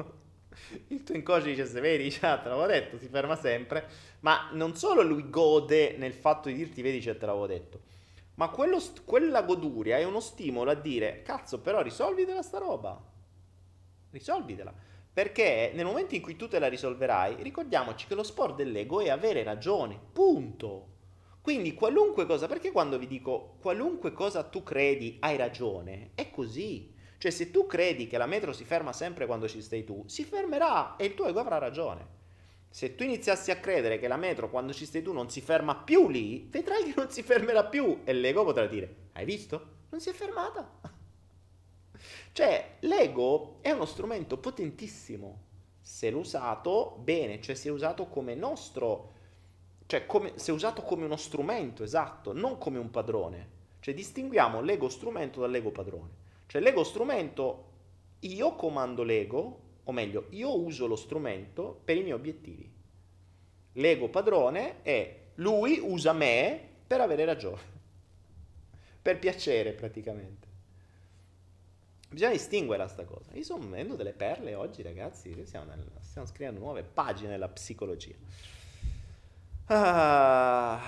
il 0.89 1.03
tuo 1.03 1.15
inconscio 1.15 1.47
dicesse: 1.47 1.79
Vedi, 1.79 2.11
cioè, 2.11 2.41
te 2.41 2.49
l'avevo 2.49 2.65
detto, 2.65 2.97
si 2.97 3.07
ferma 3.07 3.35
sempre. 3.35 3.87
Ma 4.19 4.49
non 4.51 4.75
solo 4.75 5.01
lui 5.01 5.29
gode 5.29 5.95
nel 5.97 6.13
fatto 6.13 6.49
di 6.49 6.55
dirti: 6.55 6.81
Vedi, 6.81 7.01
cioè, 7.01 7.17
te 7.17 7.25
l'avevo 7.25 7.47
detto 7.47 7.95
ma 8.37 8.49
quello, 8.49 8.79
quella 9.03 9.41
goduria 9.41 9.97
è 9.97 10.03
uno 10.03 10.19
stimolo 10.19 10.69
a 10.69 10.75
dire, 10.75 11.23
cazzo, 11.23 11.59
però 11.59 11.81
risolvitela 11.81 12.43
sta 12.43 12.59
roba. 12.59 13.01
Risolvitela. 14.11 14.71
Perché 15.17 15.71
nel 15.73 15.83
momento 15.83 16.13
in 16.13 16.21
cui 16.21 16.35
tu 16.35 16.47
te 16.47 16.59
la 16.59 16.67
risolverai, 16.67 17.41
ricordiamoci 17.41 18.05
che 18.05 18.13
lo 18.13 18.21
sport 18.21 18.53
dell'ego 18.53 18.99
è 18.99 19.09
avere 19.09 19.41
ragione. 19.41 19.99
Punto. 20.13 20.89
Quindi 21.41 21.73
qualunque 21.73 22.27
cosa, 22.27 22.45
perché 22.45 22.71
quando 22.71 22.99
vi 22.99 23.07
dico 23.07 23.57
qualunque 23.59 24.13
cosa 24.13 24.43
tu 24.43 24.61
credi 24.61 25.17
hai 25.21 25.35
ragione, 25.35 26.11
è 26.13 26.29
così. 26.29 26.93
Cioè 27.17 27.31
se 27.31 27.49
tu 27.49 27.65
credi 27.65 28.05
che 28.05 28.19
la 28.19 28.27
metro 28.27 28.53
si 28.53 28.63
ferma 28.63 28.93
sempre 28.93 29.25
quando 29.25 29.47
ci 29.47 29.59
stai 29.63 29.83
tu, 29.83 30.03
si 30.05 30.23
fermerà 30.23 30.97
e 30.97 31.05
il 31.05 31.15
tuo 31.15 31.25
ego 31.25 31.39
avrà 31.39 31.57
ragione. 31.57 32.05
Se 32.69 32.93
tu 32.93 33.01
iniziassi 33.01 33.49
a 33.49 33.57
credere 33.57 33.97
che 33.97 34.07
la 34.07 34.17
metro 34.17 34.51
quando 34.51 34.71
ci 34.71 34.85
stai 34.85 35.01
tu 35.01 35.13
non 35.13 35.31
si 35.31 35.41
ferma 35.41 35.77
più 35.77 36.09
lì, 36.09 36.47
vedrai 36.47 36.83
che 36.83 36.93
non 36.95 37.09
si 37.09 37.23
fermerà 37.23 37.65
più 37.65 38.01
e 38.03 38.13
l'ego 38.13 38.43
potrà 38.43 38.67
dire, 38.67 39.07
hai 39.13 39.25
visto? 39.25 39.77
Non 39.89 39.99
si 39.99 40.09
è 40.09 40.13
fermata. 40.13 40.79
Cioè, 42.37 42.75
l'ego 42.81 43.57
è 43.61 43.71
uno 43.71 43.85
strumento 43.85 44.37
potentissimo 44.37 45.45
se 45.81 46.11
l'ho 46.11 46.19
usato 46.19 46.99
bene, 46.99 47.41
cioè 47.41 47.55
se 47.55 47.69
è 47.69 47.71
usato 47.71 48.05
come 48.05 48.35
nostro, 48.35 49.13
cioè 49.87 50.05
come, 50.05 50.33
se 50.35 50.51
è 50.51 50.53
usato 50.53 50.83
come 50.83 51.05
uno 51.05 51.15
strumento, 51.15 51.81
esatto, 51.81 52.33
non 52.33 52.59
come 52.59 52.77
un 52.77 52.91
padrone. 52.91 53.49
Cioè 53.79 53.91
distinguiamo 53.91 54.61
l'ego 54.61 54.87
strumento 54.87 55.41
dall'ego 55.41 55.71
padrone. 55.71 56.11
Cioè 56.45 56.61
l'ego 56.61 56.83
strumento, 56.83 57.71
io 58.19 58.53
comando 58.53 59.01
l'ego 59.01 59.61
o 59.85 59.91
meglio, 59.91 60.27
io 60.29 60.59
uso 60.59 60.85
lo 60.85 60.95
strumento 60.95 61.81
per 61.83 61.97
i 61.97 62.01
miei 62.01 62.13
obiettivi. 62.13 62.71
L'ego 63.71 64.09
padrone 64.09 64.83
è 64.83 65.21
lui 65.37 65.79
usa 65.81 66.13
me 66.13 66.61
per 66.85 67.01
avere 67.01 67.25
ragione, 67.25 67.61
per 69.01 69.17
piacere 69.17 69.71
praticamente. 69.71 70.46
Bisogna 72.09 72.31
distinguere 72.31 72.83
questa 72.83 73.03
cosa. 73.03 73.31
Io 73.33 73.43
sto 73.43 73.55
avendo 73.55 73.95
delle 73.95 74.13
perle 74.13 74.55
oggi, 74.55 74.81
ragazzi. 74.81 75.35
Stiamo, 75.45 75.65
nel, 75.65 75.85
stiamo 76.01 76.27
scrivendo 76.27 76.59
nuove 76.59 76.83
pagine 76.83 77.29
della 77.29 77.49
psicologia. 77.49 78.15
Ah. 79.65 80.81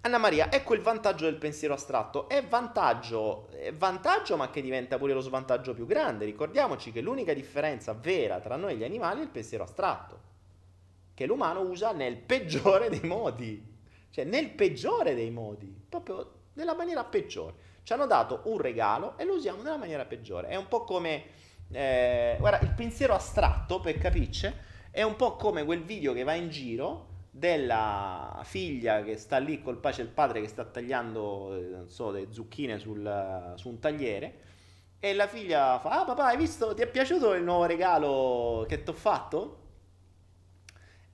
Anna 0.00 0.18
Maria, 0.18 0.50
ecco 0.52 0.74
il 0.74 0.80
vantaggio 0.80 1.24
del 1.24 1.34
pensiero 1.34 1.74
astratto. 1.74 2.28
È 2.28 2.42
vantaggio, 2.46 3.48
è 3.50 3.74
vantaggio, 3.74 4.36
ma 4.36 4.48
che 4.48 4.62
diventa 4.62 4.96
pure 4.96 5.12
lo 5.12 5.20
svantaggio 5.20 5.74
più 5.74 5.86
grande. 5.86 6.24
Ricordiamoci 6.24 6.92
che 6.92 7.00
l'unica 7.00 7.34
differenza 7.34 7.92
vera 7.94 8.38
tra 8.38 8.54
noi 8.54 8.74
e 8.74 8.76
gli 8.76 8.84
animali 8.84 9.20
è 9.20 9.24
il 9.24 9.28
pensiero 9.28 9.64
astratto, 9.64 10.20
che 11.14 11.26
l'umano 11.26 11.60
usa 11.60 11.90
nel 11.90 12.16
peggiore 12.16 12.88
dei 12.90 13.02
modi. 13.02 13.76
Cioè, 14.10 14.24
nel 14.24 14.50
peggiore 14.50 15.14
dei 15.16 15.30
modi, 15.30 15.76
proprio 15.88 16.32
nella 16.54 16.74
maniera 16.74 17.04
peggiore. 17.04 17.66
Ci 17.88 17.94
hanno 17.94 18.04
dato 18.04 18.42
un 18.44 18.58
regalo 18.58 19.16
e 19.16 19.24
lo 19.24 19.32
usiamo 19.32 19.62
nella 19.62 19.78
maniera 19.78 20.04
peggiore. 20.04 20.48
È 20.48 20.56
un 20.56 20.68
po' 20.68 20.84
come, 20.84 21.22
eh, 21.72 22.36
guarda, 22.38 22.60
il 22.60 22.74
pensiero 22.74 23.14
astratto, 23.14 23.80
per 23.80 23.96
capirci, 23.96 24.52
è 24.90 25.00
un 25.00 25.16
po' 25.16 25.36
come 25.36 25.64
quel 25.64 25.84
video 25.84 26.12
che 26.12 26.22
va 26.22 26.34
in 26.34 26.50
giro 26.50 27.06
della 27.30 28.42
figlia 28.44 29.02
che 29.02 29.16
sta 29.16 29.38
lì 29.38 29.62
col 29.62 29.78
pace 29.78 30.02
il 30.02 30.08
padre 30.08 30.42
che 30.42 30.48
sta 30.48 30.66
tagliando 30.66 31.86
eh, 31.86 31.88
so, 31.88 32.10
le 32.10 32.26
zucchine 32.30 32.78
sul, 32.78 33.54
su 33.56 33.70
un 33.70 33.78
tagliere 33.78 34.40
e 34.98 35.14
la 35.14 35.26
figlia 35.26 35.78
fa 35.78 36.02
ah 36.02 36.04
papà 36.04 36.26
hai 36.26 36.36
visto 36.36 36.74
ti 36.74 36.82
è 36.82 36.86
piaciuto 36.86 37.32
il 37.32 37.42
nuovo 37.42 37.64
regalo 37.64 38.66
che 38.68 38.82
ti 38.82 38.90
ho 38.90 38.92
fatto? 38.92 39.62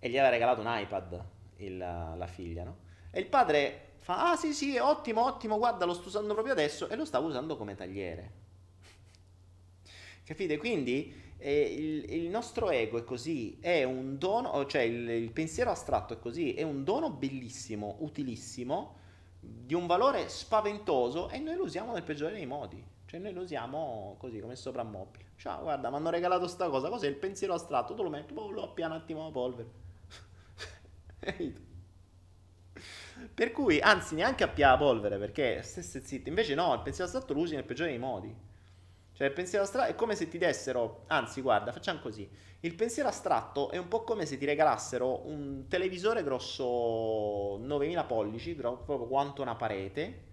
e 0.01 0.09
gli 0.09 0.17
aveva 0.17 0.31
regalato 0.31 0.61
un 0.61 0.67
iPad 0.69 1.25
il, 1.59 1.77
la 1.77 2.27
figlia 2.27 2.65
no? 2.65 2.79
e 3.13 3.21
il 3.21 3.27
padre 3.27 3.84
fa 4.05 4.33
ah 4.33 4.37
sì 4.37 4.53
sì 4.53 4.77
ottimo 4.77 5.25
ottimo 5.25 5.57
guarda 5.57 5.87
lo 5.87 5.95
sto 5.95 6.09
usando 6.09 6.35
proprio 6.35 6.53
adesso 6.53 6.91
e 6.91 6.95
lo 6.95 7.07
stavo 7.07 7.29
usando 7.29 7.57
come 7.57 7.75
tagliere 7.75 8.33
capite 10.25 10.59
quindi 10.59 11.23
il, 11.51 12.11
il, 12.11 12.29
nostro 12.31 12.71
ego 12.71 12.97
è 12.97 13.05
così, 13.05 13.59
è 13.61 13.83
un 13.85 14.17
dono, 14.17 14.65
cioè 14.67 14.83
il, 14.83 15.09
il, 15.11 15.31
pensiero 15.31 15.71
astratto 15.71 16.15
è 16.15 16.19
così, 16.19 16.55
è 16.55 16.63
un 16.63 16.85
dono 16.85 17.11
bellissimo, 17.11 17.97
utilissimo, 17.99 18.97
di 19.41 19.75
un 19.75 19.87
valore 19.87 20.31
spaventoso 20.31 21.29
e 21.29 21.39
noi 21.41 21.57
lo 21.57 21.65
usiamo 21.65 21.93
nel 21.93 22.03
peggiore 22.03 22.33
dei 22.33 22.47
modi. 22.47 22.83
Cioè 23.05 23.21
noi 23.21 23.35
lo 23.35 23.43
usiamo 23.43 24.17
così 24.19 24.41
come 24.41 24.57
soprammobile. 24.57 25.33
Ciao, 25.37 25.63
guarda, 25.63 25.91
mi 25.91 25.97
hanno 25.97 26.09
regalato 26.09 26.47
sta 26.47 26.71
cosa, 26.71 26.89
cos'è 26.89 27.09
il 27.09 27.17
pensiero 27.17 27.53
astratto? 27.53 27.95
Tu 27.95 28.03
lo 28.03 28.09
metti, 28.09 28.33
boh, 28.33 28.49
lo 28.49 28.63
appiano 28.65 28.95
un 28.95 29.01
attimo 29.01 29.25
la 29.25 29.31
polvere. 29.31 29.69
per 33.33 33.53
cui, 33.53 33.81
anzi, 33.81 34.15
neanche 34.15 34.45
appia 34.45 34.71
la 34.71 34.77
polvere, 34.77 35.19
perché 35.19 35.63
stesse 35.63 36.03
zitto. 36.03 36.29
Invece 36.29 36.55
no, 36.55 36.75
il 36.75 36.81
pensiero 36.81 37.11
astratto 37.11 37.35
lo 37.35 37.41
usi 37.41 37.55
nel 37.55 37.65
peggiore 37.65 37.91
dei 37.91 37.99
modi. 37.99 38.35
Cioè 39.13 39.29
il 39.29 39.33
pensiero 39.33 39.65
astratto 39.65 39.91
è 39.91 39.95
come 39.95 40.17
se 40.17 40.29
ti 40.29 40.39
dessero, 40.39 41.05
anzi 41.07 41.41
guarda, 41.41 41.71
facciamo 41.71 42.01
così. 42.01 42.29
Il 42.61 42.75
pensiero 42.75 43.09
astratto 43.09 43.71
è 43.71 43.77
un 43.77 43.87
po' 43.87 44.03
come 44.03 44.27
se 44.27 44.37
ti 44.39 44.45
regalassero 44.45 45.27
un 45.27 45.67
televisore 45.69 46.25
grosso 46.25 47.59
9000 47.61 48.05
pollici, 48.05 48.55
proprio 48.55 49.07
quanto 49.07 49.43
una 49.43 49.55
parete, 49.55 50.33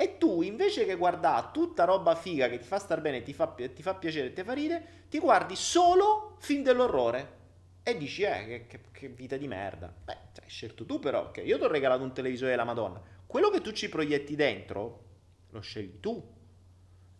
e 0.00 0.16
tu 0.16 0.42
invece 0.42 0.86
che 0.86 0.94
guardare 0.94 1.48
tutta 1.52 1.84
roba 1.84 2.14
figa 2.14 2.48
che 2.48 2.58
ti 2.58 2.64
fa 2.64 2.78
star 2.78 3.00
bene, 3.00 3.24
ti 3.24 3.34
fa, 3.34 3.48
ti 3.48 3.82
fa 3.82 3.94
piacere 3.96 4.32
ti 4.32 4.44
fa 4.44 4.52
ridere, 4.52 5.06
ti 5.08 5.18
guardi 5.18 5.56
solo 5.56 6.36
film 6.38 6.62
dell'orrore. 6.62 7.36
E 7.82 7.96
dici, 7.96 8.22
eh, 8.22 8.66
che, 8.68 8.80
che, 8.92 9.08
vita 9.08 9.36
di 9.36 9.48
merda. 9.48 9.92
Beh, 10.04 10.16
hai 10.48 10.54
scelto 10.54 10.86
tu 10.86 10.98
però, 10.98 11.30
che 11.30 11.42
io 11.42 11.58
ti 11.58 11.64
ho 11.64 11.68
regalato 11.68 12.02
un 12.02 12.14
televisore 12.14 12.50
della 12.50 12.64
Madonna. 12.64 13.00
Quello 13.26 13.50
che 13.50 13.60
tu 13.60 13.70
ci 13.72 13.90
proietti 13.90 14.34
dentro, 14.34 15.04
lo 15.50 15.60
scegli 15.60 16.00
tu 16.00 16.36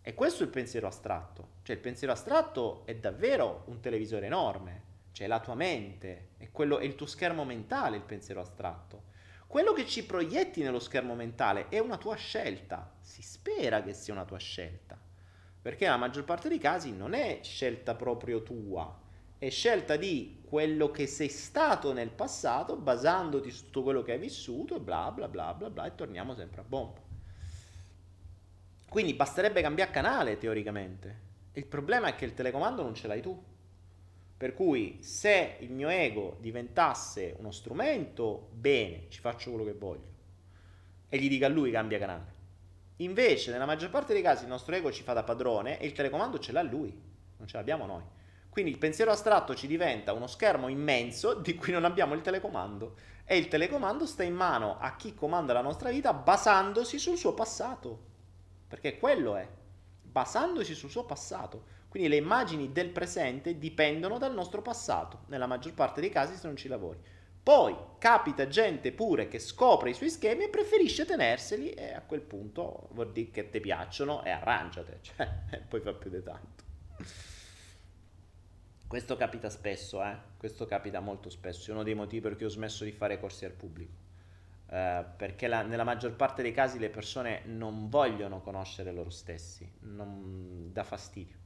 e 0.00 0.14
questo 0.14 0.42
è 0.42 0.46
il 0.46 0.52
pensiero 0.52 0.86
astratto. 0.86 1.56
Cioè 1.62 1.76
il 1.76 1.82
pensiero 1.82 2.14
astratto 2.14 2.86
è 2.86 2.96
davvero 2.96 3.64
un 3.66 3.80
televisore 3.80 4.26
enorme, 4.26 4.82
cioè 5.12 5.26
la 5.26 5.40
tua 5.40 5.54
mente, 5.54 6.30
è, 6.38 6.50
quello, 6.50 6.78
è 6.78 6.84
il 6.84 6.94
tuo 6.94 7.06
schermo 7.06 7.44
mentale 7.44 7.96
il 7.96 8.02
pensiero 8.02 8.40
astratto. 8.40 9.04
Quello 9.46 9.74
che 9.74 9.86
ci 9.86 10.04
proietti 10.04 10.62
nello 10.62 10.80
schermo 10.80 11.14
mentale 11.14 11.68
è 11.68 11.78
una 11.78 11.98
tua 11.98 12.16
scelta. 12.16 12.94
Si 13.00 13.20
spera 13.20 13.82
che 13.82 13.92
sia 13.92 14.14
una 14.14 14.24
tua 14.24 14.38
scelta. 14.38 14.98
Perché 15.60 15.84
nella 15.84 15.98
maggior 15.98 16.24
parte 16.24 16.48
dei 16.48 16.58
casi 16.58 16.92
non 16.92 17.12
è 17.12 17.40
scelta 17.42 17.94
proprio 17.94 18.42
tua, 18.42 19.06
è 19.38 19.50
scelta 19.50 19.96
di 19.96 20.42
quello 20.44 20.90
che 20.90 21.06
sei 21.06 21.28
stato 21.28 21.92
nel 21.92 22.10
passato, 22.10 22.76
basandoti 22.76 23.50
su 23.50 23.64
tutto 23.64 23.82
quello 23.84 24.02
che 24.02 24.12
hai 24.12 24.18
vissuto, 24.18 24.76
e 24.76 24.80
bla 24.80 25.10
bla 25.12 25.28
bla 25.28 25.54
bla 25.54 25.70
bla, 25.70 25.86
e 25.86 25.94
torniamo 25.94 26.34
sempre 26.34 26.60
a 26.60 26.64
bomba. 26.64 27.00
Quindi 28.88 29.14
basterebbe 29.14 29.60
cambiare 29.60 29.90
canale 29.90 30.38
teoricamente. 30.38 31.26
Il 31.52 31.66
problema 31.66 32.08
è 32.08 32.14
che 32.14 32.24
il 32.24 32.34
telecomando 32.34 32.82
non 32.82 32.94
ce 32.94 33.06
l'hai 33.06 33.20
tu. 33.20 33.40
Per 34.36 34.54
cui 34.54 34.98
se 35.02 35.56
il 35.60 35.72
mio 35.72 35.88
ego 35.88 36.36
diventasse 36.40 37.34
uno 37.38 37.50
strumento, 37.50 38.48
bene, 38.52 39.06
ci 39.08 39.20
faccio 39.20 39.50
quello 39.50 39.64
che 39.64 39.74
voglio. 39.74 40.16
E 41.08 41.18
gli 41.18 41.28
dica 41.28 41.46
a 41.46 41.50
lui 41.50 41.70
cambia 41.70 41.98
canale. 41.98 42.36
Invece, 42.96 43.50
nella 43.50 43.66
maggior 43.66 43.90
parte 43.90 44.12
dei 44.12 44.22
casi 44.22 44.44
il 44.44 44.48
nostro 44.48 44.74
ego 44.74 44.90
ci 44.90 45.02
fa 45.02 45.12
da 45.12 45.22
padrone 45.22 45.78
e 45.78 45.86
il 45.86 45.92
telecomando 45.92 46.38
ce 46.38 46.52
l'ha 46.52 46.62
lui, 46.62 46.90
non 47.36 47.46
ce 47.46 47.56
l'abbiamo 47.56 47.86
noi. 47.86 48.02
Quindi 48.58 48.74
il 48.74 48.82
pensiero 48.82 49.12
astratto 49.12 49.54
ci 49.54 49.68
diventa 49.68 50.12
uno 50.12 50.26
schermo 50.26 50.66
immenso 50.66 51.34
di 51.34 51.54
cui 51.54 51.72
non 51.72 51.84
abbiamo 51.84 52.14
il 52.14 52.22
telecomando 52.22 52.96
e 53.24 53.36
il 53.36 53.46
telecomando 53.46 54.04
sta 54.04 54.24
in 54.24 54.34
mano 54.34 54.80
a 54.80 54.96
chi 54.96 55.14
comanda 55.14 55.52
la 55.52 55.60
nostra 55.60 55.90
vita 55.90 56.12
basandosi 56.12 56.98
sul 56.98 57.16
suo 57.16 57.34
passato. 57.34 58.00
Perché 58.66 58.98
quello 58.98 59.36
è, 59.36 59.46
basandosi 60.02 60.74
sul 60.74 60.90
suo 60.90 61.04
passato. 61.04 61.66
Quindi 61.88 62.08
le 62.08 62.16
immagini 62.16 62.72
del 62.72 62.88
presente 62.88 63.58
dipendono 63.58 64.18
dal 64.18 64.34
nostro 64.34 64.60
passato, 64.60 65.20
nella 65.26 65.46
maggior 65.46 65.74
parte 65.74 66.00
dei 66.00 66.10
casi 66.10 66.34
se 66.34 66.48
non 66.48 66.56
ci 66.56 66.66
lavori. 66.66 66.98
Poi 67.40 67.76
capita 67.98 68.48
gente 68.48 68.90
pure 68.90 69.28
che 69.28 69.38
scopre 69.38 69.90
i 69.90 69.94
suoi 69.94 70.10
schemi 70.10 70.46
e 70.46 70.48
preferisce 70.48 71.04
tenerseli 71.04 71.70
e 71.70 71.94
a 71.94 72.02
quel 72.02 72.22
punto 72.22 72.88
vuol 72.90 73.12
dire 73.12 73.30
che 73.30 73.50
ti 73.50 73.60
piacciono 73.60 74.24
e 74.24 74.30
arrangiate, 74.30 74.98
cioè, 75.02 75.28
poi 75.68 75.80
fa 75.80 75.92
più 75.92 76.10
di 76.10 76.24
tanto. 76.24 76.66
Questo 78.88 79.16
capita 79.16 79.48
spesso, 79.50 80.02
eh? 80.02 80.16
questo 80.36 80.66
capita 80.66 80.98
molto 80.98 81.30
spesso, 81.30 81.70
è 81.70 81.74
uno 81.74 81.84
dei 81.84 81.94
motivi 81.94 82.22
per 82.22 82.36
cui 82.36 82.46
ho 82.46 82.50
smesso 82.50 82.82
di 82.82 82.90
fare 82.92 83.20
corsi 83.20 83.44
al 83.44 83.52
pubblico. 83.52 84.06
Uh, 84.66 85.04
perché 85.16 85.46
la, 85.46 85.62
nella 85.62 85.84
maggior 85.84 86.14
parte 86.14 86.42
dei 86.42 86.52
casi 86.52 86.78
le 86.78 86.90
persone 86.90 87.42
non 87.44 87.88
vogliono 87.88 88.40
conoscere 88.40 88.92
loro 88.92 89.08
stessi, 89.08 89.70
non 89.80 90.70
dà 90.72 90.84
fastidio 90.84 91.36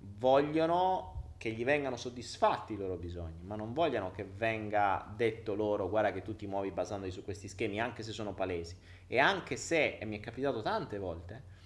vogliono 0.00 1.16
che 1.38 1.50
gli 1.52 1.64
vengano 1.64 1.96
soddisfatti 1.96 2.72
i 2.72 2.76
loro 2.76 2.96
bisogni, 2.96 3.42
ma 3.42 3.54
non 3.54 3.72
vogliono 3.72 4.10
che 4.10 4.24
venga 4.24 5.06
detto 5.14 5.54
loro 5.54 5.88
guarda 5.88 6.12
che 6.12 6.22
tu 6.22 6.34
ti 6.34 6.46
muovi 6.46 6.72
basandoti 6.72 7.12
su 7.12 7.22
questi 7.22 7.46
schemi, 7.46 7.80
anche 7.80 8.02
se 8.02 8.10
sono 8.10 8.34
palesi. 8.34 8.76
E 9.06 9.18
anche 9.18 9.56
se, 9.56 9.98
e 9.98 10.04
mi 10.04 10.18
è 10.18 10.20
capitato 10.20 10.62
tante 10.62 10.98
volte, 10.98 11.56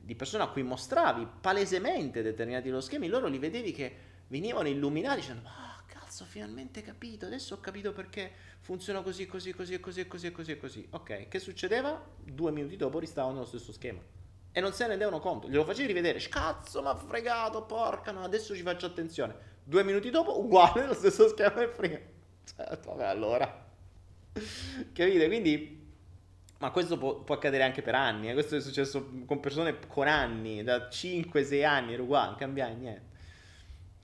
di 0.00 0.14
persone 0.14 0.44
a 0.44 0.48
cui 0.48 0.62
mostravi 0.62 1.26
palesemente 1.40 2.22
determinati 2.22 2.68
loro 2.68 2.80
schemi, 2.80 3.08
loro 3.08 3.26
li 3.26 3.38
vedevi 3.38 3.72
che 3.72 3.96
venivano 4.28 4.68
illuminati 4.68 5.20
dicendo 5.20 5.48
ah 5.48 5.82
cazzo 5.86 6.24
finalmente 6.24 6.82
capito, 6.82 7.26
adesso 7.26 7.54
ho 7.54 7.60
capito 7.60 7.92
perché 7.92 8.32
funziona 8.60 9.02
così, 9.02 9.26
così, 9.26 9.52
così, 9.52 9.78
così, 9.78 10.06
così, 10.06 10.32
così, 10.32 10.56
così. 10.56 10.86
Ok, 10.90 11.28
che 11.28 11.38
succedeva? 11.38 12.02
Due 12.22 12.50
minuti 12.52 12.76
dopo 12.76 12.98
ristavano 12.98 13.34
nello 13.34 13.46
stesso 13.46 13.72
schema 13.72 14.00
e 14.56 14.60
non 14.60 14.72
se 14.72 14.84
ne 14.84 14.88
rendevano 14.88 15.20
conto. 15.20 15.48
Glielo 15.48 15.64
facevi 15.64 15.88
rivedere, 15.88 16.18
cazzo, 16.30 16.80
ma 16.80 16.96
fregato, 16.96 17.64
porca, 17.64 18.12
no, 18.12 18.22
adesso 18.22 18.54
ci 18.54 18.62
faccio 18.62 18.86
attenzione. 18.86 19.34
Due 19.62 19.84
minuti 19.84 20.08
dopo, 20.08 20.40
uguale, 20.40 20.86
lo 20.88 20.94
stesso 20.94 21.28
schema 21.28 21.60
e 21.60 21.68
prima. 21.68 21.98
Cioè, 22.44 22.78
vabbè, 22.82 23.04
allora. 23.04 23.66
Capite? 24.92 25.26
Quindi, 25.26 25.92
ma 26.58 26.70
questo 26.70 26.96
può, 26.96 27.16
può 27.16 27.34
accadere 27.34 27.64
anche 27.64 27.82
per 27.82 27.94
anni. 27.94 28.30
Eh? 28.30 28.32
Questo 28.32 28.56
è 28.56 28.60
successo 28.62 29.10
con 29.26 29.40
persone 29.40 29.78
con 29.86 30.08
anni, 30.08 30.62
da 30.62 30.88
5-6 30.88 31.62
anni, 31.62 31.92
era 31.92 32.02
uguale, 32.02 32.28
non 32.28 32.36
cambiava 32.36 32.72
niente. 32.72 33.14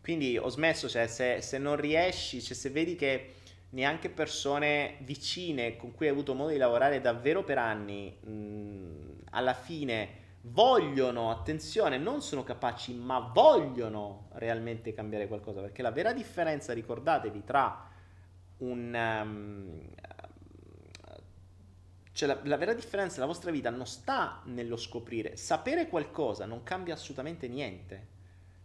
Quindi 0.02 0.36
ho 0.36 0.48
smesso, 0.48 0.88
cioè, 0.88 1.06
se, 1.06 1.40
se 1.40 1.58
non 1.58 1.76
riesci, 1.76 2.42
cioè, 2.42 2.56
se 2.56 2.70
vedi 2.70 2.96
che 2.96 3.34
neanche 3.70 4.10
persone 4.10 4.96
vicine 5.00 5.76
con 5.76 5.94
cui 5.94 6.06
hai 6.06 6.12
avuto 6.12 6.34
modo 6.34 6.50
di 6.50 6.58
lavorare 6.58 7.00
davvero 7.00 7.44
per 7.44 7.58
anni, 7.58 8.10
mh, 8.20 9.26
alla 9.30 9.54
fine 9.54 10.20
vogliono, 10.42 11.30
attenzione, 11.30 11.98
non 11.98 12.20
sono 12.20 12.42
capaci, 12.42 12.94
ma 12.94 13.30
vogliono 13.32 14.28
realmente 14.32 14.92
cambiare 14.92 15.28
qualcosa, 15.28 15.60
perché 15.60 15.82
la 15.82 15.92
vera 15.92 16.12
differenza, 16.12 16.72
ricordatevi, 16.72 17.44
tra 17.44 17.88
un... 18.58 19.20
Um, 19.22 19.80
cioè 22.12 22.28
la, 22.28 22.38
la, 22.42 22.56
vera 22.58 22.74
differenza 22.74 23.14
della 23.14 23.26
vostra 23.26 23.50
vita 23.50 23.70
non 23.70 23.86
sta 23.86 24.42
nello 24.44 24.76
scoprire, 24.76 25.36
sapere 25.36 25.88
qualcosa 25.88 26.44
non 26.44 26.62
cambia 26.62 26.92
assolutamente 26.92 27.48
niente. 27.48 28.11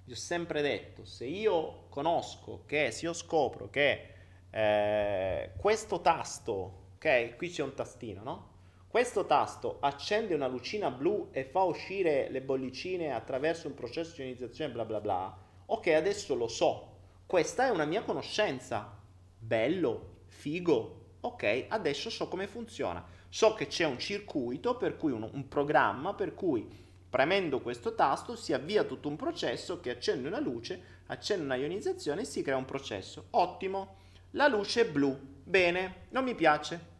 Vi 0.07 0.13
ho 0.13 0.15
sempre 0.15 0.61
detto, 0.61 1.03
se 1.03 1.25
io 1.25 1.87
conosco 1.89 2.63
che, 2.65 2.91
se 2.91 3.07
io 3.07 3.11
scopro 3.11 3.69
che 3.69 4.07
eh, 4.49 5.51
questo 5.57 5.99
tasto, 5.99 6.91
ok, 6.95 7.35
qui 7.35 7.49
c'è 7.49 7.61
un 7.61 7.73
tastino, 7.73 8.23
no? 8.23 8.51
Questo 8.87 9.25
tasto 9.25 9.79
accende 9.81 10.33
una 10.33 10.47
lucina 10.47 10.89
blu 10.91 11.27
e 11.33 11.43
fa 11.43 11.63
uscire 11.63 12.29
le 12.29 12.41
bollicine 12.41 13.11
attraverso 13.11 13.67
un 13.67 13.73
processo 13.73 14.15
di 14.15 14.21
ionizzazione 14.21 14.71
bla 14.71 14.85
bla 14.85 15.01
bla. 15.01 15.37
Ok, 15.65 15.87
adesso 15.87 16.35
lo 16.35 16.47
so. 16.47 16.87
Questa 17.25 17.67
è 17.67 17.69
una 17.69 17.83
mia 17.83 18.03
conoscenza. 18.03 18.97
Bello, 19.37 20.19
figo. 20.27 21.15
Ok, 21.19 21.65
adesso 21.67 22.09
so 22.09 22.29
come 22.29 22.47
funziona. 22.47 23.05
So 23.27 23.55
che 23.55 23.67
c'è 23.67 23.83
un 23.83 23.99
circuito, 23.99 24.77
per 24.77 24.95
cui 24.95 25.11
un, 25.11 25.29
un 25.29 25.49
programma, 25.49 26.13
per 26.13 26.33
cui 26.33 26.86
premendo 27.09 27.61
questo 27.61 27.95
tasto 27.95 28.35
si 28.35 28.53
avvia 28.53 28.83
tutto 28.83 29.07
un 29.07 29.15
processo 29.15 29.79
che 29.79 29.91
accende 29.91 30.27
una 30.27 30.39
luce, 30.39 30.81
accende 31.07 31.45
una 31.45 31.55
ionizzazione 31.55 32.21
e 32.21 32.25
si 32.25 32.41
crea 32.41 32.57
un 32.57 32.65
processo. 32.65 33.27
Ottimo. 33.31 33.95
La 34.31 34.47
luce 34.47 34.81
è 34.81 34.89
blu. 34.89 35.17
Bene, 35.43 36.07
non 36.09 36.23
mi 36.23 36.35
piace 36.35 36.95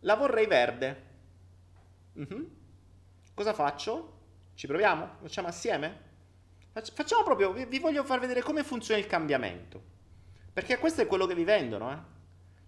la 0.00 0.14
vorrei 0.14 0.46
verde. 0.46 1.08
Mm-hmm. 2.18 2.44
Cosa 3.34 3.52
faccio? 3.52 4.18
Ci 4.54 4.66
proviamo? 4.66 5.16
Facciamo 5.22 5.48
assieme? 5.48 6.08
Facciamo 6.72 7.24
proprio, 7.24 7.52
vi, 7.52 7.78
voglio 7.78 8.04
far 8.04 8.20
vedere 8.20 8.42
come 8.42 8.62
funziona 8.62 9.00
il 9.00 9.06
cambiamento. 9.06 9.82
Perché 10.52 10.78
questo 10.78 11.02
è 11.02 11.06
quello 11.06 11.26
che 11.26 11.34
vi 11.34 11.44
vendono, 11.44 11.92
eh. 11.92 12.18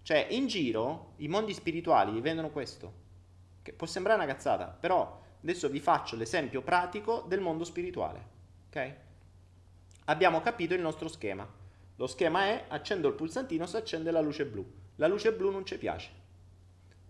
Cioè, 0.01 0.27
in 0.31 0.47
giro, 0.47 1.13
i 1.17 1.27
mondi 1.27 1.53
spirituali 1.53 2.11
vi 2.11 2.21
vendono 2.21 2.49
questo. 2.49 3.01
Che 3.61 3.71
può 3.71 3.87
sembrare 3.87 4.21
una 4.21 4.31
cazzata, 4.31 4.65
però 4.65 5.21
adesso 5.43 5.69
vi 5.69 5.79
faccio 5.79 6.15
l'esempio 6.15 6.63
pratico 6.63 7.23
del 7.27 7.41
mondo 7.41 7.63
spirituale. 7.63 8.25
Ok? 8.67 8.93
Abbiamo 10.05 10.41
capito 10.41 10.73
il 10.73 10.81
nostro 10.81 11.07
schema. 11.07 11.47
Lo 11.97 12.07
schema 12.07 12.45
è 12.45 12.65
accendo 12.69 13.07
il 13.07 13.13
pulsantino, 13.13 13.67
si 13.67 13.75
accende 13.77 14.09
la 14.09 14.21
luce 14.21 14.45
blu. 14.45 14.65
La 14.95 15.07
luce 15.07 15.31
blu 15.31 15.51
non 15.51 15.65
ci 15.65 15.77
piace 15.77 16.21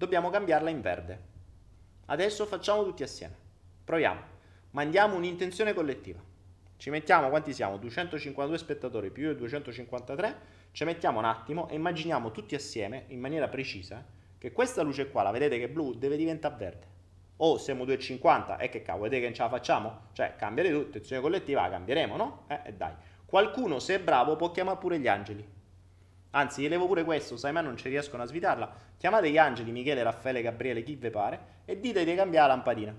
dobbiamo 0.03 0.29
cambiarla 0.29 0.69
in 0.69 0.81
verde. 0.81 1.31
Adesso 2.07 2.45
facciamo 2.45 2.83
tutti 2.83 3.03
assieme. 3.03 3.35
Proviamo. 3.85 4.31
Mandiamo 4.71 5.15
un'intenzione 5.15 5.73
collettiva. 5.73 6.19
Ci 6.75 6.89
mettiamo, 6.89 7.29
quanti 7.29 7.53
siamo? 7.53 7.77
252 7.77 8.57
spettatori 8.57 9.11
più 9.11 9.23
io 9.23 9.35
253. 9.35 10.61
Ci 10.71 10.83
mettiamo 10.83 11.19
un 11.19 11.25
attimo 11.25 11.69
e 11.69 11.75
immaginiamo 11.75 12.31
tutti 12.31 12.55
assieme, 12.55 13.05
in 13.07 13.19
maniera 13.21 13.47
precisa, 13.47 14.05
che 14.37 14.51
questa 14.51 14.81
luce 14.81 15.09
qua, 15.09 15.23
la 15.23 15.31
vedete 15.31 15.57
che 15.57 15.65
è 15.65 15.69
blu, 15.69 15.93
deve 15.93 16.17
diventare 16.17 16.55
verde. 16.57 16.87
O 17.37 17.57
siamo 17.57 17.83
250, 17.85 18.57
e 18.57 18.69
che 18.69 18.81
cavolo, 18.81 19.03
vedete 19.03 19.21
che 19.21 19.27
non 19.27 19.35
ce 19.35 19.41
la 19.43 19.49
facciamo? 19.49 19.99
Cioè, 20.13 20.35
cambiare 20.37 20.69
tutto, 20.69 20.85
intenzione 20.85 21.21
collettiva 21.21 21.61
la 21.61 21.69
cambieremo, 21.69 22.15
no? 22.15 22.43
Eh, 22.47 22.73
dai. 22.73 22.93
Qualcuno, 23.25 23.79
se 23.79 23.95
è 23.95 23.99
bravo, 23.99 24.35
può 24.35 24.51
chiamare 24.51 24.77
pure 24.77 24.99
gli 24.99 25.07
angeli. 25.07 25.45
Anzi, 26.31 26.61
gli 26.61 26.67
levo 26.67 26.87
pure 26.87 27.03
questo, 27.03 27.37
sai, 27.37 27.51
ma 27.51 27.61
non 27.61 27.77
ci 27.77 27.89
riescono 27.89 28.23
a 28.23 28.25
svitarla. 28.25 28.71
Chiamate 28.97 29.29
gli 29.29 29.37
angeli, 29.37 29.71
Michele, 29.71 30.03
Raffaele, 30.03 30.41
Gabriele, 30.41 30.83
chi 30.83 30.95
vi 30.95 31.09
pare, 31.09 31.39
e 31.65 31.79
dite 31.79 32.05
di 32.05 32.15
cambiare 32.15 32.47
la 32.47 32.53
lampadina. 32.55 32.95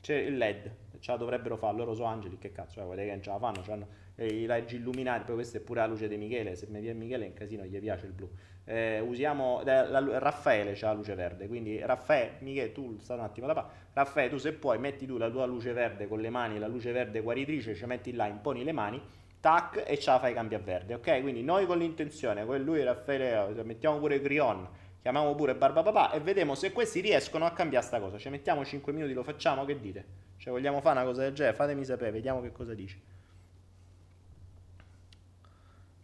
C'è 0.00 0.14
il 0.14 0.36
LED, 0.36 0.70
ce 1.00 1.10
la 1.10 1.16
dovrebbero 1.16 1.56
fare, 1.56 1.76
loro 1.76 1.94
sono 1.94 2.08
angeli, 2.08 2.38
che 2.38 2.52
cazzo, 2.52 2.80
eh, 2.80 2.84
vedete 2.84 3.06
che 3.06 3.12
non 3.12 3.22
ce 3.22 3.30
la 3.30 3.38
fanno, 3.38 3.62
hanno 3.68 3.86
i 4.26 4.46
raggi 4.46 4.76
illuminati, 4.76 5.24
poi 5.24 5.36
questa 5.36 5.58
è 5.58 5.60
pure 5.60 5.80
la 5.80 5.86
luce 5.86 6.08
di 6.08 6.16
Michele, 6.16 6.56
se 6.56 6.66
mi 6.68 6.80
viene 6.80 6.98
Michele 6.98 7.24
è 7.24 7.28
un 7.28 7.34
casino, 7.34 7.64
gli 7.64 7.78
piace 7.78 8.06
il 8.06 8.12
blu. 8.12 8.28
Eh, 8.64 9.00
usiamo, 9.00 9.60
eh, 9.60 9.64
la, 9.88 10.18
Raffaele 10.18 10.72
c'ha 10.74 10.88
la 10.88 10.94
luce 10.94 11.14
verde, 11.14 11.46
quindi 11.46 11.78
Raffaele, 11.78 12.36
Michele, 12.40 12.72
tu 12.72 12.98
stai 12.98 13.16
un 13.16 13.24
attimo 13.24 13.46
da 13.46 13.54
parte, 13.54 13.74
Raffaele, 13.92 14.28
tu 14.28 14.38
se 14.38 14.52
puoi 14.52 14.78
metti 14.78 15.06
tu 15.06 15.16
la 15.16 15.30
tua 15.30 15.46
luce 15.46 15.72
verde 15.72 16.08
con 16.08 16.20
le 16.20 16.30
mani, 16.30 16.58
la 16.58 16.66
luce 16.66 16.92
verde 16.92 17.20
guaritrice, 17.20 17.74
ci 17.74 17.86
metti 17.86 18.12
là, 18.12 18.26
imponi 18.26 18.64
le 18.64 18.72
mani, 18.72 19.00
tac, 19.40 19.84
e 19.86 19.98
ce 19.98 20.10
la 20.10 20.18
fai 20.18 20.34
cambia 20.34 20.58
verde, 20.58 20.94
ok? 20.94 21.20
Quindi 21.20 21.42
noi 21.42 21.66
con 21.66 21.78
l'intenzione, 21.78 22.44
con 22.44 22.60
lui 22.62 22.82
Raffaele, 22.82 23.62
mettiamo 23.62 23.98
pure 23.98 24.20
Grion, 24.20 24.68
chiamiamo 25.00 25.34
pure 25.36 25.54
Barbapapà 25.54 26.10
e 26.10 26.20
vediamo 26.20 26.54
se 26.54 26.72
questi 26.72 27.00
riescono 27.00 27.46
a 27.46 27.52
cambiare 27.52 27.86
sta 27.86 28.00
cosa. 28.00 28.18
Ci 28.18 28.28
mettiamo 28.30 28.64
5 28.64 28.92
minuti, 28.92 29.12
lo 29.12 29.22
facciamo, 29.22 29.64
che 29.64 29.78
dite? 29.78 30.04
Cioè 30.36 30.52
vogliamo 30.52 30.80
fare 30.80 30.98
una 30.98 31.06
cosa 31.06 31.22
del 31.22 31.32
genere? 31.32 31.56
Fatemi 31.56 31.84
sapere, 31.84 32.10
vediamo 32.10 32.40
che 32.42 32.52
cosa 32.52 32.74
dice. 32.74 33.00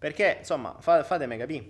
Perché, 0.05 0.37
insomma, 0.41 0.77
fatemi 0.81 1.39
capire. 1.39 1.65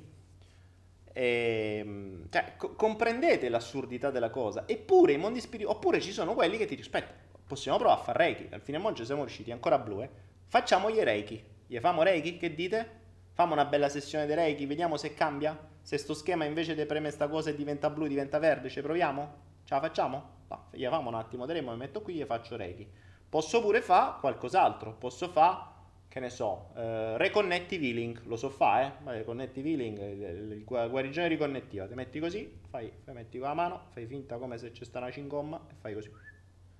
E, 1.12 1.76
ehm, 1.84 2.28
cioè, 2.30 2.54
co- 2.56 2.74
comprendete 2.74 3.48
l'assurdità 3.48 4.10
della 4.10 4.30
cosa. 4.30 4.64
Eppure 4.66 5.12
i 5.12 5.16
mondi 5.16 5.40
spirituali, 5.40 5.78
oppure 5.78 6.00
ci 6.00 6.10
sono 6.10 6.34
quelli 6.34 6.56
che 6.56 6.66
ti 6.66 6.74
rispetto. 6.74 7.12
Possiamo 7.46 7.78
provare 7.78 8.00
a 8.00 8.02
fare 8.02 8.18
Reiki. 8.18 8.48
Al 8.52 8.60
fine 8.60 8.78
monge 8.78 9.04
siamo 9.04 9.20
riusciti 9.20 9.52
ancora 9.52 9.78
blu, 9.78 10.02
eh. 10.02 10.10
Facciamo 10.46 10.90
gli 10.90 10.98
Reiki. 10.98 11.44
Gli 11.68 11.78
famo 11.78 12.02
Reiki? 12.02 12.36
Che 12.36 12.52
dite? 12.56 12.90
Famo 13.34 13.52
una 13.52 13.66
bella 13.66 13.88
sessione 13.88 14.26
di 14.26 14.34
Reiki, 14.34 14.66
vediamo 14.66 14.96
se 14.96 15.14
cambia. 15.14 15.56
Se 15.80 15.96
sto 15.96 16.12
schema 16.12 16.44
invece 16.44 16.74
di 16.74 16.84
preme 16.86 17.12
sta 17.12 17.28
cosa 17.28 17.50
e 17.50 17.54
diventa 17.54 17.88
blu, 17.88 18.08
diventa 18.08 18.40
verde, 18.40 18.68
ci 18.68 18.80
proviamo? 18.80 19.34
Ce 19.62 19.74
la 19.74 19.80
facciamo? 19.80 20.30
No, 20.48 20.64
gli 20.72 20.84
famo 20.86 21.08
un 21.08 21.14
attimo, 21.14 21.46
vedremo, 21.46 21.70
mi 21.70 21.76
metto 21.76 22.02
qui 22.02 22.18
e 22.18 22.26
faccio 22.26 22.56
Reiki. 22.56 22.84
Posso 23.28 23.60
pure 23.60 23.80
fare 23.80 24.16
qualcos'altro. 24.18 24.94
Posso 24.94 25.28
fare 25.28 25.73
che 26.14 26.20
ne 26.20 26.30
so, 26.30 26.70
eh, 26.76 27.18
reconnettive 27.18 27.84
healing, 27.84 28.22
lo 28.26 28.36
so 28.36 28.48
fare, 28.48 28.98
eh? 29.04 29.12
reconnettive 29.14 29.68
healing, 29.68 29.98
il, 29.98 30.62
guarigione 30.62 31.26
riconnettiva, 31.26 31.88
ti 31.88 31.94
metti 31.94 32.20
così, 32.20 32.60
fai, 32.68 32.88
fai, 33.02 33.14
metti 33.14 33.36
con 33.36 33.48
la 33.48 33.54
mano, 33.54 33.86
fai 33.88 34.06
finta 34.06 34.38
come 34.38 34.56
se 34.56 34.70
c'è 34.70 34.84
sta 34.84 35.00
una 35.00 35.10
cingomma 35.10 35.66
e 35.68 35.74
fai 35.74 35.92
così. 35.92 36.12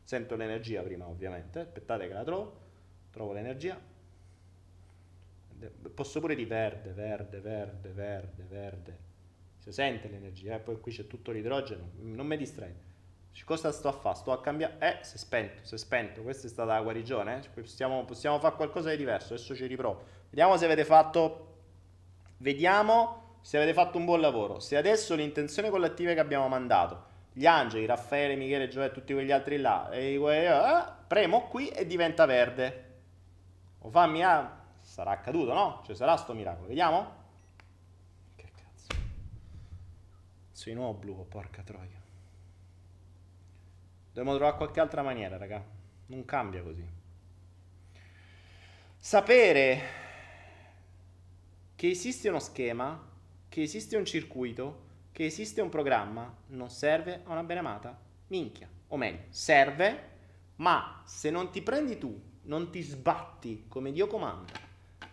Sento 0.05 0.37
l'energia 0.37 0.83
prima 0.83 1.09
ovviamente, 1.09 1.59
aspettate 1.59 2.07
che 2.07 2.13
la 2.13 2.23
trovo, 2.23 2.61
trovo 3.11 3.33
l'energia. 3.33 3.77
Posso 5.93 6.21
pure 6.21 6.37
di 6.37 6.45
verde, 6.45 6.93
verde, 6.93 7.41
verde, 7.41 7.89
verde, 7.89 8.45
verde. 8.49 8.99
Si 9.59 9.73
sente 9.73 10.07
l'energia, 10.07 10.55
eh? 10.55 10.61
poi 10.61 10.79
qui 10.79 10.93
c'è 10.93 11.09
tutto 11.09 11.33
l'idrogeno, 11.33 11.91
non 12.03 12.29
mi 12.29 12.37
distrai. 12.37 12.73
Cosa 13.43 13.73
sto 13.73 13.89
a 13.89 13.93
fare? 13.93 14.17
Sto 14.17 14.33
a 14.33 14.41
cambiare. 14.41 14.77
Eh, 14.79 15.05
si 15.05 15.17
è 15.17 15.19
spento, 15.19 15.65
si 15.65 15.75
è 15.75 15.79
spento. 15.79 16.23
Questa 16.23 16.47
è 16.47 16.51
stata 16.51 16.75
la 16.75 16.81
guarigione. 16.81 17.43
Eh? 17.43 17.49
Possiamo, 17.49 18.05
possiamo 18.05 18.39
fare 18.39 18.55
qualcosa 18.55 18.91
di 18.91 18.97
diverso. 18.97 19.35
Adesso 19.35 19.55
ci 19.55 19.67
riprovo. 19.67 20.03
Vediamo 20.31 20.57
se 20.57 20.65
avete 20.65 20.85
fatto. 20.85 21.57
Vediamo 22.39 23.39
se 23.41 23.59
avete 23.59 23.75
fatto 23.75 23.99
un 23.99 24.05
buon 24.05 24.21
lavoro. 24.21 24.61
Se 24.61 24.77
adesso 24.77 25.15
l'intenzione 25.15 25.69
collettiva 25.69 26.15
che 26.15 26.21
abbiamo 26.21 26.49
mandato, 26.49 27.13
gli 27.33 27.45
angeli, 27.45 27.85
Raffaele, 27.85 28.37
Michele, 28.37 28.69
Gioele 28.69 28.91
e 28.91 28.93
tutti 28.93 29.13
quegli 29.13 29.33
altri 29.33 29.59
là, 29.59 29.91
e, 29.91 30.15
eh, 30.15 30.85
premo 31.07 31.49
qui 31.49 31.69
e 31.69 31.87
diventa 31.87 32.25
verde. 32.25 32.93
O 33.81 33.91
fammi 33.91 34.25
a. 34.25 34.63
Sarà 34.81 35.11
accaduto, 35.11 35.53
no? 35.53 35.83
Cioè 35.85 35.95
sarà 35.95 36.17
sto 36.17 36.33
miracolo. 36.33 36.69
Vediamo? 36.69 37.13
Che 38.37 38.51
cazzo. 38.55 38.95
Sono 40.53 40.75
di 40.75 40.81
nuovo 40.81 40.99
blu, 40.99 41.27
porca 41.29 41.63
troia. 41.63 42.04
Dobbiamo 44.15 44.37
trovare 44.37 44.57
qualche 44.57 44.79
altra 44.79 45.03
maniera, 45.03 45.37
raga. 45.37 45.61
Non 46.07 46.25
cambia 46.25 46.63
così. 46.63 46.89
Sapere 48.97 49.81
che 51.75 51.91
esiste 51.91 52.29
uno 52.29 52.39
schema, 52.39 53.11
che 53.49 53.63
esiste 53.63 53.97
un 53.97 54.05
circuito, 54.05 54.83
che 55.11 55.25
esiste 55.25 55.61
un 55.61 55.69
programma, 55.69 56.33
non 56.51 56.71
serve 56.71 57.23
a 57.25 57.33
una 57.33 57.43
benemata 57.43 58.01
minchia. 58.29 58.69
O 58.87 58.97
meglio, 58.97 59.25
serve, 59.31 60.11
ma 60.57 61.03
se 61.05 61.31
non 61.31 61.51
ti 61.51 61.61
prendi 61.61 61.99
tu, 61.99 62.17
non 62.43 62.71
ti 62.71 62.83
sbatti 62.83 63.65
come 63.67 63.91
Dio 63.91 64.07
comanda, 64.07 64.53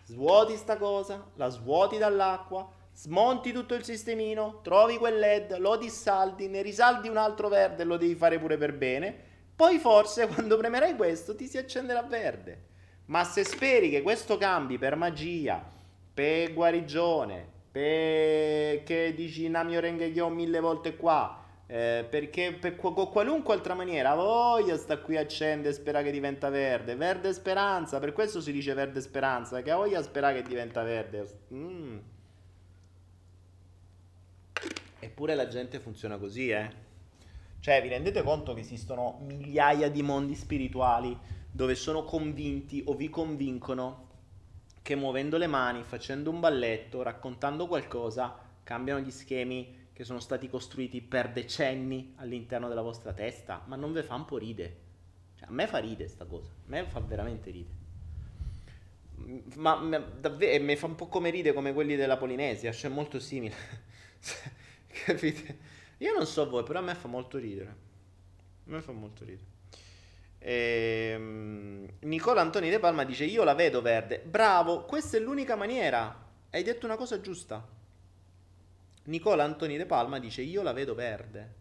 svuoti 0.04 0.56
sta 0.56 0.76
cosa, 0.76 1.28
la 1.34 1.48
svuoti 1.48 1.98
dall'acqua, 1.98 2.72
smonti 2.92 3.52
tutto 3.52 3.74
il 3.74 3.84
sistemino, 3.84 4.60
trovi 4.62 4.96
quel 4.96 5.18
LED, 5.18 5.58
lo 5.58 5.76
dissaldi, 5.76 6.48
ne 6.48 6.62
risaldi 6.62 7.08
un 7.08 7.16
altro 7.16 7.48
verde 7.48 7.84
lo 7.84 7.96
devi 7.96 8.14
fare 8.14 8.38
pure 8.38 8.56
per 8.56 8.74
bene, 8.74 9.14
poi 9.54 9.78
forse 9.78 10.26
quando 10.32 10.56
premerai 10.56 10.96
questo 10.96 11.34
ti 11.34 11.46
si 11.46 11.58
accenderà 11.58 12.02
verde. 12.02 12.70
Ma 13.06 13.24
se 13.24 13.44
speri 13.44 13.90
che 13.90 14.02
questo 14.02 14.36
cambi 14.38 14.78
per 14.78 14.96
magia, 14.96 15.64
per 16.14 16.52
guarigione, 16.52 17.48
per 17.70 18.82
che 18.82 19.12
dici 19.14 19.48
Namio 19.48 19.80
Rengekyo 19.80 20.28
mille 20.28 20.60
volte 20.60 20.96
qua, 20.96 21.42
eh, 21.72 22.06
perché 22.08 22.52
per 22.52 22.76
qu- 22.76 23.10
qualunque 23.10 23.54
altra 23.54 23.72
maniera 23.72 24.14
voglia 24.14 24.76
sta 24.76 24.98
qui 24.98 25.16
accende 25.16 25.70
e 25.70 25.72
spera 25.72 26.02
che 26.02 26.10
diventa 26.10 26.50
verde 26.50 26.96
verde 26.96 27.32
speranza 27.32 27.98
per 27.98 28.12
questo 28.12 28.42
si 28.42 28.52
dice 28.52 28.74
verde 28.74 29.00
speranza 29.00 29.62
che 29.62 29.72
voglia 29.72 30.02
spera 30.02 30.34
che 30.34 30.42
diventa 30.42 30.82
verde 30.82 31.26
mm. 31.54 31.98
Eppure 35.12 35.34
la 35.34 35.46
gente 35.46 35.78
funziona 35.78 36.16
così, 36.16 36.48
eh. 36.48 36.70
Cioè, 37.60 37.82
vi 37.82 37.88
rendete 37.88 38.22
conto 38.22 38.54
che 38.54 38.60
esistono 38.60 39.18
migliaia 39.20 39.90
di 39.90 40.02
mondi 40.02 40.34
spirituali 40.34 41.14
dove 41.50 41.74
sono 41.74 42.02
convinti 42.02 42.82
o 42.86 42.94
vi 42.94 43.10
convincono 43.10 44.08
che 44.80 44.94
muovendo 44.94 45.36
le 45.36 45.48
mani, 45.48 45.82
facendo 45.82 46.30
un 46.30 46.40
balletto, 46.40 47.02
raccontando 47.02 47.66
qualcosa, 47.66 48.38
cambiano 48.62 49.00
gli 49.00 49.10
schemi 49.10 49.90
che 49.92 50.02
sono 50.02 50.18
stati 50.18 50.48
costruiti 50.48 51.02
per 51.02 51.30
decenni 51.30 52.14
all'interno 52.16 52.68
della 52.68 52.80
vostra 52.80 53.12
testa? 53.12 53.64
Ma 53.66 53.76
non 53.76 53.92
ve 53.92 54.04
fa 54.04 54.14
un 54.14 54.24
po' 54.24 54.38
ride? 54.38 54.76
Cioè, 55.38 55.46
a 55.46 55.52
me 55.52 55.66
fa 55.66 55.76
ride 55.76 56.08
sta 56.08 56.24
cosa, 56.24 56.48
a 56.48 56.70
me 56.70 56.84
fa 56.84 57.00
veramente 57.00 57.50
ride. 57.50 57.70
Ma, 59.56 59.76
ma 59.76 59.98
davvero, 59.98 60.64
mi 60.64 60.74
fa 60.74 60.86
un 60.86 60.94
po' 60.94 61.08
come 61.08 61.28
ride 61.28 61.52
come 61.52 61.74
quelli 61.74 61.96
della 61.96 62.16
Polinesia, 62.16 62.72
cioè 62.72 62.90
molto 62.90 63.18
simile. 63.18 63.54
Capite? 65.04 65.58
Io 65.98 66.12
non 66.12 66.26
so 66.26 66.48
voi, 66.48 66.62
però 66.62 66.80
a 66.80 66.82
me 66.82 66.94
fa 66.94 67.08
molto 67.08 67.38
ridere. 67.38 67.68
A 68.66 68.70
me 68.70 68.80
fa 68.82 68.92
molto 68.92 69.24
ridere. 69.24 69.50
Ehm, 70.38 71.88
Nicola 72.00 72.40
Antoni 72.42 72.68
De 72.68 72.78
Palma 72.78 73.04
dice: 73.04 73.24
Io 73.24 73.42
la 73.44 73.54
vedo 73.54 73.80
verde. 73.80 74.20
Bravo, 74.20 74.84
questa 74.84 75.16
è 75.16 75.20
l'unica 75.20 75.56
maniera. 75.56 76.30
Hai 76.50 76.62
detto 76.62 76.86
una 76.86 76.96
cosa 76.96 77.20
giusta. 77.20 77.66
Nicola 79.04 79.44
Antoni 79.44 79.76
De 79.76 79.86
Palma 79.86 80.18
dice: 80.18 80.42
Io 80.42 80.62
la 80.62 80.72
vedo 80.72 80.94
verde. 80.94 81.60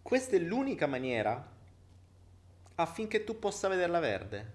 Questa 0.00 0.36
è 0.36 0.38
l'unica 0.38 0.86
maniera 0.86 1.54
affinché 2.76 3.24
tu 3.24 3.38
possa 3.38 3.68
vederla 3.68 3.98
verde. 3.98 4.54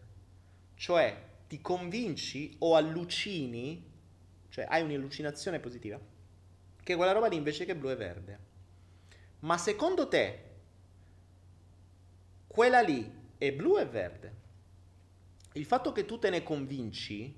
Cioè, 0.76 1.30
ti 1.48 1.60
convinci 1.62 2.56
o 2.60 2.76
allucini, 2.76 3.90
cioè 4.50 4.66
hai 4.68 4.82
un'illucinazione 4.82 5.60
positiva 5.60 6.00
che 6.84 6.96
quella 6.96 7.12
roba 7.12 7.28
lì 7.28 7.36
invece 7.36 7.66
che 7.66 7.76
blu 7.76 7.90
è 7.90 7.96
verde. 7.96 8.40
Ma 9.40 9.58
secondo 9.58 10.08
te 10.08 10.50
quella 12.48 12.82
lì 12.82 13.10
è 13.38 13.52
blu 13.54 13.78
e 13.78 13.86
verde? 13.86 14.36
Il 15.54 15.66
fatto 15.66 15.92
che 15.92 16.06
tu 16.06 16.20
te 16.20 16.30
ne 16.30 16.44
convinci, 16.44 17.36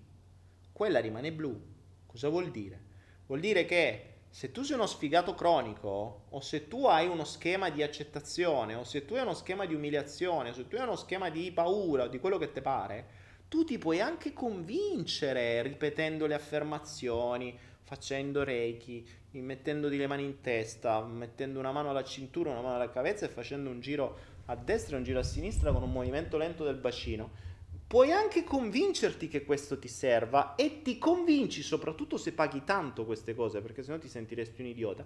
quella 0.72 1.00
rimane 1.00 1.32
blu. 1.32 1.60
Cosa 2.06 2.30
vuol 2.30 2.52
dire? 2.52 2.82
Vuol 3.28 3.40
dire 3.40 3.66
che 3.66 4.14
se 4.30 4.52
tu 4.52 4.64
sei 4.64 4.76
uno 4.76 4.88
sfigato 4.88 5.36
cronico, 5.36 6.26
o 6.30 6.42
se 6.42 6.68
tu 6.68 6.86
hai 6.88 7.08
uno 7.08 7.24
schema 7.24 7.70
di 7.70 7.84
accettazione, 7.84 8.74
o 8.74 8.84
se 8.84 9.06
tu 9.06 9.14
hai 9.14 9.22
uno 9.22 9.36
schema 9.36 9.66
di 9.66 9.76
umiliazione, 9.76 10.50
o 10.50 10.54
se 10.54 10.68
tu 10.68 10.76
hai 10.76 10.82
uno 10.82 10.96
schema 10.96 11.30
di 11.30 11.52
paura, 11.52 12.06
o 12.06 12.08
di 12.08 12.20
quello 12.20 12.40
che 12.40 12.52
ti 12.52 12.62
pare, 12.62 13.08
tu 13.48 13.64
ti 13.64 13.78
puoi 13.78 14.02
anche 14.02 14.34
convincere 14.34 15.62
ripetendo 15.62 16.26
le 16.26 16.34
affermazioni, 16.34 17.56
facendo 17.84 18.44
reiki, 18.44 19.08
mettendoti 19.42 19.98
le 19.98 20.08
mani 20.08 20.24
in 20.24 20.42
testa, 20.42 21.02
mettendo 21.02 21.60
una 21.60 21.72
mano 21.72 21.90
alla 21.90 22.04
cintura, 22.04 22.52
una 22.52 22.62
mano 22.62 22.76
alla 22.76 22.90
cavezza 22.90 23.26
e 23.26 23.30
facendo 23.30 23.70
un 23.70 23.80
giro 23.80 24.32
a 24.46 24.56
destra 24.56 24.96
e 24.96 25.00
un 25.00 25.06
giro 25.06 25.20
a 25.20 25.24
sinistra 25.24 25.72
con 25.72 25.84
un 25.84 25.92
movimento 25.92 26.38
lento 26.38 26.64
del 26.64 26.76
bacino. 26.76 27.52
Puoi 27.88 28.12
anche 28.12 28.44
convincerti 28.44 29.28
che 29.28 29.44
questo 29.44 29.78
ti 29.78 29.88
serva 29.88 30.56
e 30.56 30.82
ti 30.82 30.98
convinci, 30.98 31.62
soprattutto 31.62 32.18
se 32.18 32.34
paghi 32.34 32.64
tanto 32.64 33.06
queste 33.06 33.36
cose, 33.36 33.62
perché 33.62 33.84
sennò 33.84 33.98
ti 33.98 34.08
sentiresti 34.08 34.62
un 34.62 34.68
idiota. 34.68 35.06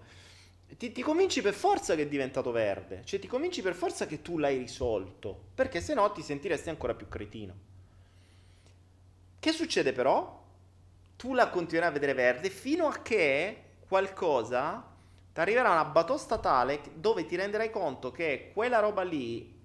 Ti, 0.78 0.91
ti, 0.91 1.01
convinci 1.01 1.41
per 1.41 1.53
forza 1.53 1.95
che 1.95 2.03
è 2.03 2.07
diventato 2.07 2.51
verde, 2.51 3.01
cioè 3.05 3.19
ti 3.19 3.28
convinci 3.28 3.61
per 3.61 3.73
forza 3.73 4.05
che 4.05 4.21
tu 4.21 4.38
l'hai 4.38 4.57
risolto, 4.57 5.47
perché 5.55 5.80
sennò 5.80 6.11
ti 6.11 6.21
sentiresti 6.21 6.69
ancora 6.69 6.93
più 6.93 7.07
cretino. 7.07 7.55
Che 9.39 9.51
succede 9.51 9.93
però? 9.93 10.43
Tu 11.15 11.34
la 11.34 11.49
continuerai 11.49 11.89
a 11.89 11.93
vedere 11.93 12.13
verde 12.13 12.49
fino 12.49 12.88
a 12.88 13.01
che 13.01 13.63
qualcosa, 13.88 14.86
ti 15.34 15.40
arriverà 15.40 15.72
una 15.72 15.86
batosta 15.86 16.38
tale 16.40 16.82
dove 16.96 17.26
ti 17.26 17.36
renderai 17.36 17.70
conto 17.70 18.12
che 18.12 18.52
quella 18.54 18.80
roba 18.80 19.04
lì 19.04 19.56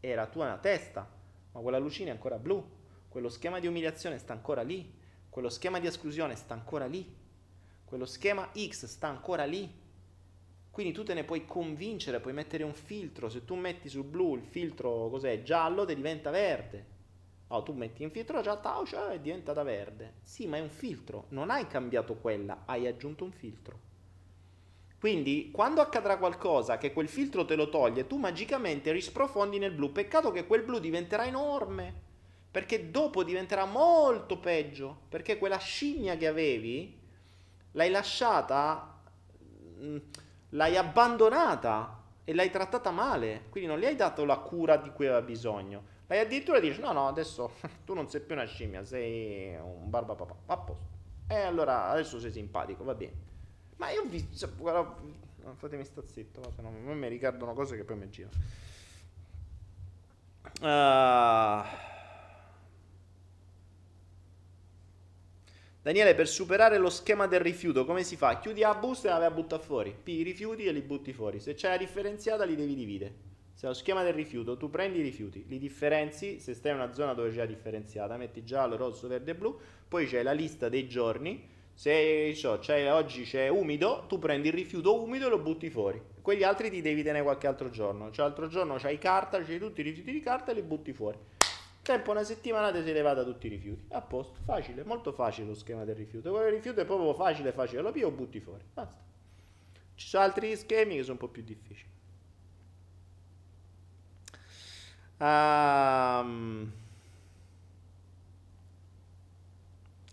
era 0.00 0.26
tua 0.26 0.44
nella 0.44 0.58
testa, 0.58 1.08
ma 1.52 1.60
quella 1.60 1.78
lucina 1.78 2.10
è 2.10 2.12
ancora 2.12 2.38
blu, 2.38 2.62
quello 3.08 3.28
schema 3.28 3.58
di 3.58 3.66
umiliazione 3.66 4.18
sta 4.18 4.32
ancora 4.32 4.62
lì, 4.62 4.92
quello 5.28 5.48
schema 5.48 5.80
di 5.80 5.86
esclusione 5.86 6.36
sta 6.36 6.54
ancora 6.54 6.86
lì, 6.86 7.22
quello 7.84 8.04
schema 8.06 8.50
X 8.56 8.86
sta 8.86 9.08
ancora 9.08 9.44
lì. 9.44 9.82
Quindi 10.70 10.92
tu 10.92 11.04
te 11.04 11.14
ne 11.14 11.24
puoi 11.24 11.44
convincere, 11.44 12.20
puoi 12.20 12.32
mettere 12.32 12.64
un 12.64 12.74
filtro, 12.74 13.28
se 13.28 13.44
tu 13.44 13.54
metti 13.54 13.88
sul 13.88 14.04
blu 14.04 14.34
il 14.34 14.42
filtro 14.42 15.08
cos'è 15.08 15.42
giallo, 15.42 15.84
ti 15.84 15.94
diventa 15.94 16.30
verde. 16.30 16.93
Oh, 17.48 17.62
tu 17.62 17.72
metti 17.72 18.02
in 18.02 18.10
filtro 18.10 18.40
già 18.40 18.56
tau, 18.56 18.84
cioè 18.84 19.12
è 19.12 19.20
diventata 19.20 19.62
verde. 19.62 20.14
Sì, 20.22 20.46
ma 20.46 20.56
è 20.56 20.60
un 20.60 20.70
filtro, 20.70 21.26
non 21.28 21.50
hai 21.50 21.66
cambiato 21.66 22.14
quella, 22.16 22.62
hai 22.64 22.86
aggiunto 22.86 23.24
un 23.24 23.32
filtro. 23.32 23.78
Quindi, 24.98 25.50
quando 25.52 25.82
accadrà 25.82 26.16
qualcosa 26.16 26.78
che 26.78 26.92
quel 26.92 27.08
filtro 27.08 27.44
te 27.44 27.56
lo 27.56 27.68
toglie, 27.68 28.06
tu 28.06 28.16
magicamente 28.16 28.90
risprofondi 28.90 29.58
nel 29.58 29.72
blu. 29.72 29.92
Peccato 29.92 30.30
che 30.30 30.46
quel 30.46 30.62
blu 30.62 30.78
diventerà 30.78 31.26
enorme, 31.26 31.94
perché 32.50 32.90
dopo 32.90 33.22
diventerà 33.22 33.66
molto 33.66 34.38
peggio, 34.38 35.02
perché 35.10 35.36
quella 35.36 35.58
scimmia 35.58 36.16
che 36.16 36.26
avevi 36.26 36.98
l'hai 37.72 37.90
lasciata, 37.90 39.02
mm, 39.82 39.96
l'hai 40.50 40.76
abbandonata 40.76 42.02
e 42.24 42.32
l'hai 42.32 42.50
trattata 42.50 42.90
male, 42.90 43.44
quindi 43.50 43.68
non 43.68 43.78
gli 43.78 43.84
hai 43.84 43.96
dato 43.96 44.24
la 44.24 44.38
cura 44.38 44.76
di 44.76 44.90
cui 44.90 45.06
aveva 45.06 45.20
bisogno. 45.20 45.92
Lei 46.14 46.22
addirittura 46.22 46.60
dice: 46.60 46.80
No, 46.80 46.92
no, 46.92 47.08
adesso 47.08 47.54
tu 47.84 47.92
non 47.92 48.08
sei 48.08 48.20
più 48.20 48.36
una 48.36 48.44
scimmia, 48.44 48.84
sei 48.84 49.56
un 49.56 49.90
barbapapà. 49.90 50.36
A 50.46 50.56
posto. 50.58 50.92
E 51.26 51.34
allora 51.34 51.88
adesso 51.88 52.20
sei 52.20 52.30
simpatico, 52.30 52.84
va 52.84 52.94
bene. 52.94 53.12
Ma 53.78 53.90
io 53.90 54.04
vi. 54.04 54.32
Cioè, 54.32 54.48
guarda, 54.54 54.96
fatemi 55.56 55.84
sta 55.84 56.06
zitto, 56.06 56.52
se 56.54 56.62
no 56.62 56.70
mi 56.70 57.08
ricordano 57.08 57.52
cose 57.52 57.74
che 57.74 57.82
poi 57.82 57.96
mi 57.96 58.08
girano. 58.10 58.32
Uh, 60.60 61.66
Daniele, 65.82 66.14
per 66.14 66.28
superare 66.28 66.78
lo 66.78 66.90
schema 66.90 67.26
del 67.26 67.40
rifiuto, 67.40 67.84
come 67.84 68.04
si 68.04 68.14
fa? 68.14 68.38
Chiudi 68.38 68.60
la 68.60 68.74
busta 68.76 69.08
e 69.08 69.10
la 69.10 69.18
vai 69.18 69.26
a 69.26 69.30
buttare 69.32 69.62
fuori. 69.64 69.96
Pigli 70.00 70.20
i 70.20 70.22
rifiuti 70.22 70.64
e 70.64 70.70
li 70.70 70.80
butti 70.80 71.12
fuori. 71.12 71.40
Se 71.40 71.54
c'è 71.54 71.70
la 71.70 71.76
differenziata, 71.76 72.44
li 72.44 72.54
devi 72.54 72.76
dividere. 72.76 73.32
Se 73.64 73.70
lo 73.70 73.76
schema 73.76 74.02
del 74.02 74.12
rifiuto, 74.12 74.58
tu 74.58 74.68
prendi 74.68 74.98
i 74.98 75.02
rifiuti, 75.02 75.46
li 75.48 75.58
differenzi, 75.58 76.38
se 76.38 76.52
stai 76.52 76.72
in 76.72 76.76
una 76.76 76.92
zona 76.92 77.14
dove 77.14 77.30
c'è 77.30 77.46
differenziata, 77.46 78.18
metti 78.18 78.44
giallo, 78.44 78.76
rosso, 78.76 79.08
verde 79.08 79.30
e 79.30 79.34
blu, 79.34 79.58
poi 79.88 80.04
c'è 80.06 80.22
la 80.22 80.32
lista 80.32 80.68
dei 80.68 80.86
giorni, 80.86 81.48
se 81.72 82.34
so, 82.34 82.58
c'è, 82.58 82.92
oggi 82.92 83.22
c'è 83.22 83.48
umido, 83.48 84.04
tu 84.06 84.18
prendi 84.18 84.48
il 84.48 84.52
rifiuto 84.52 85.02
umido 85.02 85.28
e 85.28 85.30
lo 85.30 85.38
butti 85.38 85.70
fuori. 85.70 85.98
Quegli 86.20 86.42
altri 86.42 86.68
ti 86.68 86.82
devi 86.82 87.02
tenere 87.02 87.24
qualche 87.24 87.46
altro 87.46 87.70
giorno. 87.70 88.10
Cioè, 88.10 88.26
l'altro 88.26 88.48
giorno 88.48 88.74
c'hai 88.76 88.98
carta, 88.98 89.42
c'hai 89.42 89.58
tutti 89.58 89.80
i 89.80 89.84
rifiuti 89.84 90.12
di 90.12 90.20
carta 90.20 90.50
e 90.50 90.56
li 90.56 90.62
butti 90.62 90.92
fuori. 90.92 91.16
Tempo 91.80 92.10
una 92.10 92.22
settimana 92.22 92.70
ti 92.70 92.82
sei 92.82 92.92
levata 92.92 93.24
tutti 93.24 93.46
i 93.46 93.48
rifiuti. 93.48 93.86
A 93.92 94.02
posto, 94.02 94.40
facile, 94.44 94.84
molto 94.84 95.10
facile 95.12 95.46
lo 95.46 95.54
schema 95.54 95.84
del 95.84 95.96
rifiuto. 95.96 96.28
Quello 96.28 96.44
del 96.44 96.54
rifiuto 96.56 96.82
è 96.82 96.84
proprio 96.84 97.14
facile, 97.14 97.50
facile. 97.52 97.80
Lo 97.80 97.92
pio 97.92 98.08
e 98.08 98.12
butti 98.12 98.40
fuori. 98.40 98.62
Basta. 98.74 99.02
Ci 99.94 100.06
sono 100.06 100.22
altri 100.22 100.54
schemi 100.54 100.96
che 100.96 101.00
sono 101.00 101.12
un 101.12 101.18
po' 101.18 101.28
più 101.28 101.42
difficili. 101.42 101.92
Um, 105.24 106.70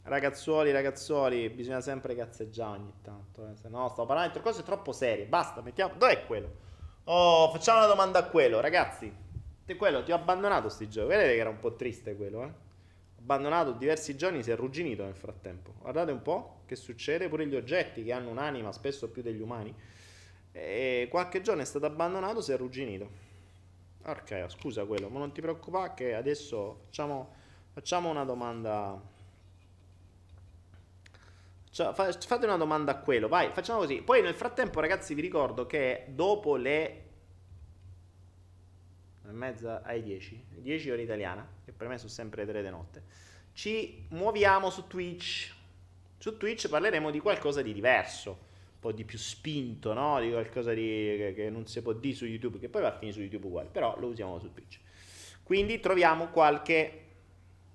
ragazzuoli, 0.04 0.72
ragazzuoli, 0.72 1.50
bisogna 1.50 1.82
sempre 1.82 2.16
cazzeggiare 2.16 2.78
ogni 2.78 2.94
tanto. 3.02 3.50
Eh. 3.50 3.58
Se 3.58 3.68
no, 3.68 3.90
sto 3.90 4.06
parlando 4.06 4.32
di 4.34 4.40
cose 4.40 4.64
troppo 4.64 4.94
serie. 4.94 5.26
Basta, 5.26 5.62
mettiamo. 5.62 5.96
Dov'è 5.98 6.26
quello? 6.26 6.56
Oh, 7.06 7.52
facciamo 7.52 7.80
una 7.80 7.88
domanda 7.88 8.20
a 8.20 8.24
quello, 8.24 8.62
ragazzi. 8.62 9.14
Te 9.66 9.76
quello 9.76 10.02
ti 10.04 10.14
ho 10.14 10.16
abbandonato 10.16 10.70
sti 10.70 10.88
giochi. 10.88 11.08
Vedete 11.10 11.34
che 11.34 11.40
era 11.40 11.50
un 11.50 11.60
po' 11.60 11.76
triste 11.76 12.16
quello, 12.16 12.44
eh? 12.44 12.52
Abbandonato 13.20 13.74
diversi 13.74 14.16
giorni, 14.16 14.42
si 14.44 14.50
è 14.50 14.54
arrugginito 14.54 15.04
nel 15.04 15.16
frattempo. 15.16 15.74
Guardate 15.80 16.14
un 16.14 16.22
po' 16.22 16.62
che 16.66 16.78
succede. 16.78 17.28
Pure 17.28 17.46
gli 17.48 17.56
oggetti 17.56 18.02
che 18.06 18.14
hanno 18.14 18.30
un'anima, 18.30 18.72
spesso 18.72 19.10
più 19.10 19.22
degli 19.22 19.42
umani. 19.42 19.76
E 20.54 21.08
qualche 21.12 21.42
giorno 21.42 21.64
è 21.64 21.66
stato 21.66 21.86
abbandonato, 21.86 22.40
si 22.40 22.52
è 22.52 22.54
arrugginito. 22.54 23.31
Ok, 24.04 24.46
scusa 24.50 24.86
quello, 24.86 25.10
ma 25.10 25.20
non 25.20 25.32
ti 25.32 25.42
preoccupare 25.42 25.94
che 25.94 26.16
adesso 26.16 26.82
facciamo, 26.86 27.34
facciamo 27.72 28.10
una 28.10 28.24
domanda. 28.24 29.00
Cioè, 31.70 31.94
fate 31.94 32.46
una 32.46 32.58
domanda 32.58 32.92
a 32.94 32.98
quello, 32.98 33.28
vai, 33.28 33.52
facciamo 33.52 33.80
così. 33.80 34.02
Poi 34.02 34.22
nel 34.22 34.34
frattempo, 34.34 34.80
ragazzi, 34.80 35.14
vi 35.14 35.22
ricordo 35.22 35.66
che 35.66 36.08
dopo 36.10 36.56
le 36.56 37.10
e 39.32 39.32
mezza 39.32 39.82
ai 39.84 40.02
10, 40.02 40.46
10 40.58 40.90
ore 40.90 41.02
italiana, 41.04 41.48
che 41.64 41.72
per 41.72 41.88
me 41.88 41.98
sono 41.98 42.10
sempre 42.10 42.46
3 42.46 42.62
di 42.62 42.70
notte, 42.70 43.04
ci 43.54 44.06
muoviamo 44.10 44.70
su 44.70 44.88
Twitch. 44.88 45.56
Su 46.18 46.38
Twitch 46.38 46.68
parleremo 46.68 47.10
di 47.10 47.20
qualcosa 47.20 47.62
di 47.62 47.74
diverso 47.74 48.50
po' 48.82 48.92
di 48.92 49.06
più 49.06 49.20
spinto, 49.20 49.94
no? 49.94 50.20
Di 50.20 50.32
qualcosa 50.32 50.74
di, 50.74 50.82
che, 50.82 51.34
che, 51.36 51.50
non 51.52 51.68
si 51.68 51.82
può 51.84 51.94
dire 51.94 52.16
su 52.16 52.26
YouTube, 52.26 52.58
che 52.60 52.68
poi 52.68 52.82
va 52.82 52.88
a 52.88 52.94
finire 52.94 53.14
su 53.14 53.22
YouTube 53.22 53.46
uguale, 53.46 53.70
però 53.72 53.96
lo 54.00 54.08
usiamo 54.08 54.40
su 54.40 54.52
Twitch. 54.52 54.80
Quindi 55.44 55.80
troviamo 55.80 56.30
qualche 56.30 57.06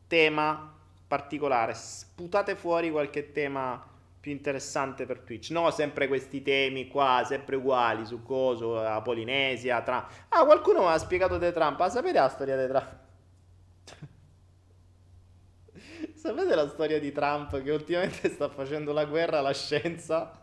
tema 0.08 0.74
particolare, 1.06 1.74
sputate 1.74 2.56
fuori 2.56 2.90
qualche 2.90 3.30
tema 3.30 3.94
più 4.18 4.32
interessante 4.32 5.06
per 5.06 5.20
Twitch. 5.20 5.50
No, 5.50 5.70
sempre 5.70 6.08
questi 6.08 6.42
temi 6.42 6.88
qua, 6.88 7.22
sempre 7.24 7.54
uguali 7.54 8.04
su 8.04 8.24
coso, 8.24 8.74
la 8.74 9.00
Polinesia, 9.00 9.82
Trump. 9.82 10.08
Ah, 10.30 10.44
qualcuno 10.44 10.80
mi 10.80 10.86
ha 10.86 10.98
spiegato 10.98 11.38
di 11.38 11.52
Trump. 11.52 11.80
Ah, 11.80 11.88
sapete 11.88 12.18
la 12.18 12.28
storia 12.28 12.56
di 12.56 12.66
Trump? 12.66 12.96
sapete 16.18 16.54
la 16.56 16.68
storia 16.68 16.98
di 16.98 17.12
Trump 17.12 17.62
che 17.62 17.70
ultimamente 17.70 18.28
sta 18.28 18.48
facendo 18.48 18.92
la 18.92 19.04
guerra 19.04 19.38
alla 19.38 19.54
scienza? 19.54 20.40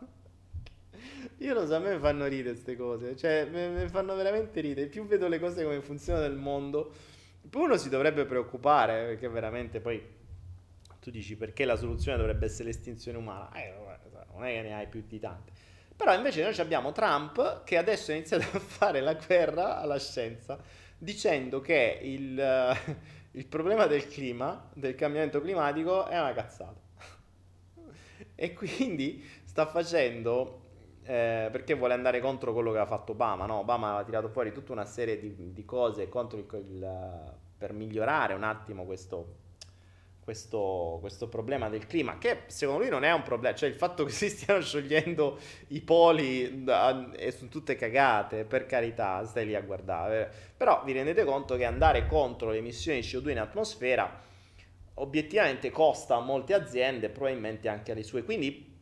Io 1.44 1.54
lo 1.54 1.66
so, 1.66 1.76
a 1.76 1.80
me 1.80 2.00
fanno 2.00 2.26
ridere 2.26 2.52
queste 2.52 2.78
cose, 2.78 3.18
cioè 3.18 3.46
mi 3.46 3.89
fanno 3.89 4.16
veramente 4.16 4.62
ridere. 4.62 4.88
Più 4.88 5.06
vedo 5.06 5.28
le 5.28 5.39
cose 5.39 5.62
come 5.64 5.82
funzionano 5.82 6.26
nel 6.26 6.38
mondo, 6.38 6.94
più 7.50 7.60
uno 7.60 7.76
si 7.76 7.89
dovrebbe 7.89 8.24
preoccupare, 8.24 9.08
perché 9.08 9.28
veramente 9.28 9.82
poi 9.82 10.02
tu 11.02 11.12
dici 11.12 11.36
perché 11.36 11.66
la 11.66 11.76
soluzione 11.76 12.18
dovrebbe 12.18 12.46
essere 12.46 12.70
l'estinzione 12.70 13.18
umana. 13.18 13.52
Eh, 13.56 13.74
non 14.32 14.46
è 14.46 14.54
che 14.54 14.62
ne 14.62 14.74
hai 14.74 14.88
più 14.88 15.04
di 15.06 15.20
tante. 15.20 15.52
Però 15.98 16.14
invece 16.16 16.44
noi 16.44 16.58
abbiamo 16.60 16.94
Trump 16.94 17.66
che 17.66 17.76
adesso 17.76 18.12
ha 18.12 18.16
iniziato 18.16 18.46
a 18.56 18.60
fare 18.62 19.02
la 19.02 19.16
guerra 19.16 19.80
alla 19.80 20.00
scienza 20.00 20.58
dicendo 20.98 21.60
che 21.60 22.00
il, 22.02 22.78
il 23.32 23.46
problema 23.48 23.86
del 23.86 24.08
clima, 24.08 24.70
del 24.74 24.96
cambiamento 24.96 25.41
climatico 25.41 26.08
è 26.08 26.18
una 26.18 26.34
cazzata. 26.34 26.80
E 28.36 28.54
quindi 28.54 29.24
sta 29.44 29.68
facendo 29.68 30.62
eh, 31.04 31.49
perché 31.51 31.74
vuole 31.74 31.93
andare 31.93 32.20
contro 32.20 32.54
quello 32.54 32.72
che 32.72 32.80
ha 32.80 32.86
fatto 32.86 33.12
Obama. 33.12 33.45
No? 33.45 33.60
Obama 33.60 33.97
ha 33.97 34.04
tirato 34.04 34.30
fuori 34.30 34.51
tutta 34.51 34.72
una 34.72 34.86
serie 34.86 35.20
di, 35.20 35.54
di 35.54 35.66
cose 35.66 36.04
il, 36.04 36.45
il, 36.51 37.34
per 37.58 37.74
migliorare 37.74 38.34
un 38.34 38.43
attimo 38.43 38.86
questo, 38.86 39.36
questo, 40.24 40.97
questo, 41.01 41.28
problema 41.28 41.70
del 41.70 41.86
clima, 41.86 42.18
che 42.18 42.43
secondo 42.47 42.82
lui 42.82 42.89
non 42.89 43.04
è 43.04 43.12
un 43.12 43.24
problema, 43.24 43.56
cioè 43.56 43.70
il 43.70 43.76
fatto 43.76 44.06
che 44.06 44.12
si 44.12 44.30
stiano 44.30 44.62
sciogliendo 44.62 45.38
i 45.70 45.82
poli 45.82 46.64
e 47.16 47.32
sono 47.32 47.49
tutte 47.49 47.76
cagate, 47.76 48.45
per 48.45 48.66
carità, 48.66 49.24
stai 49.26 49.45
lì 49.45 49.56
a 49.56 49.62
guardare, 49.62 50.32
però 50.56 50.84
vi 50.86 50.93
rendete 50.93 51.24
conto 51.26 51.56
che 51.56 51.66
andare 51.66 52.08
contro 52.08 52.51
le 52.51 52.58
emissioni 52.58 53.01
di 53.01 53.08
CO2 53.08 53.30
in 53.30 53.39
atmosfera 53.39 54.22
obiettivamente 54.95 55.72
costa 55.72 56.16
a 56.16 56.20
molte 56.20 56.54
aziende, 56.54 57.10
probabilmente 57.10 57.68
anche 57.68 57.91
alle 57.91 58.04
sue, 58.04 58.24
quindi 58.24 58.72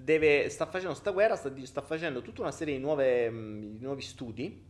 deve, 0.00 0.48
sta 0.48 0.66
facendo 0.66 0.90
questa 0.90 1.10
guerra, 1.10 1.34
sta, 1.34 1.52
sta, 1.64 1.82
facendo 1.82 2.22
tutta 2.22 2.42
una 2.42 2.52
serie 2.52 2.76
di, 2.76 2.80
nuove, 2.80 3.28
mm, 3.28 3.76
di 3.78 3.84
nuovi 3.84 4.02
studi 4.02 4.66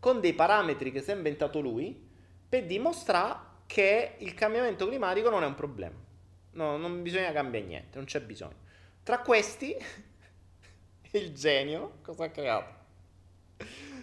con 0.00 0.20
dei 0.20 0.34
parametri 0.34 0.90
che 0.90 1.00
si 1.00 1.12
è 1.12 1.14
inventato 1.14 1.60
lui 1.60 2.08
per 2.48 2.66
dimostrare 2.66 3.50
che 3.66 4.16
il 4.18 4.34
cambiamento 4.34 4.88
climatico 4.88 5.30
non 5.30 5.44
è 5.44 5.46
un 5.46 5.54
problema. 5.54 5.94
No, 6.54 6.76
non 6.76 7.00
bisogna 7.00 7.30
cambiare 7.30 7.64
niente, 7.64 7.96
non 7.96 8.06
c'è 8.06 8.20
bisogno. 8.20 8.56
Tra 9.04 9.20
questi, 9.20 9.74
il 11.12 11.32
genio 11.32 11.98
cosa 12.02 12.24
ha 12.24 12.30
creato? 12.30 12.80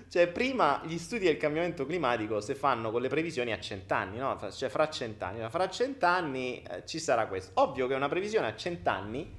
Cioè, 0.07 0.27
prima 0.29 0.81
gli 0.85 0.97
studi 0.97 1.25
del 1.25 1.37
cambiamento 1.37 1.85
climatico 1.85 2.39
si 2.39 2.55
fanno 2.55 2.89
con 2.89 3.01
le 3.01 3.09
previsioni 3.09 3.51
a 3.51 3.59
cent'anni, 3.59 4.17
no? 4.17 4.39
Cioè, 4.49 4.69
fra 4.69 4.89
cent'anni. 4.89 5.47
Fra 5.49 5.69
cent'anni 5.69 6.63
eh, 6.63 6.85
ci 6.85 6.99
sarà 6.99 7.27
questo. 7.27 7.51
Ovvio 7.61 7.85
che 7.85 7.93
una 7.93 8.07
previsione 8.07 8.47
a 8.47 8.55
cent'anni 8.55 9.38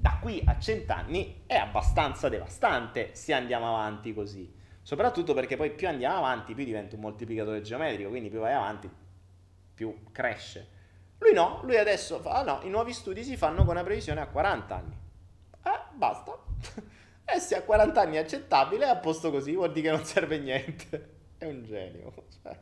da 0.00 0.16
qui 0.18 0.42
a 0.46 0.58
cent'anni 0.58 1.42
è 1.44 1.56
abbastanza 1.56 2.30
devastante 2.30 3.10
se 3.12 3.34
andiamo 3.34 3.68
avanti 3.68 4.14
così. 4.14 4.50
Soprattutto 4.80 5.34
perché 5.34 5.56
poi 5.56 5.72
più 5.72 5.88
andiamo 5.88 6.16
avanti, 6.16 6.54
più 6.54 6.64
diventa 6.64 6.94
un 6.94 7.02
moltiplicatore 7.02 7.60
geometrico, 7.60 8.08
quindi 8.08 8.30
più 8.30 8.38
vai 8.38 8.54
avanti, 8.54 8.88
più 9.74 10.04
cresce. 10.10 10.78
Lui 11.18 11.34
no, 11.34 11.60
lui 11.64 11.76
adesso 11.76 12.18
fa, 12.18 12.36
ah 12.36 12.42
no, 12.42 12.60
i 12.62 12.70
nuovi 12.70 12.94
studi 12.94 13.22
si 13.22 13.36
fanno 13.36 13.58
con 13.58 13.74
una 13.74 13.84
previsione 13.84 14.22
a 14.22 14.26
40 14.26 14.74
anni. 14.74 14.96
Eh, 15.64 15.80
basta. 15.92 16.34
e 17.26 17.38
se 17.38 17.56
a 17.56 17.62
40 17.62 18.00
anni 18.00 18.16
è 18.16 18.20
accettabile, 18.20 18.86
è 18.86 18.88
a 18.88 18.96
posto 18.96 19.30
così, 19.30 19.54
vuol 19.54 19.70
dire 19.70 19.90
che 19.90 19.96
non 19.96 20.06
serve 20.06 20.38
niente. 20.38 21.18
È 21.36 21.44
un 21.44 21.62
genio. 21.62 22.14
Cioè. 22.42 22.58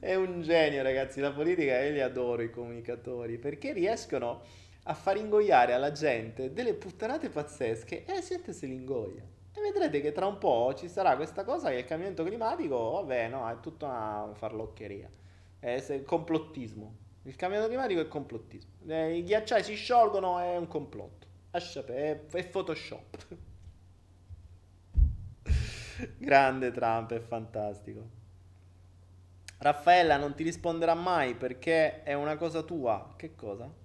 È 0.00 0.14
un 0.16 0.42
genio, 0.42 0.82
ragazzi. 0.82 1.20
La 1.20 1.30
politica, 1.30 1.78
io 1.78 1.92
li 1.92 2.00
adoro 2.00 2.42
i 2.42 2.50
comunicatori, 2.50 3.38
perché 3.38 3.72
riescono 3.72 4.42
a 4.90 4.94
far 4.94 5.16
ingoiare 5.16 5.72
alla 5.72 5.92
gente 5.92 6.52
delle 6.52 6.74
puttanate 6.74 7.30
pazzesche 7.30 8.04
e 8.04 8.12
la 8.12 8.20
gente 8.20 8.52
se 8.52 8.66
li 8.66 8.74
ingoia. 8.74 9.22
E 9.52 9.60
vedrete 9.60 10.00
che 10.00 10.10
tra 10.10 10.26
un 10.26 10.38
po' 10.38 10.74
ci 10.76 10.88
sarà 10.88 11.14
questa 11.14 11.44
cosa 11.44 11.70
che 11.70 11.76
il 11.76 11.84
cambiamento 11.84 12.24
climatico, 12.24 12.90
vabbè, 12.90 13.28
no, 13.28 13.48
è 13.48 13.60
tutta 13.60 13.86
una 13.86 14.34
farloccheria. 14.34 15.08
È 15.60 16.02
complottismo. 16.04 16.96
Il 17.22 17.36
cambiamento 17.36 17.72
climatico 17.72 18.00
è 18.00 18.08
complottismo. 18.08 18.70
Eh, 18.88 19.18
I 19.18 19.22
ghiacciai 19.22 19.62
si 19.62 19.74
sciolgono, 19.74 20.40
è 20.40 20.56
un 20.56 20.66
complotto. 20.66 21.28
È, 21.52 22.16
Photoshop. 22.50 23.36
Grande 26.18 26.72
Trump, 26.72 27.12
è 27.12 27.20
fantastico. 27.20 28.18
Raffaella 29.58 30.16
non 30.16 30.34
ti 30.34 30.42
risponderà 30.42 30.94
mai 30.94 31.36
perché 31.36 32.02
è 32.02 32.14
una 32.14 32.36
cosa 32.36 32.62
tua. 32.62 33.12
Che 33.16 33.36
cosa? 33.36 33.79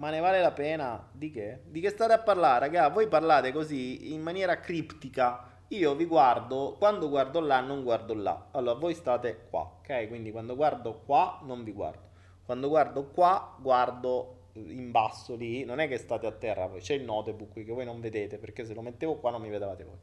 Ma 0.00 0.08
ne 0.08 0.20
vale 0.20 0.40
la 0.40 0.52
pena? 0.52 1.10
Di 1.12 1.30
che? 1.30 1.60
Di 1.66 1.78
che 1.80 1.90
state 1.90 2.14
a 2.14 2.18
parlare, 2.18 2.60
raga? 2.60 2.88
Voi 2.88 3.06
parlate 3.06 3.52
così 3.52 4.14
in 4.14 4.22
maniera 4.22 4.58
criptica. 4.58 5.46
Io 5.68 5.94
vi 5.94 6.06
guardo, 6.06 6.76
quando 6.78 7.10
guardo 7.10 7.38
là 7.38 7.60
non 7.60 7.82
guardo 7.82 8.14
là. 8.14 8.48
Allora, 8.52 8.78
voi 8.78 8.94
state 8.94 9.48
qua, 9.50 9.60
ok? 9.60 10.08
Quindi 10.08 10.30
quando 10.30 10.56
guardo 10.56 11.02
qua 11.04 11.40
non 11.44 11.64
vi 11.64 11.72
guardo. 11.72 12.08
Quando 12.46 12.68
guardo 12.68 13.10
qua, 13.10 13.54
guardo 13.60 14.48
in 14.54 14.90
basso 14.90 15.36
lì. 15.36 15.64
Non 15.66 15.80
è 15.80 15.86
che 15.86 15.98
state 15.98 16.26
a 16.26 16.32
terra, 16.32 16.66
poi 16.66 16.80
c'è 16.80 16.94
il 16.94 17.04
notebook 17.04 17.52
qui 17.52 17.64
che 17.66 17.72
voi 17.72 17.84
non 17.84 18.00
vedete, 18.00 18.38
perché 18.38 18.64
se 18.64 18.72
lo 18.72 18.80
mettevo 18.80 19.16
qua 19.16 19.30
non 19.30 19.42
mi 19.42 19.50
vedevate 19.50 19.84
voi. 19.84 19.98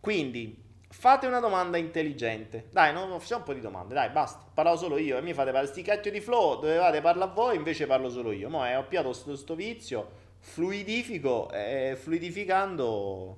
Quindi, 0.00 0.64
Fate 0.98 1.26
una 1.26 1.40
domanda 1.40 1.76
intelligente. 1.76 2.68
Dai, 2.70 2.90
non 2.90 3.20
facciamo 3.20 3.40
un 3.40 3.46
po' 3.46 3.52
di 3.52 3.60
domande. 3.60 3.92
Dai, 3.92 4.08
basta. 4.08 4.42
Parlo 4.52 4.76
solo 4.76 4.96
io. 4.96 5.18
E 5.18 5.20
mi 5.20 5.34
fate 5.34 5.50
parlare 5.50 5.66
sti 5.66 5.82
cacchio 5.82 6.10
di 6.10 6.22
flow. 6.22 6.58
Dovevate 6.58 7.02
parlare 7.02 7.32
voi, 7.34 7.54
invece 7.54 7.86
parlo 7.86 8.08
solo 8.08 8.32
io. 8.32 8.48
Mo' 8.48 8.64
eh, 8.64 8.76
ho 8.76 8.84
piato 8.84 9.12
sto, 9.12 9.36
sto 9.36 9.54
vizio. 9.54 10.08
Fluidifico. 10.38 11.50
E 11.52 11.98
fluidificando. 12.00 13.36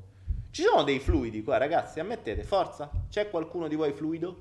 Ci 0.52 0.62
sono 0.62 0.84
dei 0.84 1.00
fluidi 1.00 1.42
qua, 1.42 1.56
ragazzi. 1.56 1.98
Ammettete, 1.98 2.44
forza. 2.44 2.92
C'è 3.10 3.28
qualcuno 3.28 3.66
di 3.66 3.74
voi 3.74 3.92
fluido? 3.92 4.38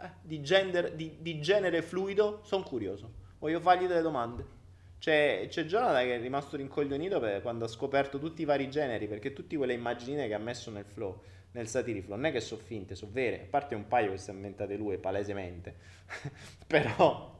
Eh, 0.00 0.10
di, 0.20 0.42
gender, 0.42 0.94
di, 0.94 1.18
di 1.20 1.40
genere 1.40 1.80
fluido? 1.80 2.40
Sono 2.42 2.64
curioso. 2.64 3.12
Voglio 3.38 3.60
fargli 3.60 3.86
delle 3.86 4.02
domande. 4.02 4.56
C'è, 4.98 5.46
c'è 5.48 5.62
Jonathan 5.62 6.02
che 6.02 6.16
è 6.16 6.20
rimasto 6.20 6.56
rincoglionito 6.56 7.20
quando 7.40 7.66
ha 7.66 7.68
scoperto 7.68 8.18
tutti 8.18 8.42
i 8.42 8.44
vari 8.44 8.68
generi, 8.68 9.06
perché 9.06 9.32
tutte 9.32 9.56
quelle 9.56 9.74
immaginine 9.74 10.26
che 10.26 10.34
ha 10.34 10.38
messo 10.38 10.72
nel 10.72 10.84
flow 10.84 11.20
nel 11.58 11.66
satiriflo 11.66 12.14
non 12.14 12.26
è 12.26 12.32
che 12.32 12.40
sono 12.40 12.60
finte, 12.60 12.94
sono 12.94 13.10
vere, 13.12 13.42
a 13.42 13.46
parte 13.50 13.74
un 13.74 13.88
paio 13.88 14.12
che 14.12 14.18
si 14.18 14.30
è 14.30 14.32
inventate 14.32 14.76
lui 14.76 14.96
palesemente, 14.98 15.74
però 16.66 17.36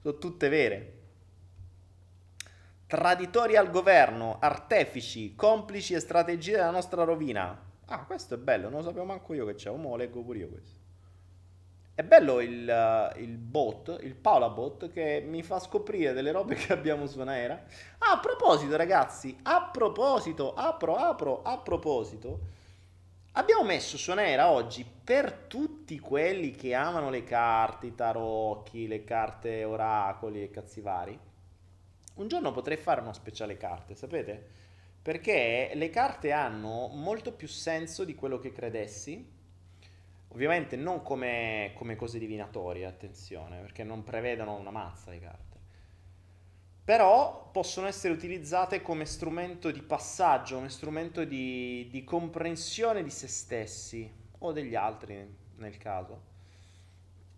sono 0.00 0.18
tutte 0.18 0.48
vere. 0.48 0.92
Traditori 2.86 3.56
al 3.56 3.70
governo, 3.70 4.38
artefici, 4.40 5.34
complici 5.36 5.94
e 5.94 6.00
strategie 6.00 6.52
della 6.52 6.70
nostra 6.70 7.04
rovina. 7.04 7.72
Ah, 7.86 8.04
questo 8.04 8.34
è 8.34 8.38
bello, 8.38 8.68
non 8.68 8.80
lo 8.80 8.86
sapevo 8.86 9.04
manco 9.04 9.34
io 9.34 9.46
che 9.46 9.54
c'è, 9.54 9.70
mo 9.70 9.90
lo 9.90 9.96
leggo 9.96 10.22
pure 10.22 10.38
io 10.38 10.48
questo. 10.48 10.82
È 11.94 12.02
bello 12.02 12.40
il, 12.40 12.68
uh, 12.68 13.20
il, 13.20 13.36
bot, 13.36 13.98
il 14.00 14.16
Paola 14.16 14.50
bot, 14.50 14.90
che 14.90 15.22
mi 15.24 15.44
fa 15.44 15.60
scoprire 15.60 16.12
delle 16.12 16.32
robe 16.32 16.56
che 16.58 16.72
abbiamo 16.72 17.06
su 17.06 17.20
Anaera. 17.20 17.62
Ah, 17.98 18.14
a 18.14 18.18
proposito, 18.18 18.76
ragazzi, 18.76 19.38
a 19.42 19.68
proposito, 19.70 20.54
apro, 20.54 20.96
apro, 20.96 21.42
a 21.42 21.58
proposito, 21.58 22.62
Abbiamo 23.36 23.64
messo 23.64 23.98
su 23.98 24.14
Nera 24.14 24.48
oggi 24.48 24.84
per 24.84 25.32
tutti 25.48 25.98
quelli 25.98 26.52
che 26.52 26.72
amano 26.72 27.10
le 27.10 27.24
carte, 27.24 27.86
i 27.86 27.94
tarocchi, 27.96 28.86
le 28.86 29.02
carte 29.02 29.64
oracoli 29.64 30.40
e 30.40 30.50
cazzi 30.50 30.80
vari. 30.80 31.18
Un 32.14 32.28
giorno 32.28 32.52
potrei 32.52 32.76
fare 32.76 33.00
uno 33.00 33.12
speciale 33.12 33.56
carte, 33.56 33.96
sapete? 33.96 34.40
Perché 35.02 35.72
le 35.74 35.90
carte 35.90 36.30
hanno 36.30 36.86
molto 36.92 37.32
più 37.32 37.48
senso 37.48 38.04
di 38.04 38.14
quello 38.14 38.38
che 38.38 38.52
credessi. 38.52 39.28
Ovviamente 40.28 40.76
non 40.76 41.02
come, 41.02 41.72
come 41.74 41.96
cose 41.96 42.20
divinatorie, 42.20 42.86
attenzione, 42.86 43.58
perché 43.58 43.82
non 43.82 44.04
prevedono 44.04 44.54
una 44.54 44.70
mazza 44.70 45.10
le 45.10 45.18
carte 45.18 45.53
però 46.84 47.48
possono 47.50 47.86
essere 47.86 48.12
utilizzate 48.12 48.82
come 48.82 49.06
strumento 49.06 49.70
di 49.70 49.80
passaggio, 49.80 50.56
come 50.56 50.68
strumento 50.68 51.24
di, 51.24 51.88
di 51.90 52.04
comprensione 52.04 53.02
di 53.02 53.10
se 53.10 53.26
stessi 53.26 54.10
o 54.38 54.52
degli 54.52 54.74
altri 54.74 55.34
nel 55.56 55.76
caso. 55.78 56.32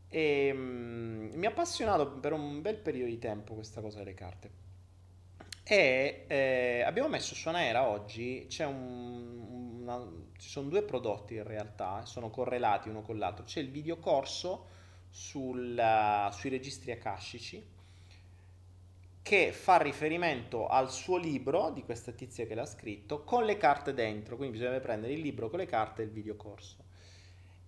E 0.09 0.51
um, 0.53 1.31
mi 1.33 1.47
ha 1.47 1.51
appassionato 1.51 2.11
per 2.19 2.33
un 2.33 2.61
bel 2.61 2.77
periodo 2.77 3.11
di 3.11 3.19
tempo 3.19 3.55
questa 3.55 3.81
cosa 3.81 3.99
delle 3.99 4.15
carte. 4.15 4.65
E 5.63 6.25
eh, 6.27 6.83
abbiamo 6.85 7.09
messo 7.09 7.35
su 7.35 7.49
Anaera 7.49 7.87
oggi, 7.87 8.49
un, 8.61 9.81
una, 9.81 10.11
ci 10.39 10.49
sono 10.49 10.69
due 10.69 10.83
prodotti 10.83 11.35
in 11.35 11.45
realtà, 11.45 12.05
sono 12.05 12.31
correlati 12.31 12.89
uno 12.89 13.03
con 13.03 13.19
l'altro. 13.19 13.45
C'è 13.45 13.61
il 13.61 13.71
videocorso 13.71 14.67
sul, 15.09 15.81
sui 16.33 16.51
registri 16.51 16.91
akashici 16.91 17.75
che 19.27 19.51
fa 19.51 19.79
riferimento 19.79 20.69
al 20.69 20.89
suo 20.89 21.17
libro 21.17 21.71
di 21.71 21.83
questa 21.83 22.13
tizia 22.13 22.47
che 22.47 22.55
l'ha 22.55 22.65
scritto 22.65 23.25
con 23.25 23.45
le 23.45 23.57
carte 23.57 23.93
dentro, 23.93 24.37
quindi 24.37 24.57
bisogna 24.57 24.79
prendere 24.79 25.15
il 25.15 25.21
libro 25.21 25.51
con 25.51 25.59
le 25.59 25.67
carte 25.67 26.03
e 26.03 26.05
il 26.05 26.13
videocorso. 26.13 26.77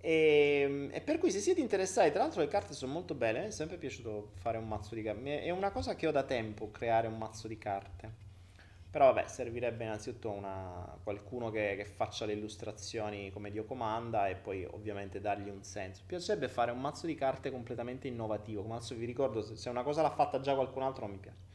E, 0.01 0.61
ehm, 0.63 0.91
e, 0.93 1.01
per 1.01 1.19
cui 1.19 1.33
se 1.33 1.41
siete 1.41 1.61
interessati, 1.61 2.13
tra 2.13 2.21
l'altro 2.21 2.43
le 2.43 2.47
carte 2.47 2.75
sono 2.75 2.93
molto 2.93 3.15
belle, 3.17 3.41
mi 3.41 3.47
è 3.47 3.51
sempre 3.51 3.77
piaciuto 3.77 4.31
fare 4.35 4.57
un 4.57 4.69
mazzo 4.69 4.95
di 4.95 5.03
carte, 5.03 5.43
è 5.43 5.51
una 5.51 5.73
cosa 5.73 5.97
che 5.97 6.07
ho 6.07 6.13
da 6.13 6.23
tempo 6.23 6.71
creare 6.71 7.09
un 7.09 7.19
mazzo 7.19 7.49
di 7.49 7.59
carte. 7.59 8.27
Però 8.89 9.13
vabbè, 9.13 9.27
servirebbe 9.27 9.83
innanzitutto 9.83 10.31
una, 10.31 10.97
qualcuno 11.03 11.51
che, 11.51 11.75
che, 11.77 11.85
faccia 11.85 12.25
le 12.25 12.35
illustrazioni 12.35 13.33
come 13.33 13.51
Dio 13.51 13.65
comanda 13.65 14.29
e 14.29 14.37
poi 14.37 14.65
ovviamente 14.65 15.21
dargli 15.21 15.49
un 15.49 15.65
senso. 15.65 16.03
Mi 16.03 16.07
piacerebbe 16.07 16.47
fare 16.49 16.71
un 16.71 16.81
mazzo 16.81 17.07
di 17.07 17.17
carte 17.17 17.51
completamente 17.51 18.07
innovativo, 18.07 18.63
come 18.63 18.77
adesso 18.77 18.95
vi 18.95 19.07
ricordo, 19.07 19.43
se 19.43 19.69
una 19.69 19.83
cosa 19.83 20.03
l'ha 20.03 20.11
fatta 20.15 20.39
già 20.39 20.55
qualcun 20.55 20.83
altro 20.83 21.05
non 21.05 21.17
mi 21.17 21.21
piace 21.21 21.48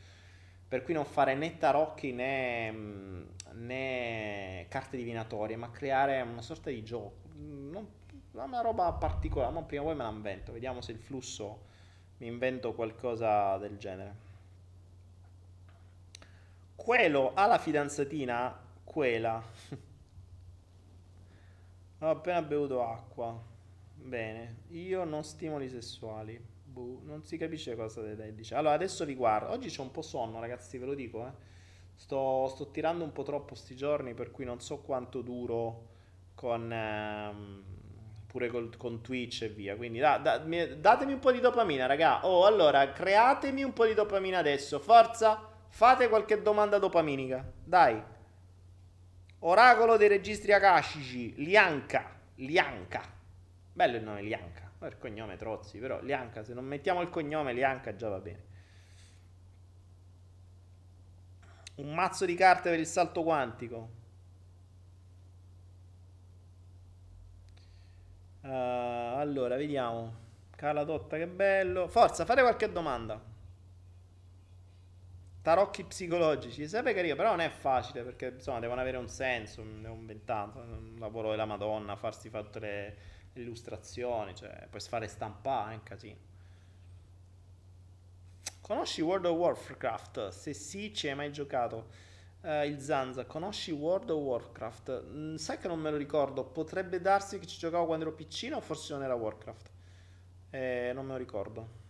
per 0.74 0.82
cui 0.82 0.95
non 0.95 1.06
fare 1.06 1.36
né 1.36 1.60
tarocchi 1.60 2.14
né, 2.14 2.72
mm, 2.72 3.24
né 3.58 4.66
carte 4.70 4.98
divinatorie, 4.98 5.56
ma 5.56 5.70
creare 5.70 6.20
una 6.22 6.41
sorta 6.41 6.72
di 6.72 6.82
gioco, 6.82 7.30
non, 7.36 7.88
una 8.32 8.62
roba 8.62 8.91
particolare, 8.94 9.54
ma 9.54 9.62
prima 9.62 9.84
o 9.84 9.86
poi 9.86 9.95
me 9.95 10.02
la 10.02 10.10
invento, 10.10 10.52
vediamo 10.52 10.82
se 10.82 10.94
il 10.94 10.98
flusso 10.98 11.66
mi 12.18 12.26
invento 12.26 12.74
qualcosa 12.74 13.56
del 13.60 13.78
genere. 13.78 14.16
Quello 16.76 17.34
ha 17.36 17.45
la 17.45 17.60
fidanzatina, 17.60 18.60
quella. 18.84 19.44
Ho 22.00 22.10
appena 22.10 22.41
bevuto 22.41 22.84
acqua. 22.84 23.40
Bene, 23.94 24.62
io 24.70 25.04
non 25.04 25.24
stimoli 25.24 25.70
sessuali. 25.70 26.52
Boh, 26.74 27.02
non 27.04 27.24
si 27.24 27.38
capisce 27.38 27.76
cosa 27.76 28.02
dice. 28.02 28.56
Allora, 28.56 28.74
adesso 28.74 29.04
riguardo. 29.04 29.52
Oggi 29.52 29.70
c'è 29.70 29.82
un 29.82 29.91
po' 29.91 30.02
sonno, 30.02 30.40
ragazzi, 30.40 30.80
ve 30.80 30.86
lo 30.86 30.95
dico. 30.95 31.28
Eh. 31.28 31.32
Sto, 31.94 32.48
sto, 32.48 32.72
tirando 32.72 33.04
un 33.04 33.12
po' 33.12 33.22
troppo 33.22 33.54
sti 33.54 33.76
giorni, 33.76 34.16
per 34.16 34.32
cui 34.32 34.44
non 34.44 34.60
so 34.60 34.80
quanto 34.80 35.22
duro 35.22 35.90
con, 36.34 36.72
ehm, 36.74 37.64
pure 38.26 38.48
col, 38.48 38.76
con 38.76 39.02
Twitch 39.02 39.44
e 39.44 39.50
via. 39.50 39.76
Quindi 39.76 40.00
da, 40.00 40.18
da, 40.18 40.40
mi, 40.40 40.80
datemi 40.80 41.14
un 41.14 41.20
po' 41.20 41.32
di 41.32 41.40
dopamina, 41.40 41.86
raga. 41.86 42.26
Oh, 42.26 42.45
allora, 42.45 42.91
createmi 42.91 43.62
un 43.62 43.74
po' 43.74 43.86
di 43.86 43.94
dopamina 43.94 44.40
adesso. 44.40 44.80
Forza, 44.80 45.48
fate 45.70 46.10
qualche 46.10 46.41
domanda 46.41 46.80
dopaminica. 46.80 47.48
Dai. 47.64 48.02
Oracolo 49.40 49.98
dei 49.98 50.08
registri 50.08 50.54
akashici, 50.54 51.36
Lianca. 51.36 52.20
Lianca. 52.38 53.04
Bello 53.74 53.98
il 53.98 54.04
nome, 54.04 54.24
Lianca 54.24 54.62
il 54.88 54.97
cognome 54.97 55.35
Trozzi, 55.38 55.80
però 55.80 56.01
Lianca, 56.01 56.43
se 56.43 56.53
non 56.53 56.65
mettiamo 56.65 57.01
il 57.01 57.10
cognome 57.10 57.53
Lianca 57.53 57.95
già 57.95 58.10
va 58.10 58.19
bene. 58.19 58.51
Un 61.76 61.93
mazzo 61.93 62.26
di 62.26 62.35
carte 62.35 62.69
per 62.69 62.80
il 62.80 62.85
salto 62.85 63.23
quantico. 63.23 63.89
Uh, 68.41 68.47
allora, 69.18 69.55
vediamo. 69.55 70.22
Carla 70.55 70.85
Totta, 70.85 71.18
che 71.18 71.27
bello. 71.27 71.88
Forza, 71.88 72.26
fate 72.26 72.41
qualche 72.41 72.72
domanda. 72.72 73.19
Tarocchi 75.41 75.84
psicologici, 75.84 76.68
sarebbe 76.68 76.93
carino, 76.93 77.15
però 77.15 77.31
non 77.31 77.41
è 77.41 77.49
facile 77.49 78.03
perché 78.03 78.27
insomma 78.35 78.60
devono 78.60 78.80
avere 78.80 78.95
un 78.95 79.10
senso, 79.10 79.61
devo 79.61 79.95
inventato, 79.95 80.60
un 80.60 80.95
lavoro 80.99 81.31
della 81.31 81.43
Madonna, 81.43 81.97
farsi 81.97 82.30
fatto 82.30 82.60
le 82.60 82.95
illustrazioni, 83.34 84.35
cioè 84.35 84.68
puoi 84.69 84.81
fare 84.81 85.07
stampare, 85.07 85.72
è 85.72 85.76
un 85.76 85.84
casino. 85.84 86.31
Conosci 88.61 89.01
World 89.01 89.26
of 89.26 89.38
Warcraft? 89.38 90.30
Se 90.30 90.53
sì, 90.53 90.93
ci 90.93 91.10
hai 91.10 91.15
mai 91.15 91.31
giocato? 91.31 92.11
Uh, 92.41 92.64
il 92.64 92.80
Zanza, 92.80 93.26
conosci 93.26 93.72
World 93.72 94.10
of 94.10 94.22
Warcraft? 94.22 95.03
Mm, 95.05 95.35
sai 95.35 95.57
che 95.57 95.68
non 95.68 95.80
me 95.80 95.91
lo 95.91 95.97
ricordo, 95.97 96.43
potrebbe 96.43 97.01
darsi 97.01 97.39
che 97.39 97.45
ci 97.45 97.57
giocavo 97.57 97.85
quando 97.85 98.05
ero 98.05 98.15
piccino 98.15 98.57
o 98.57 98.61
forse 98.61 98.93
non 98.93 99.03
era 99.03 99.15
Warcraft? 99.15 99.72
Eh, 100.49 100.91
non 100.93 101.05
me 101.05 101.11
lo 101.14 101.18
ricordo. 101.18 101.82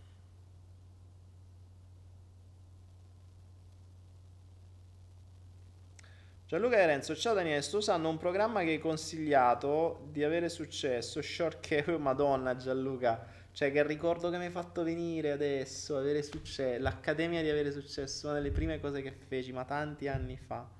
Gianluca 6.54 6.78
Lorenzo, 6.78 7.16
ciao 7.16 7.34
Daniele, 7.34 7.62
sto 7.62 7.78
usando 7.78 8.08
un 8.08 8.16
programma 8.16 8.62
che 8.62 8.70
hai 8.70 8.78
consigliato 8.78 10.06
di 10.12 10.22
avere 10.22 10.48
successo, 10.48 11.20
Shortcake, 11.20 11.98
madonna 11.98 12.54
Gianluca, 12.54 13.26
cioè 13.50 13.72
che 13.72 13.84
ricordo 13.84 14.30
che 14.30 14.38
mi 14.38 14.44
hai 14.44 14.52
fatto 14.52 14.84
venire 14.84 15.32
adesso, 15.32 15.96
avere 15.96 16.22
successo, 16.22 16.80
l'Accademia 16.80 17.42
di 17.42 17.50
avere 17.50 17.72
successo, 17.72 18.28
una 18.28 18.36
delle 18.36 18.52
prime 18.52 18.78
cose 18.78 19.02
che 19.02 19.10
feci, 19.10 19.50
ma 19.50 19.64
tanti 19.64 20.06
anni 20.06 20.36
fa. 20.36 20.70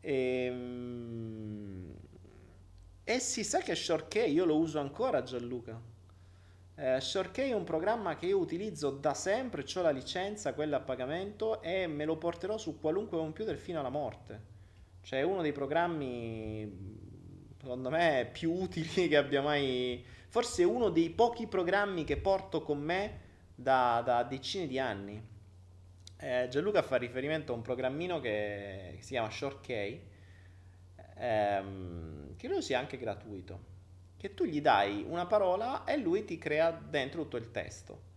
E, 0.00 0.44
ehm, 0.44 1.94
e 3.02 3.18
si 3.20 3.42
sa 3.42 3.60
che 3.60 3.74
Shortcake 3.74 4.26
io 4.26 4.44
lo 4.44 4.58
uso 4.58 4.80
ancora 4.80 5.22
Gianluca. 5.22 5.89
Eh, 6.82 6.98
Shortkey 6.98 7.50
è 7.50 7.54
un 7.54 7.64
programma 7.64 8.16
che 8.16 8.24
io 8.24 8.38
utilizzo 8.38 8.88
da 8.88 9.12
sempre, 9.12 9.66
ho 9.74 9.82
la 9.82 9.90
licenza, 9.90 10.54
quella 10.54 10.78
a 10.78 10.80
pagamento 10.80 11.60
e 11.60 11.86
me 11.86 12.06
lo 12.06 12.16
porterò 12.16 12.56
su 12.56 12.80
qualunque 12.80 13.18
computer 13.18 13.54
fino 13.58 13.80
alla 13.80 13.90
morte. 13.90 14.40
Cioè 15.02 15.18
è 15.18 15.22
uno 15.22 15.42
dei 15.42 15.52
programmi, 15.52 17.52
secondo 17.60 17.90
me, 17.90 18.30
più 18.32 18.52
utili 18.52 19.08
che 19.08 19.16
abbia 19.18 19.42
mai... 19.42 20.02
Forse 20.28 20.64
uno 20.64 20.88
dei 20.88 21.10
pochi 21.10 21.46
programmi 21.46 22.04
che 22.04 22.16
porto 22.16 22.62
con 22.62 22.78
me 22.78 23.20
da, 23.54 24.00
da 24.02 24.22
decine 24.22 24.66
di 24.66 24.78
anni. 24.78 25.22
Eh, 26.16 26.46
Gianluca 26.48 26.80
fa 26.80 26.96
riferimento 26.96 27.52
a 27.52 27.56
un 27.56 27.62
programmino 27.62 28.20
che, 28.20 28.96
si 29.00 29.10
chiama 29.10 29.28
Shortkey, 29.28 30.02
ehm, 31.16 32.36
credo 32.36 32.62
sia 32.62 32.78
anche 32.78 32.96
gratuito 32.96 33.79
che 34.20 34.34
tu 34.34 34.44
gli 34.44 34.60
dai 34.60 35.02
una 35.08 35.24
parola 35.24 35.84
e 35.84 35.96
lui 35.96 36.26
ti 36.26 36.36
crea 36.36 36.70
dentro 36.72 37.22
tutto 37.22 37.38
il 37.38 37.50
testo. 37.50 38.08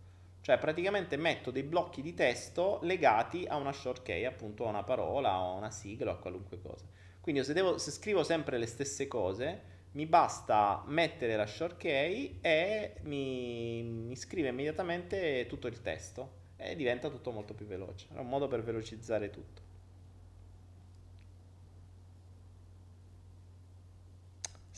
Cioè 0.42 0.58
praticamente 0.58 1.16
metto 1.16 1.50
dei 1.50 1.62
blocchi 1.62 2.02
di 2.02 2.12
testo 2.12 2.78
legati 2.82 3.46
a 3.46 3.56
una 3.56 3.72
short 3.72 4.02
key, 4.02 4.26
appunto 4.26 4.66
a 4.66 4.68
una 4.68 4.82
parola, 4.82 5.30
a 5.30 5.52
una 5.52 5.70
sigla 5.70 6.10
o 6.10 6.14
a 6.14 6.18
qualunque 6.18 6.60
cosa. 6.60 6.84
Quindi 7.22 7.42
se, 7.42 7.54
devo, 7.54 7.78
se 7.78 7.90
scrivo 7.90 8.22
sempre 8.22 8.58
le 8.58 8.66
stesse 8.66 9.08
cose, 9.08 9.62
mi 9.92 10.04
basta 10.04 10.82
mettere 10.88 11.36
la 11.36 11.46
short 11.46 11.78
key 11.78 12.36
e 12.42 12.96
mi, 13.04 13.82
mi 13.82 14.14
scrive 14.14 14.48
immediatamente 14.48 15.46
tutto 15.48 15.68
il 15.68 15.80
testo 15.80 16.42
e 16.56 16.76
diventa 16.76 17.08
tutto 17.08 17.30
molto 17.30 17.54
più 17.54 17.64
veloce. 17.64 18.08
È 18.12 18.18
un 18.18 18.28
modo 18.28 18.46
per 18.46 18.62
velocizzare 18.62 19.30
tutto. 19.30 19.63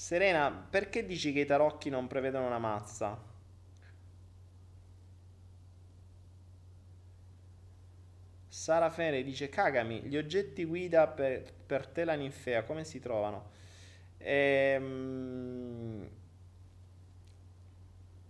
Serena, 0.06 0.52
perché 0.52 1.04
dici 1.04 1.32
che 1.32 1.40
i 1.40 1.46
tarocchi 1.46 1.90
non 1.90 2.06
prevedono 2.06 2.46
una 2.46 2.60
mazza? 2.60 3.20
Sara 8.46 8.88
Fere 8.88 9.24
dice 9.24 9.48
cagami, 9.48 10.02
gli 10.02 10.16
oggetti 10.16 10.64
guida 10.64 11.08
per, 11.08 11.52
per 11.66 11.88
te 11.88 12.04
la 12.04 12.14
ninfea, 12.14 12.62
come 12.62 12.84
si 12.84 13.00
trovano? 13.00 13.50
Ehm... 14.18 16.08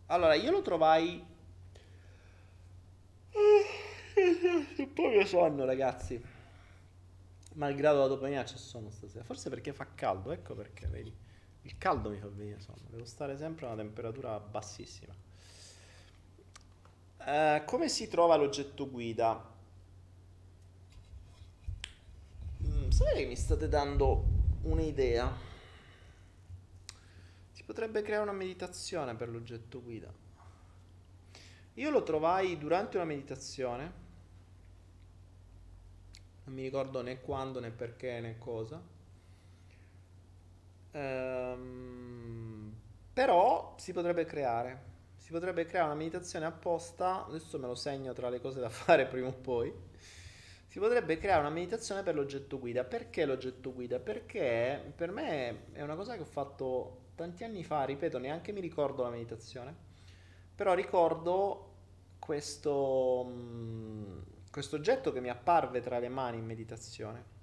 Allora, 0.06 0.34
io 0.34 0.50
lo 0.50 0.62
trovai... 0.62 1.22
Un 4.78 4.92
po' 4.94 5.08
mio 5.08 5.26
sonno, 5.26 5.66
ragazzi. 5.66 6.22
Malgrado 7.54 8.00
la 8.00 8.06
dopamina 8.06 8.44
c'è 8.44 8.56
sonno 8.56 8.90
stasera. 8.90 9.24
Forse 9.24 9.50
perché 9.50 9.74
fa 9.74 9.86
caldo, 9.94 10.32
ecco 10.32 10.54
perché, 10.54 10.86
vedi. 10.86 11.25
Il 11.66 11.78
caldo 11.78 12.10
mi 12.10 12.18
fa 12.18 12.28
venire 12.28 12.60
sonno, 12.60 12.86
devo 12.90 13.04
stare 13.04 13.36
sempre 13.36 13.66
a 13.66 13.70
una 13.70 13.82
temperatura 13.82 14.38
bassissima. 14.38 15.12
Eh, 17.18 17.62
come 17.66 17.88
si 17.88 18.06
trova 18.06 18.36
l'oggetto 18.36 18.88
guida? 18.88 19.52
Mm, 22.62 22.90
sapete 22.90 23.18
che 23.18 23.26
mi 23.26 23.34
state 23.34 23.68
dando 23.68 24.24
un'idea? 24.62 25.36
Si 27.50 27.64
potrebbe 27.64 28.02
creare 28.02 28.22
una 28.22 28.32
meditazione 28.32 29.16
per 29.16 29.28
l'oggetto 29.28 29.82
guida. 29.82 30.12
Io 31.74 31.90
lo 31.90 32.04
trovai 32.04 32.56
durante 32.58 32.96
una 32.96 33.06
meditazione, 33.06 33.92
non 36.44 36.54
mi 36.54 36.62
ricordo 36.62 37.02
né 37.02 37.20
quando 37.20 37.58
né 37.58 37.72
perché 37.72 38.20
né 38.20 38.38
cosa 38.38 38.94
Ehm, 40.96 42.74
però 43.12 43.74
si 43.76 43.92
potrebbe 43.92 44.24
creare. 44.24 44.94
Si 45.16 45.30
potrebbe 45.30 45.66
creare 45.66 45.88
una 45.88 45.96
meditazione 45.96 46.46
apposta. 46.46 47.26
Adesso 47.26 47.58
me 47.58 47.66
lo 47.66 47.74
segno 47.74 48.12
tra 48.12 48.28
le 48.30 48.40
cose 48.40 48.60
da 48.60 48.68
fare 48.70 49.06
prima 49.06 49.28
o 49.28 49.32
poi. 49.32 49.72
Si 50.66 50.78
potrebbe 50.78 51.18
creare 51.18 51.40
una 51.40 51.50
meditazione 51.50 52.02
per 52.02 52.14
l'oggetto 52.14 52.58
guida. 52.58 52.84
Perché 52.84 53.24
l'oggetto 53.24 53.72
guida? 53.72 53.98
Perché 53.98 54.92
per 54.94 55.10
me 55.10 55.72
è 55.72 55.82
una 55.82 55.96
cosa 55.96 56.14
che 56.14 56.22
ho 56.22 56.26
fatto 56.26 57.04
tanti 57.14 57.44
anni 57.44 57.64
fa, 57.64 57.84
ripeto, 57.84 58.18
neanche 58.18 58.52
mi 58.52 58.60
ricordo 58.60 59.02
la 59.02 59.10
meditazione. 59.10 59.74
Però 60.54 60.74
ricordo 60.74 61.74
questo, 62.18 63.24
mm, 63.26 64.18
questo 64.50 64.76
oggetto 64.76 65.12
che 65.12 65.20
mi 65.20 65.28
apparve 65.28 65.80
tra 65.80 65.98
le 65.98 66.08
mani 66.08 66.38
in 66.38 66.44
meditazione 66.46 67.35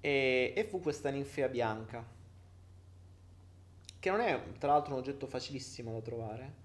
e, 0.00 0.52
e 0.56 0.64
fu 0.64 0.80
questa 0.80 1.10
ninfea 1.10 1.48
bianca, 1.48 2.04
che 3.98 4.10
non 4.10 4.20
è 4.20 4.40
tra 4.58 4.72
l'altro 4.72 4.92
un 4.92 5.00
oggetto 5.00 5.26
facilissimo 5.26 5.92
da 5.92 6.00
trovare. 6.00 6.64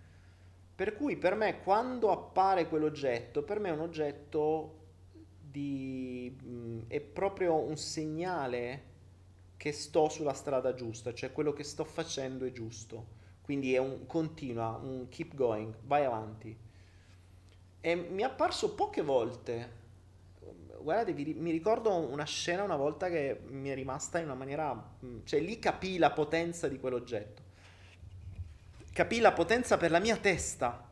Per 0.76 0.96
cui 0.96 1.18
per 1.18 1.36
me 1.36 1.62
quando 1.62 2.12
appare 2.12 2.68
quell'oggetto, 2.68 3.44
per 3.44 3.60
me 3.60 3.70
è 3.70 3.74
un 3.74 3.82
oggetto 3.82 4.80
di... 5.40 6.36
Mh, 6.42 6.88
è 6.88 7.00
proprio 7.02 7.56
un 7.56 7.78
segnale 7.78 8.90
che 9.58 9.72
sto 9.74 10.10
sulla 10.10 10.34
strada 10.34 10.74
giusta, 10.74 11.14
cioè 11.14 11.32
quello 11.32 11.54
che 11.54 11.64
sto 11.64 11.84
facendo 11.84 12.46
è 12.46 12.52
giusto. 12.52 13.20
Quindi 13.42 13.76
è 13.76 13.78
un 13.78 14.06
continua, 14.08 14.80
un 14.82 15.08
keep 15.10 15.36
going, 15.36 15.76
vai 15.84 16.04
avanti. 16.06 16.58
E 17.80 17.96
mi 17.96 18.22
è 18.22 18.26
apparso 18.26 18.74
poche 18.74 19.02
volte 19.02 19.81
guardate, 20.82 21.14
vi, 21.14 21.34
mi 21.34 21.52
ricordo 21.52 21.96
una 21.96 22.26
scena 22.26 22.64
una 22.64 22.76
volta 22.76 23.10
che 23.10 23.40
mi 23.48 23.70
è 23.70 23.76
rimasta 23.76 24.20
in 24.20 24.26
una 24.26 24.36
maniera... 24.36 24.74
Mm, 25.06 25.20
cioè 25.24 25.40
lì 25.40 25.60
capì 25.60 25.98
la 25.98 26.12
potenza 26.12 26.68
di 26.68 26.80
quell'oggetto. 26.80 27.42
Capì 28.92 29.20
la 29.20 29.32
potenza 29.32 29.78
per 29.78 29.92
la 29.92 30.00
mia 30.00 30.18
testa. 30.18 30.90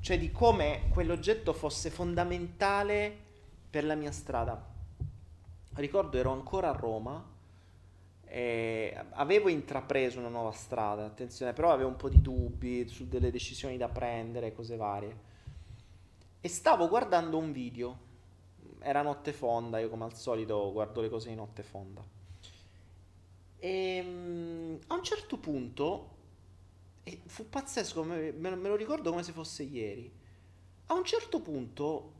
Cioè 0.00 0.18
di 0.18 0.30
come 0.30 0.88
quell'oggetto 0.90 1.52
fosse 1.52 1.90
fondamentale 1.90 3.16
per 3.70 3.84
la 3.84 3.94
mia 3.94 4.12
strada. 4.12 4.72
Ricordo 5.74 6.18
ero 6.18 6.30
ancora 6.30 6.70
a 6.70 6.72
Roma 6.72 7.32
e 8.26 8.96
avevo 9.12 9.48
intrapreso 9.48 10.18
una 10.18 10.28
nuova 10.28 10.52
strada, 10.52 11.04
attenzione, 11.04 11.52
però 11.52 11.72
avevo 11.72 11.88
un 11.88 11.96
po' 11.96 12.08
di 12.08 12.20
dubbi 12.20 12.86
su 12.88 13.08
delle 13.08 13.30
decisioni 13.30 13.76
da 13.76 13.88
prendere, 13.88 14.52
cose 14.52 14.76
varie. 14.76 15.32
E 16.40 16.48
stavo 16.48 16.88
guardando 16.88 17.38
un 17.38 17.52
video 17.52 18.03
era 18.84 19.02
notte 19.02 19.32
fonda, 19.32 19.78
io 19.78 19.88
come 19.88 20.04
al 20.04 20.14
solito 20.14 20.70
guardo 20.72 21.00
le 21.00 21.08
cose 21.08 21.30
di 21.30 21.34
notte 21.34 21.62
fonda. 21.62 22.02
E 23.56 24.00
um, 24.04 24.78
a 24.88 24.94
un 24.94 25.02
certo 25.02 25.38
punto, 25.38 26.10
e 27.02 27.22
fu 27.24 27.48
pazzesco, 27.48 28.04
me, 28.04 28.32
me, 28.32 28.54
me 28.54 28.68
lo 28.68 28.76
ricordo 28.76 29.10
come 29.10 29.22
se 29.22 29.32
fosse 29.32 29.62
ieri, 29.62 30.12
a 30.86 30.94
un 30.94 31.04
certo 31.04 31.40
punto, 31.40 32.12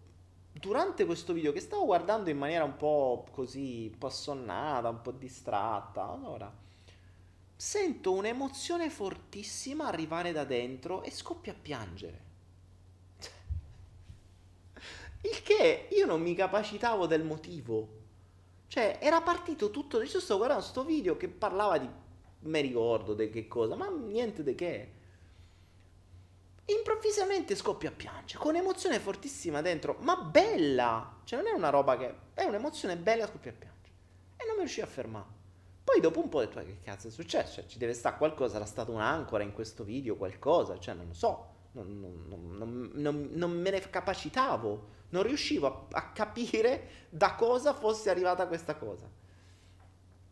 durante 0.52 1.04
questo 1.04 1.32
video 1.32 1.52
che 1.52 1.60
stavo 1.60 1.84
guardando 1.84 2.30
in 2.30 2.38
maniera 2.38 2.64
un 2.64 2.76
po' 2.76 3.26
così, 3.30 3.90
un 3.92 3.98
po' 3.98 4.06
assonnata, 4.06 4.88
un 4.88 5.02
po' 5.02 5.12
distratta, 5.12 6.08
allora 6.08 6.62
sento 7.56 8.12
un'emozione 8.12 8.90
fortissima 8.90 9.86
arrivare 9.86 10.32
da 10.32 10.44
dentro 10.44 11.02
e 11.02 11.10
scoppio 11.10 11.52
a 11.52 11.56
piangere. 11.60 12.23
Il 15.24 15.42
che 15.42 15.88
io 15.90 16.04
non 16.04 16.20
mi 16.20 16.34
capacitavo 16.34 17.06
del 17.06 17.24
motivo. 17.24 18.02
Cioè, 18.66 18.98
era 19.00 19.22
partito 19.22 19.70
tutto. 19.70 20.02
Io 20.02 20.20
sto 20.20 20.36
guardando 20.36 20.62
questo 20.62 20.84
video 20.84 21.16
che 21.16 21.28
parlava 21.28 21.78
di. 21.78 21.88
Mi 22.40 22.60
ricordo 22.60 23.14
di 23.14 23.30
che 23.30 23.48
cosa, 23.48 23.74
ma 23.74 23.88
niente 23.88 24.42
di 24.42 24.54
che. 24.54 24.92
Improvvisamente 26.66 27.54
scoppia 27.56 27.88
a 27.88 27.92
piangere 27.92 28.38
con 28.38 28.54
emozione 28.54 28.98
fortissima 28.98 29.62
dentro, 29.62 29.96
ma 30.00 30.16
bella. 30.16 31.20
Cioè, 31.24 31.40
non 31.40 31.52
è 31.52 31.54
una 31.54 31.70
roba 31.70 31.96
che. 31.96 32.14
È 32.34 32.44
un'emozione 32.44 32.96
bella, 32.96 33.26
scoppia 33.26 33.50
a 33.50 33.54
piangere. 33.54 33.94
E 34.36 34.44
non 34.44 34.56
mi 34.56 34.60
riuscivo 34.60 34.86
a 34.86 34.90
fermare. 34.90 35.42
Poi 35.84 36.00
dopo 36.00 36.20
un 36.20 36.28
po' 36.28 36.38
ho 36.38 36.40
detto, 36.40 36.60
che 36.60 36.80
cazzo 36.82 37.08
è 37.08 37.10
successo? 37.10 37.60
Cioè, 37.60 37.66
ci 37.66 37.78
deve 37.78 37.94
stare 37.94 38.16
qualcosa, 38.18 38.56
era 38.56 38.66
stata 38.66 38.90
un'ancora 38.90 39.42
in 39.42 39.52
questo 39.52 39.84
video, 39.84 40.16
qualcosa, 40.16 40.78
cioè 40.78 40.94
non 40.94 41.06
lo 41.08 41.14
so, 41.14 41.53
non, 41.82 42.24
non, 42.28 42.90
non, 42.94 43.28
non 43.32 43.50
me 43.60 43.70
ne 43.70 43.80
capacitavo 43.80 44.92
non 45.14 45.22
riuscivo 45.22 45.66
a, 45.66 45.86
a 45.90 46.12
capire 46.12 47.06
da 47.08 47.34
cosa 47.36 47.72
fosse 47.72 48.10
arrivata 48.10 48.48
questa 48.48 48.74
cosa. 48.74 49.08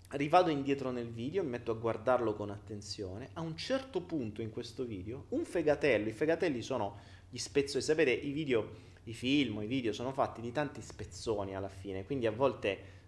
Rivado 0.09 0.51
indietro 0.51 0.91
nel 0.91 1.09
video, 1.09 1.43
mi 1.43 1.51
metto 1.51 1.71
a 1.71 1.77
guardarlo 1.77 2.35
con 2.35 2.51
attenzione. 2.51 3.31
A 3.35 3.41
un 3.41 3.57
certo 3.57 4.03
punto 4.03 4.43
in 4.43 4.51
questo 4.51 4.85
video, 4.85 5.27
un 5.31 5.45
fegatello, 5.45 6.09
i 6.09 6.13
fegatelli 6.13 6.61
sono 6.61 6.99
gli 7.31 7.39
spezzoni, 7.39 7.83
sapete, 7.83 8.11
i 8.11 8.33
video, 8.33 8.91
i 9.05 9.15
film, 9.15 9.63
i 9.63 9.67
video 9.67 9.93
sono 9.93 10.13
fatti 10.13 10.43
di 10.43 10.53
tanti 10.53 10.83
spezzoni 10.83 11.57
alla 11.57 11.69
fine, 11.69 12.05
quindi 12.05 12.27
a 12.27 12.33
volte 12.33 13.01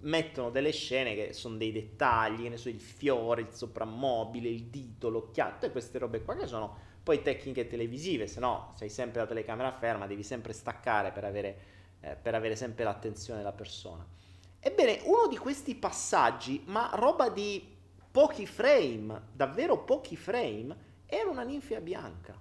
mettono 0.00 0.50
delle 0.50 0.70
scene 0.70 1.14
che 1.14 1.32
sono 1.32 1.56
dei 1.56 1.72
dettagli, 1.72 2.42
che 2.42 2.48
ne 2.50 2.56
so, 2.56 2.68
il 2.68 2.80
fiore, 2.80 3.42
il 3.42 3.52
soprammobile, 3.52 4.48
il 4.48 4.64
dito, 4.64 5.08
l'occhiato 5.08 5.64
e 5.64 5.70
queste 5.70 5.98
robe 5.98 6.22
qua 6.22 6.36
che 6.36 6.46
sono 6.46 6.76
poi 7.08 7.22
tecniche 7.22 7.66
televisive, 7.66 8.26
se 8.26 8.38
no 8.38 8.74
sei 8.76 8.90
sempre 8.90 9.22
la 9.22 9.26
telecamera 9.26 9.72
ferma, 9.72 10.06
devi 10.06 10.22
sempre 10.22 10.52
staccare 10.52 11.10
per 11.10 11.24
avere, 11.24 11.58
eh, 12.00 12.16
per 12.16 12.34
avere 12.34 12.54
sempre 12.54 12.84
l'attenzione 12.84 13.38
della 13.38 13.54
persona. 13.54 14.06
Ebbene, 14.60 15.00
uno 15.04 15.26
di 15.26 15.38
questi 15.38 15.74
passaggi, 15.74 16.62
ma 16.66 16.90
roba 16.92 17.30
di 17.30 17.66
pochi 18.10 18.44
frame, 18.44 19.22
davvero 19.32 19.84
pochi 19.84 20.16
frame, 20.16 20.76
era 21.06 21.30
una 21.30 21.44
ninfea 21.44 21.80
bianca. 21.80 22.38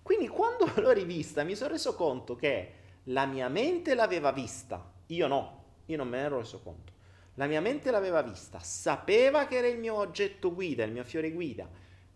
Quindi 0.00 0.26
quando 0.28 0.64
l'ho 0.80 0.92
rivista 0.92 1.44
mi 1.44 1.54
sono 1.54 1.72
reso 1.72 1.94
conto 1.94 2.36
che 2.36 2.72
la 3.04 3.26
mia 3.26 3.48
mente 3.48 3.94
l'aveva 3.94 4.32
vista, 4.32 4.90
io 5.08 5.26
no, 5.26 5.64
io 5.84 5.98
non 5.98 6.08
me 6.08 6.16
ne 6.16 6.24
ero 6.24 6.38
reso 6.38 6.60
conto. 6.62 6.92
La 7.34 7.44
mia 7.44 7.60
mente 7.60 7.90
l'aveva 7.90 8.22
vista, 8.22 8.58
sapeva 8.60 9.46
che 9.46 9.58
era 9.58 9.66
il 9.66 9.78
mio 9.78 9.96
oggetto 9.96 10.54
guida, 10.54 10.82
il 10.82 10.92
mio 10.92 11.04
fiore 11.04 11.30
guida. 11.30 11.68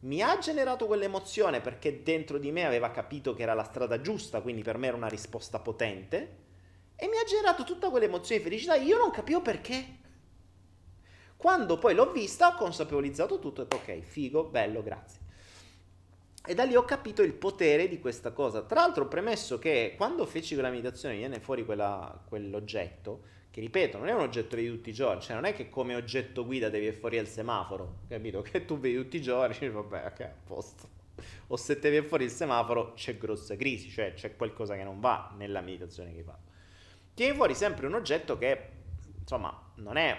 Mi 0.04 0.20
ha 0.20 0.36
generato 0.38 0.86
quell'emozione 0.86 1.62
perché 1.62 2.02
dentro 2.02 2.36
di 2.36 2.52
me 2.52 2.66
aveva 2.66 2.90
capito 2.90 3.32
che 3.32 3.42
era 3.42 3.54
la 3.54 3.64
strada 3.64 4.02
giusta, 4.02 4.42
quindi 4.42 4.62
per 4.62 4.76
me 4.76 4.88
era 4.88 4.96
una 4.96 5.08
risposta 5.08 5.60
potente. 5.60 6.42
E 6.94 7.08
mi 7.08 7.16
ha 7.16 7.24
generato 7.24 7.64
tutta 7.64 7.88
quell'emozione 7.88 8.42
di 8.42 8.48
felicità. 8.48 8.74
Io 8.74 8.98
non 8.98 9.10
capivo 9.10 9.40
perché. 9.40 10.02
Quando 11.36 11.78
poi 11.78 11.94
l'ho 11.94 12.12
vista, 12.12 12.48
ho 12.48 12.54
consapevolizzato 12.54 13.38
tutto 13.38 13.62
e 13.62 13.64
ho 13.64 13.66
detto 13.66 13.76
ok, 13.76 14.00
figo, 14.00 14.44
bello, 14.44 14.82
grazie. 14.82 15.20
E 16.46 16.54
da 16.54 16.64
lì 16.64 16.76
ho 16.76 16.84
capito 16.84 17.22
il 17.22 17.32
potere 17.32 17.88
di 17.88 17.98
questa 17.98 18.32
cosa. 18.32 18.60
Tra 18.62 18.80
l'altro, 18.80 19.08
premesso 19.08 19.58
che 19.58 19.94
quando 19.96 20.26
feci 20.26 20.52
quella 20.52 20.68
meditazione 20.68 21.16
viene 21.16 21.40
fuori 21.40 21.64
quella, 21.64 22.22
quell'oggetto, 22.28 23.22
che 23.54 23.60
ripeto, 23.60 23.98
non 23.98 24.08
è 24.08 24.12
un 24.12 24.22
oggetto 24.22 24.56
vedi 24.56 24.68
tutti 24.68 24.90
i 24.90 24.92
giorni, 24.92 25.22
cioè 25.22 25.36
non 25.36 25.44
è 25.44 25.54
che 25.54 25.68
come 25.68 25.94
oggetto 25.94 26.44
guida 26.44 26.68
devi 26.68 26.90
fuori 26.90 27.18
il 27.18 27.28
semaforo, 27.28 27.98
capito? 28.08 28.42
Che 28.42 28.64
tu 28.64 28.80
vedi 28.80 28.96
tutti 28.96 29.18
i 29.18 29.22
giorni, 29.22 29.68
vabbè, 29.70 30.06
ok, 30.06 30.20
a 30.22 30.34
posto. 30.44 30.88
O 31.46 31.56
se 31.56 31.78
te 31.78 31.88
viene 31.88 32.04
fuori 32.04 32.24
il 32.24 32.30
semaforo 32.30 32.94
c'è 32.94 33.16
grossa 33.16 33.54
crisi, 33.54 33.90
cioè 33.90 34.14
c'è 34.14 34.34
qualcosa 34.34 34.74
che 34.74 34.82
non 34.82 34.98
va 34.98 35.32
nella 35.36 35.60
meditazione 35.60 36.12
che 36.12 36.24
fa. 36.24 36.36
Tieni 37.14 37.36
fuori 37.36 37.54
sempre 37.54 37.86
un 37.86 37.94
oggetto 37.94 38.36
che, 38.38 38.70
insomma, 39.20 39.56
non 39.76 39.98
è, 39.98 40.18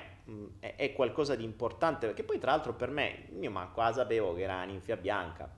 è, 0.62 0.76
è 0.78 0.94
qualcosa 0.94 1.36
di 1.36 1.44
importante, 1.44 2.06
perché 2.06 2.24
poi 2.24 2.40
tra 2.40 2.52
l'altro 2.52 2.74
per 2.74 2.90
me, 2.90 3.28
io 3.38 3.52
ma 3.52 3.68
qua 3.68 3.92
sapevo 3.92 4.34
che 4.34 4.44
era 4.44 4.64
ninfia 4.64 4.96
bianca, 4.96 5.54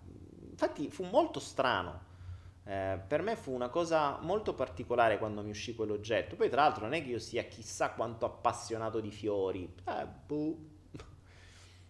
infatti 0.49 0.89
fu 0.89 1.03
molto 1.03 1.39
strano 1.39 2.06
eh, 2.67 2.99
per 3.07 3.21
me 3.21 3.37
fu 3.37 3.53
una 3.53 3.69
cosa 3.69 4.19
molto 4.19 4.53
particolare 4.53 5.17
quando 5.17 5.41
mi 5.41 5.51
uscì 5.51 5.73
quell'oggetto. 5.73 6.35
Poi, 6.35 6.49
tra 6.49 6.63
l'altro, 6.63 6.83
non 6.83 6.93
è 6.93 7.01
che 7.01 7.11
io 7.11 7.19
sia 7.19 7.43
chissà 7.43 7.91
quanto 7.91 8.25
appassionato 8.25 8.99
di 8.99 9.09
fiori. 9.09 9.73
Eh, 9.85 10.05
boh. 10.25 10.57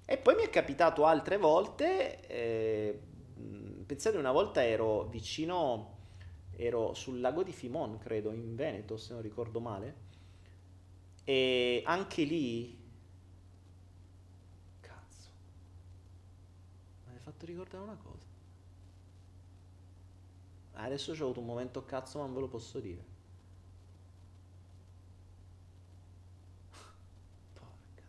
E 0.05 0.17
poi 0.17 0.35
mi 0.35 0.43
è 0.43 0.49
capitato 0.51 1.05
altre 1.05 1.37
volte. 1.37 2.27
Eh, 2.27 2.99
pensate, 3.87 4.17
una 4.17 4.31
volta 4.31 4.63
ero 4.63 5.05
vicino, 5.05 5.97
ero 6.55 6.93
sul 6.93 7.21
lago 7.21 7.41
di 7.41 7.51
Fimon, 7.51 7.97
credo, 7.97 8.31
in 8.31 8.55
Veneto, 8.55 8.97
se 8.97 9.13
non 9.13 9.23
ricordo 9.23 9.59
male. 9.59 9.95
E 11.23 11.81
anche 11.85 12.23
lì. 12.23 12.77
Cazzo. 14.79 15.29
Mi 17.07 17.13
hai 17.13 17.19
fatto 17.19 17.45
ricordare 17.47 17.83
una 17.83 17.97
cosa. 17.97 18.26
Adesso 20.79 21.11
ho 21.11 21.15
avuto 21.15 21.39
un 21.39 21.45
momento 21.47 21.83
cazzo, 21.85 22.19
ma 22.19 22.25
non 22.25 22.35
ve 22.35 22.41
lo 22.41 22.47
posso 22.47 22.79
dire. 22.79 23.03
Porca 27.53 28.03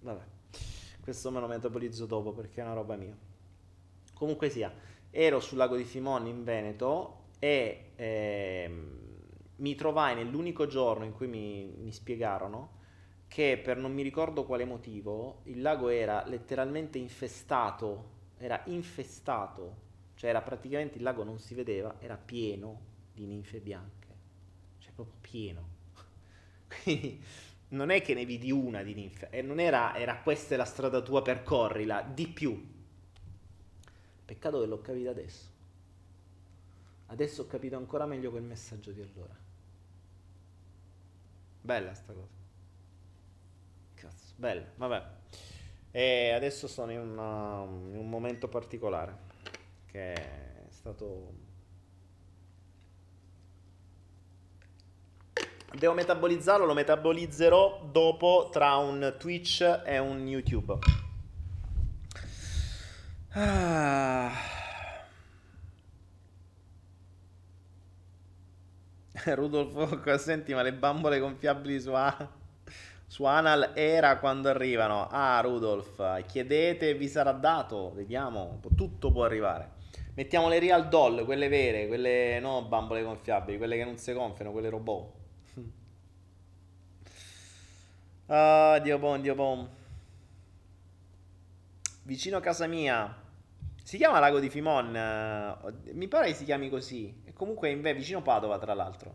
Vabbè, 0.00 0.22
questo 1.00 1.30
me 1.30 1.40
lo 1.40 1.46
metabolizzo 1.46 2.04
dopo 2.04 2.32
perché 2.32 2.60
è 2.60 2.64
una 2.64 2.74
roba 2.74 2.96
mia. 2.96 3.16
Comunque 4.12 4.50
sia, 4.50 4.70
ero 5.10 5.40
sul 5.40 5.56
lago 5.56 5.76
di 5.76 5.84
Fimoni 5.84 6.28
in 6.28 6.44
Veneto 6.44 7.28
e 7.38 7.92
ehm, 7.96 8.98
mi 9.56 9.74
trovai 9.74 10.14
nell'unico 10.14 10.66
giorno 10.66 11.04
in 11.04 11.12
cui 11.12 11.26
mi, 11.26 11.74
mi 11.78 11.92
spiegarono 11.92 12.76
che 13.28 13.58
per 13.62 13.76
non 13.78 13.92
mi 13.92 14.02
ricordo 14.02 14.44
quale 14.44 14.64
motivo 14.64 15.40
il 15.44 15.62
lago 15.62 15.88
era 15.88 16.24
letteralmente 16.26 16.98
infestato, 16.98 18.16
era 18.38 18.60
infestato 18.66 19.86
cioè 20.18 20.30
era 20.30 20.42
praticamente 20.42 20.96
il 20.96 21.04
lago 21.04 21.22
non 21.22 21.38
si 21.38 21.54
vedeva, 21.54 21.94
era 22.00 22.16
pieno 22.16 22.80
di 23.14 23.24
ninfe 23.24 23.60
bianche, 23.60 24.08
cioè 24.78 24.90
proprio 24.92 25.16
pieno. 25.20 25.68
Quindi 26.82 27.22
non 27.68 27.90
è 27.90 28.02
che 28.02 28.14
ne 28.14 28.24
vidi 28.24 28.50
una 28.50 28.82
di 28.82 28.94
ninfe, 28.94 29.28
e 29.30 29.42
non 29.42 29.60
era, 29.60 29.96
era 29.96 30.18
questa 30.18 30.54
è 30.54 30.56
la 30.56 30.64
strada 30.64 31.02
tua, 31.02 31.22
percorrila, 31.22 32.02
di 32.02 32.26
più. 32.26 32.60
Peccato 34.24 34.58
che 34.58 34.66
l'ho 34.66 34.80
capito 34.80 35.08
adesso. 35.08 35.46
Adesso 37.06 37.42
ho 37.42 37.46
capito 37.46 37.76
ancora 37.76 38.04
meglio 38.04 38.30
quel 38.30 38.42
messaggio 38.42 38.90
di 38.90 39.00
allora. 39.00 39.36
Bella 41.60 41.94
sta 41.94 42.12
cosa. 42.12 42.34
Cazzo, 43.94 44.34
bella, 44.34 44.66
vabbè. 44.74 45.06
E 45.92 46.32
adesso 46.32 46.66
sono 46.66 46.90
in, 46.90 46.98
una, 46.98 47.62
in 47.62 47.96
un 47.96 48.08
momento 48.08 48.48
particolare 48.48 49.26
che 49.90 50.12
è 50.12 50.66
stato... 50.68 51.46
Devo 55.76 55.92
metabolizzarlo, 55.92 56.64
lo 56.64 56.74
metabolizzerò 56.74 57.88
dopo 57.90 58.48
tra 58.50 58.76
un 58.76 59.14
Twitch 59.18 59.82
e 59.84 59.98
un 59.98 60.26
YouTube. 60.26 60.78
Ah. 63.32 64.32
Rudolfo, 69.34 70.00
senti, 70.18 70.54
ma 70.54 70.62
le 70.62 70.72
bambole 70.72 71.18
gonfiabili 71.18 71.80
su, 71.80 71.92
A- 71.92 72.28
su 73.06 73.24
Anal 73.24 73.72
era 73.74 74.18
quando 74.18 74.48
arrivano. 74.48 75.08
Ah, 75.10 75.40
Rudolf, 75.40 76.24
chiedete, 76.26 76.94
vi 76.94 77.08
sarà 77.08 77.32
dato. 77.32 77.92
Vediamo, 77.94 78.60
tutto 78.74 79.12
può 79.12 79.24
arrivare. 79.24 79.76
Mettiamo 80.18 80.48
le 80.48 80.58
real 80.58 80.88
doll, 80.88 81.24
quelle 81.24 81.46
vere, 81.46 81.86
quelle 81.86 82.40
no 82.40 82.62
bambole 82.64 83.04
gonfiabili, 83.04 83.56
quelle 83.56 83.76
che 83.76 83.84
non 83.84 83.98
si 83.98 84.12
gonfiano, 84.12 84.50
quelle 84.50 84.68
robot. 84.68 85.14
Ah, 88.26 88.80
Dio 88.80 88.98
bon, 88.98 89.20
Dio 89.22 89.36
bon. 89.36 89.68
Vicino 92.02 92.36
a 92.36 92.40
casa 92.40 92.66
mia. 92.66 93.16
Si 93.80 93.96
chiama 93.96 94.18
Lago 94.18 94.40
di 94.40 94.50
Fimon. 94.50 94.90
Mi 95.92 96.08
pare 96.08 96.26
che 96.26 96.34
si 96.34 96.44
chiami 96.44 96.68
così. 96.68 97.22
E 97.24 97.32
comunque 97.32 97.70
è 97.80 97.94
vicino 97.94 98.20
Padova, 98.20 98.58
tra 98.58 98.74
l'altro. 98.74 99.14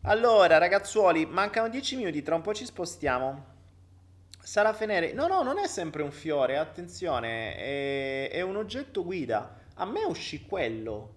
Allora, 0.00 0.58
ragazzuoli, 0.58 1.26
mancano 1.26 1.68
10 1.68 1.96
minuti, 1.96 2.22
tra 2.22 2.34
un 2.34 2.42
po' 2.42 2.52
ci 2.52 2.64
spostiamo. 2.64 3.54
Sarà 4.46 4.72
Fenere. 4.72 5.12
No, 5.12 5.26
no, 5.26 5.42
non 5.42 5.58
è 5.58 5.66
sempre 5.66 6.04
un 6.04 6.12
fiore, 6.12 6.56
attenzione, 6.56 7.56
è, 7.56 8.30
è, 8.30 8.42
un 8.42 8.54
oggetto 8.54 9.02
guida. 9.02 9.58
A 9.74 9.84
me 9.84 10.04
uscì 10.04 10.46
quello, 10.46 11.14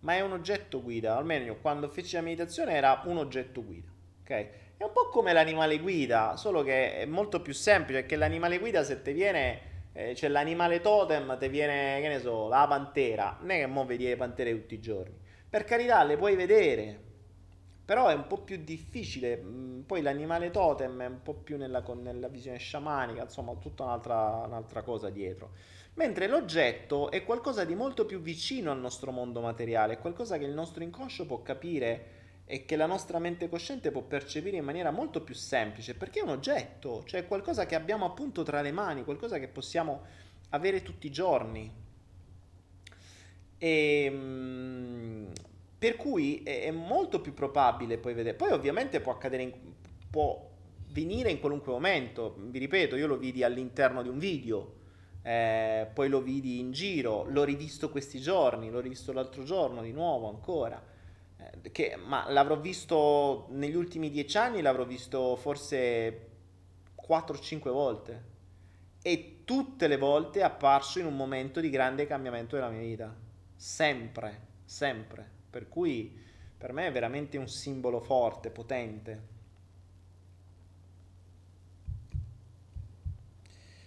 ma 0.00 0.14
è 0.14 0.22
un 0.22 0.32
oggetto 0.32 0.82
guida. 0.82 1.18
Almeno 1.18 1.54
quando 1.56 1.90
feci 1.90 2.14
la 2.14 2.22
meditazione 2.22 2.72
era 2.72 3.02
un 3.04 3.18
oggetto 3.18 3.62
guida. 3.62 3.88
Ok? 4.22 4.30
È 4.78 4.84
un 4.84 4.90
po' 4.90 5.10
come 5.10 5.34
l'animale 5.34 5.78
guida, 5.78 6.36
solo 6.36 6.62
che 6.62 7.00
è 7.00 7.04
molto 7.04 7.42
più 7.42 7.52
semplice, 7.52 8.00
perché 8.00 8.16
l'animale 8.16 8.58
guida 8.58 8.82
se 8.82 9.02
ti 9.02 9.12
viene, 9.12 9.60
eh, 9.92 10.12
c'è 10.14 10.28
l'animale 10.28 10.80
totem, 10.80 11.36
ti 11.38 11.48
viene, 11.48 12.00
che 12.00 12.08
ne 12.08 12.20
so, 12.20 12.48
la 12.48 12.64
pantera. 12.66 13.36
Non 13.38 13.50
è 13.50 13.58
che 13.58 13.66
mo 13.66 13.84
vedi 13.84 14.04
le 14.06 14.16
pantere 14.16 14.52
tutti 14.52 14.72
i 14.72 14.80
giorni. 14.80 15.14
Per 15.50 15.64
carità, 15.64 16.02
le 16.04 16.16
puoi 16.16 16.34
vedere, 16.34 17.00
però 17.86 18.08
è 18.08 18.14
un 18.14 18.26
po' 18.26 18.38
più 18.38 18.58
difficile. 18.62 19.36
Mm, 19.36 19.80
poi 19.82 20.02
l'animale 20.02 20.50
totem 20.50 21.02
è 21.02 21.06
un 21.06 21.22
po' 21.22 21.34
più 21.34 21.56
nella, 21.56 21.84
nella 21.94 22.26
visione 22.26 22.58
sciamanica, 22.58 23.22
insomma, 23.22 23.54
tutta 23.54 23.84
un'altra, 23.84 24.42
un'altra 24.44 24.82
cosa 24.82 25.08
dietro. 25.08 25.52
Mentre 25.94 26.26
l'oggetto 26.26 27.12
è 27.12 27.24
qualcosa 27.24 27.64
di 27.64 27.76
molto 27.76 28.04
più 28.04 28.20
vicino 28.20 28.72
al 28.72 28.80
nostro 28.80 29.12
mondo 29.12 29.40
materiale, 29.40 29.94
è 29.94 29.98
qualcosa 29.98 30.36
che 30.36 30.44
il 30.44 30.52
nostro 30.52 30.82
inconscio 30.82 31.26
può 31.26 31.42
capire 31.42 32.14
e 32.44 32.64
che 32.64 32.74
la 32.74 32.86
nostra 32.86 33.20
mente 33.20 33.48
cosciente 33.48 33.92
può 33.92 34.02
percepire 34.02 34.56
in 34.56 34.64
maniera 34.64 34.90
molto 34.90 35.22
più 35.22 35.34
semplice, 35.34 35.94
perché 35.94 36.18
è 36.18 36.22
un 36.24 36.30
oggetto, 36.30 37.04
cioè 37.04 37.26
qualcosa 37.26 37.66
che 37.66 37.76
abbiamo 37.76 38.04
appunto 38.04 38.42
tra 38.42 38.62
le 38.62 38.72
mani, 38.72 39.04
qualcosa 39.04 39.38
che 39.38 39.46
possiamo 39.48 40.02
avere 40.50 40.82
tutti 40.82 41.06
i 41.06 41.10
giorni. 41.12 41.72
E 43.58 44.04
ehm, 44.04 45.32
per 45.78 45.96
cui 45.96 46.42
è, 46.42 46.62
è, 46.64 46.70
molto 46.70 47.20
più 47.20 47.34
probabile 47.34 47.98
poi 47.98 48.14
vedere. 48.14 48.36
Poi 48.36 48.52
ovviamente 48.52 49.00
può 49.00 49.12
accadere, 49.12 49.42
in, 49.42 49.52
può 50.10 50.50
venire 50.88 51.30
in 51.30 51.40
qualunque 51.40 51.72
momento. 51.72 52.34
Vi 52.38 52.58
ripeto, 52.58 52.96
io 52.96 53.06
lo 53.06 53.18
vidi 53.18 53.42
all'interno 53.42 54.02
di 54.02 54.08
un 54.08 54.18
video, 54.18 54.74
eh, 55.22 55.86
poi 55.92 56.08
lo 56.08 56.22
vidi 56.22 56.58
in 56.58 56.72
giro, 56.72 57.24
l'ho 57.28 57.44
rivisto 57.44 57.90
questi 57.90 58.20
giorni, 58.20 58.70
l'ho 58.70 58.80
rivisto 58.80 59.12
l'altro 59.12 59.42
giorno 59.42 59.82
di 59.82 59.92
nuovo 59.92 60.28
ancora. 60.28 60.82
Eh, 61.38 61.70
che, 61.70 61.96
ma 61.96 62.30
l'avrò 62.30 62.58
visto 62.58 63.46
negli 63.50 63.74
ultimi 63.76 64.10
dieci 64.10 64.38
anni, 64.38 64.62
l'avrò 64.62 64.84
visto 64.84 65.36
forse 65.36 66.28
4-5 67.06 67.70
volte. 67.70 68.34
E 69.02 69.42
tutte 69.44 69.86
le 69.86 69.98
volte 69.98 70.40
è 70.40 70.42
apparso 70.42 70.98
in 70.98 71.06
un 71.06 71.14
momento 71.14 71.60
di 71.60 71.68
grande 71.68 72.06
cambiamento 72.06 72.56
della 72.56 72.70
mia 72.70 72.80
vita. 72.80 73.14
Sempre, 73.54 74.40
sempre. 74.64 75.35
Per 75.56 75.68
cui 75.70 76.14
Per 76.58 76.72
me 76.74 76.86
è 76.86 76.92
veramente 76.92 77.38
un 77.38 77.48
simbolo 77.48 77.98
forte, 78.00 78.50
potente. 78.50 79.22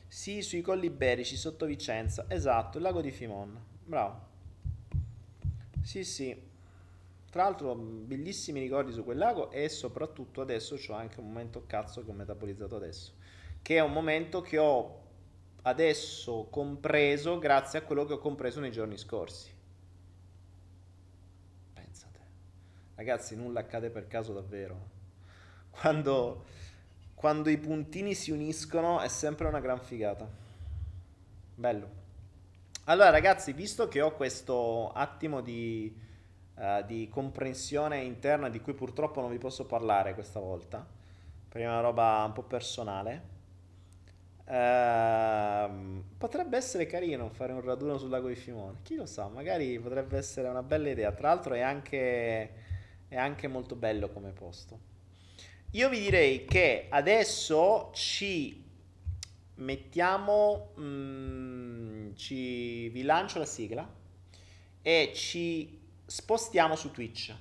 Sì, 0.07 0.41
sui 0.41 0.61
colli 0.61 0.87
iberici, 0.87 1.35
sotto 1.37 1.65
Vicenza. 1.65 2.25
Esatto, 2.27 2.77
il 2.77 2.83
lago 2.83 3.01
di 3.01 3.11
Fimon. 3.11 3.57
Bravo. 3.85 4.27
Sì, 5.83 6.03
sì. 6.03 6.47
Tra 7.29 7.43
l'altro, 7.43 7.75
bellissimi 7.75 8.59
ricordi 8.59 8.91
su 8.91 9.03
quel 9.03 9.17
lago 9.17 9.51
e 9.51 9.69
soprattutto 9.69 10.41
adesso 10.41 10.75
ho 10.75 10.93
anche 10.93 11.19
un 11.19 11.27
momento 11.27 11.65
cazzo 11.67 12.03
che 12.03 12.09
ho 12.09 12.13
metabolizzato 12.13 12.75
adesso. 12.75 13.13
Che 13.61 13.75
è 13.75 13.81
un 13.81 13.91
momento 13.91 14.41
che 14.41 14.57
ho 14.57 15.03
adesso 15.63 16.47
compreso 16.49 17.37
grazie 17.39 17.79
a 17.79 17.83
quello 17.83 18.05
che 18.05 18.13
ho 18.13 18.19
compreso 18.19 18.59
nei 18.59 18.71
giorni 18.71 18.97
scorsi. 18.97 19.51
Pensate. 21.73 22.19
Ragazzi, 22.99 23.37
nulla 23.37 23.61
accade 23.61 23.89
per 23.91 24.07
caso 24.09 24.33
davvero. 24.33 24.77
Quando, 25.69 26.43
quando 27.13 27.49
i 27.49 27.57
puntini 27.57 28.13
si 28.13 28.29
uniscono 28.29 28.99
è 28.99 29.07
sempre 29.07 29.47
una 29.47 29.61
gran 29.61 29.79
figata. 29.79 30.27
Bello. 31.55 31.89
Allora 32.83 33.09
ragazzi, 33.09 33.53
visto 33.53 33.87
che 33.87 34.01
ho 34.01 34.11
questo 34.11 34.91
attimo 34.91 35.39
di, 35.39 35.97
uh, 36.55 36.83
di 36.85 37.07
comprensione 37.07 37.99
interna 37.99 38.49
di 38.49 38.59
cui 38.59 38.73
purtroppo 38.73 39.21
non 39.21 39.29
vi 39.29 39.37
posso 39.37 39.65
parlare 39.65 40.13
questa 40.13 40.41
volta, 40.41 40.85
perché 41.47 41.65
è 41.65 41.69
una 41.69 41.79
roba 41.79 42.21
un 42.25 42.33
po' 42.33 42.43
personale, 42.43 43.37
Uh, 44.49 46.03
potrebbe 46.17 46.57
essere 46.57 46.87
carino 46.87 47.29
fare 47.29 47.53
un 47.53 47.61
raduno 47.61 47.99
sul 47.99 48.09
lago 48.09 48.29
di 48.29 48.35
Fimone. 48.35 48.79
Chi 48.81 48.95
lo 48.95 49.05
sa, 49.05 49.27
magari 49.27 49.77
potrebbe 49.77 50.17
essere 50.17 50.47
una 50.47 50.63
bella 50.63 50.89
idea. 50.89 51.11
Tra 51.11 51.27
l'altro 51.27 51.53
è 51.53 51.61
anche, 51.61 52.49
è 53.09 53.17
anche 53.17 53.47
molto 53.47 53.75
bello 53.75 54.09
come 54.09 54.31
posto. 54.31 54.87
Io 55.71 55.89
vi 55.89 55.99
direi 55.99 56.45
che 56.45 56.87
adesso 56.89 57.91
ci 57.93 58.63
mettiamo, 59.55 60.73
mm, 60.79 62.15
ci, 62.15 62.89
vi 62.89 63.03
lancio 63.03 63.39
la 63.39 63.45
sigla 63.45 63.87
e 64.81 65.11
ci 65.13 65.79
spostiamo 66.05 66.75
su 66.75 66.91
Twitch. 66.91 67.35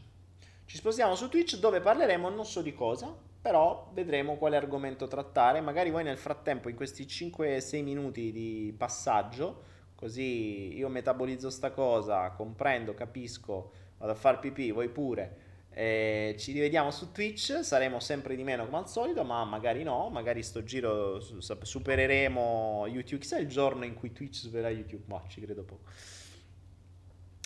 Ci 0.64 0.76
spostiamo 0.76 1.14
su 1.14 1.28
Twitch 1.28 1.56
dove 1.56 1.80
parleremo 1.80 2.28
non 2.28 2.44
so 2.44 2.60
di 2.60 2.74
cosa, 2.74 3.16
però 3.40 3.90
vedremo 3.94 4.36
quale 4.36 4.56
argomento 4.56 5.06
trattare. 5.06 5.60
Magari 5.60 5.90
voi 5.90 6.04
nel 6.04 6.18
frattempo, 6.18 6.68
in 6.68 6.76
questi 6.76 7.04
5-6 7.04 7.82
minuti 7.82 8.32
di 8.32 8.74
passaggio, 8.76 9.62
così 9.94 10.76
io 10.76 10.88
metabolizzo 10.88 11.48
sta 11.48 11.70
cosa, 11.70 12.30
comprendo, 12.32 12.92
capisco, 12.92 13.72
vado 13.96 14.12
a 14.12 14.16
far 14.16 14.38
pipì, 14.38 14.70
voi 14.70 14.90
pure. 14.90 15.46
Eh, 15.80 16.34
ci 16.36 16.50
rivediamo 16.50 16.90
su 16.90 17.12
Twitch, 17.12 17.60
saremo 17.60 18.00
sempre 18.00 18.34
di 18.34 18.42
meno 18.42 18.64
come 18.64 18.78
al 18.78 18.88
solito, 18.88 19.22
ma 19.22 19.44
magari 19.44 19.84
no, 19.84 20.08
magari 20.10 20.42
sto 20.42 20.64
giro 20.64 21.20
supereremo 21.20 22.86
YouTube, 22.88 23.22
chissà 23.22 23.38
il 23.38 23.46
giorno 23.46 23.84
in 23.84 23.94
cui 23.94 24.10
Twitch 24.10 24.34
supererà 24.34 24.70
YouTube, 24.70 25.04
ma 25.06 25.22
ci 25.28 25.40
credo 25.40 25.62
poco. 25.62 25.88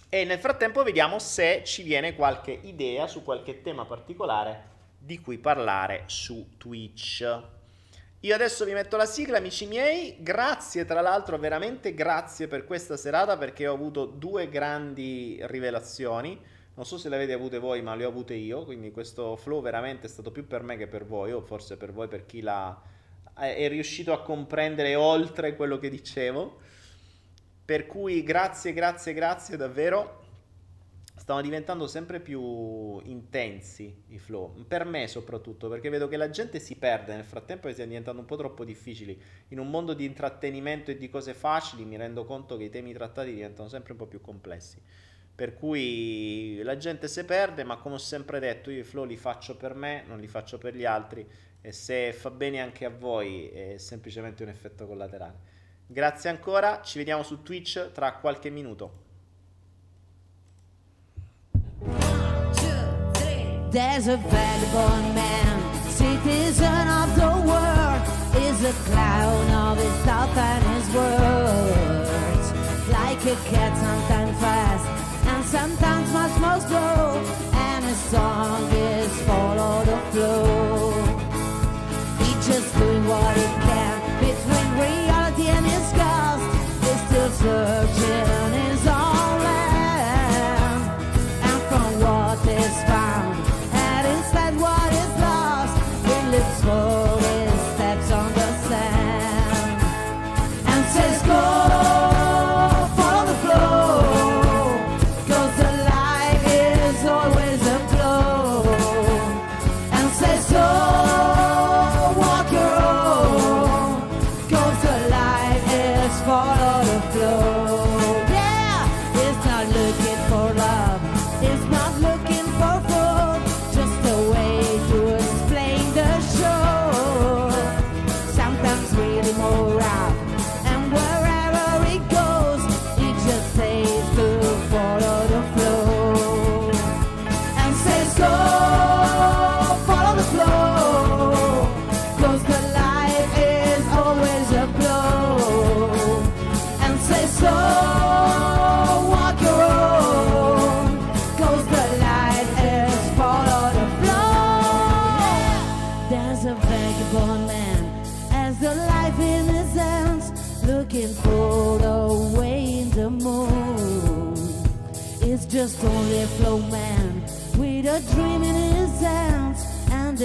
E 0.09 0.25
nel 0.25 0.39
frattempo 0.39 0.83
vediamo 0.83 1.19
se 1.19 1.61
ci 1.67 1.83
viene 1.83 2.15
qualche 2.17 2.59
idea 2.63 3.07
su 3.07 3.23
qualche 3.23 3.61
tema 3.61 3.85
particolare 3.85 4.71
di 4.97 5.21
cui 5.21 5.37
parlare 5.37 6.05
su 6.07 6.57
Twitch. 6.57 7.41
Io 8.21 8.35
adesso 8.35 8.65
vi 8.65 8.73
metto 8.73 8.97
la 8.97 9.05
sigla, 9.05 9.37
amici 9.37 9.67
miei. 9.67 10.17
Grazie, 10.21 10.87
tra 10.87 11.03
l'altro, 11.03 11.37
veramente 11.37 11.93
grazie 11.93 12.49
per 12.49 12.65
questa 12.65 12.97
serata 12.97 13.37
perché 13.37 13.67
ho 13.67 13.75
avuto 13.75 14.07
due 14.07 14.49
grandi 14.49 15.39
rivelazioni. 15.43 16.52
Non 16.75 16.87
so 16.87 16.97
se 16.97 17.09
le 17.09 17.17
avete 17.17 17.33
avute 17.33 17.59
voi, 17.59 17.83
ma 17.83 17.95
le 17.95 18.05
ho 18.05 18.09
avute 18.09 18.35
io. 18.35 18.65
Quindi 18.65 18.91
questo 18.91 19.37
flow 19.37 19.61
veramente 19.61 20.07
è 20.07 20.11
stato 20.11 20.31
più 20.31 20.47
per 20.47 20.63
me 20.63 20.77
che 20.77 20.87
per 20.87 21.05
voi, 21.05 21.33
o 21.33 21.41
forse 21.41 21.77
per 21.77 21.93
voi 21.93 22.09
per 22.09 22.25
chi 22.27 22.41
l'ha 22.41 22.91
è 23.35 23.67
riuscito 23.69 24.13
a 24.13 24.23
comprendere 24.23 24.95
oltre 24.95 25.57
quello 25.57 25.79
che 25.79 25.89
dicevo. 25.89 26.61
Per 27.65 27.87
cui 27.87 28.23
grazie, 28.23 28.73
grazie, 28.73 29.15
grazie 29.15 29.57
davvero 29.57 30.21
stanno 31.15 31.41
diventando 31.41 31.87
sempre 31.87 32.21
più 32.21 33.01
intensi 33.05 34.05
i 34.09 34.19
flow, 34.19 34.65
per 34.67 34.85
me 34.85 35.07
soprattutto, 35.07 35.69
perché 35.69 35.89
vedo 35.89 36.09
che 36.09 36.17
la 36.17 36.31
gente 36.31 36.59
si 36.59 36.77
perde 36.77 37.15
nel 37.15 37.25
frattempo 37.25 37.69
e 37.69 37.73
stiano 37.73 37.91
diventando 37.91 38.21
un 38.21 38.27
po' 38.27 38.37
troppo 38.37 38.65
difficili. 38.65 39.21
In 39.49 39.61
un 39.61 39.71
mondo 39.71 39.95
di 39.95 40.05
intrattenimento 40.05 40.91
e 40.91 40.97
di 40.97 41.09
cose 41.09 41.33
facili 41.33 41.85
mi 41.85 41.97
rendo 41.97 42.25
conto 42.25 42.57
che 42.57 42.65
i 42.65 42.71
temi 42.71 42.93
trattati 42.93 43.33
diventano 43.33 43.69
sempre 43.69 43.93
un 43.93 43.99
po' 43.99 44.07
più 44.07 44.21
complessi. 44.21 44.83
Per 45.35 45.55
cui 45.55 46.61
la 46.63 46.77
gente 46.77 47.09
si 47.09 47.25
perde, 47.25 47.65
ma 47.65 47.77
come 47.77 47.95
ho 47.95 47.99
sempre 47.99 48.39
detto, 48.39 48.71
io 48.71 48.81
i 48.81 48.85
flow 48.85 49.05
li 49.05 49.17
faccio 49.17 49.57
per 49.57 49.75
me, 49.75 50.05
non 50.07 50.21
li 50.21 50.29
faccio 50.29 50.59
per 50.59 50.77
gli 50.77 50.85
altri 50.85 51.27
e 51.65 51.73
se 51.73 52.13
fa 52.13 52.31
bene 52.31 52.61
anche 52.61 52.85
a 52.85 52.91
voi 52.91 53.49
è 53.49 53.79
semplicemente 53.79 54.43
un 54.43 54.51
effetto 54.51 54.87
collaterale. 54.87 55.51
Grazie 55.87 56.29
ancora, 56.29 56.83
ci 56.83 56.99
vediamo 56.99 57.23
su 57.23 57.43
Twitch 57.43 57.93
tra 57.93 58.15
qualche 58.15 58.51
minuto. 58.51 59.01
There's 63.71 64.07
a 64.07 64.17
vagabond 64.17 65.15
man, 65.15 65.89
citizen 65.89 66.89
of 66.89 67.15
the 67.15 67.31
world, 67.47 68.03
is 68.37 68.63
a 68.65 68.73
clown 68.85 69.51
of 69.51 69.79
his 69.79 70.05
thoughts 70.05 70.37
and 70.37 70.63
his 70.75 70.95
words. 70.95 72.53
Like 72.91 73.25
a 73.25 73.37
cat, 73.49 73.75
sometimes 73.79 74.39
fast 74.39 75.02
sometimes 75.53 76.11
much 76.15 76.41
more 76.41 76.61
slow, 76.61 77.23
and 77.53 77.85
his 77.85 77.99
song 77.99 78.63
is 78.73 79.13
follow 79.27 79.85
the 79.85 79.99
flow. 80.11 80.93
He's 82.21 82.47
just 82.47 82.75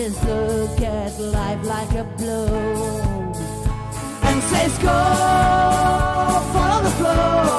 Americans 0.07 0.23
look 0.25 0.81
at 0.81 1.19
life 1.19 1.65
like 1.65 1.91
a 1.91 2.03
blow 2.17 2.45
and 4.23 4.43
says, 4.43 4.77
go, 4.77 4.88
follow 6.53 6.84
the 6.84 6.89
flow. 6.91 7.56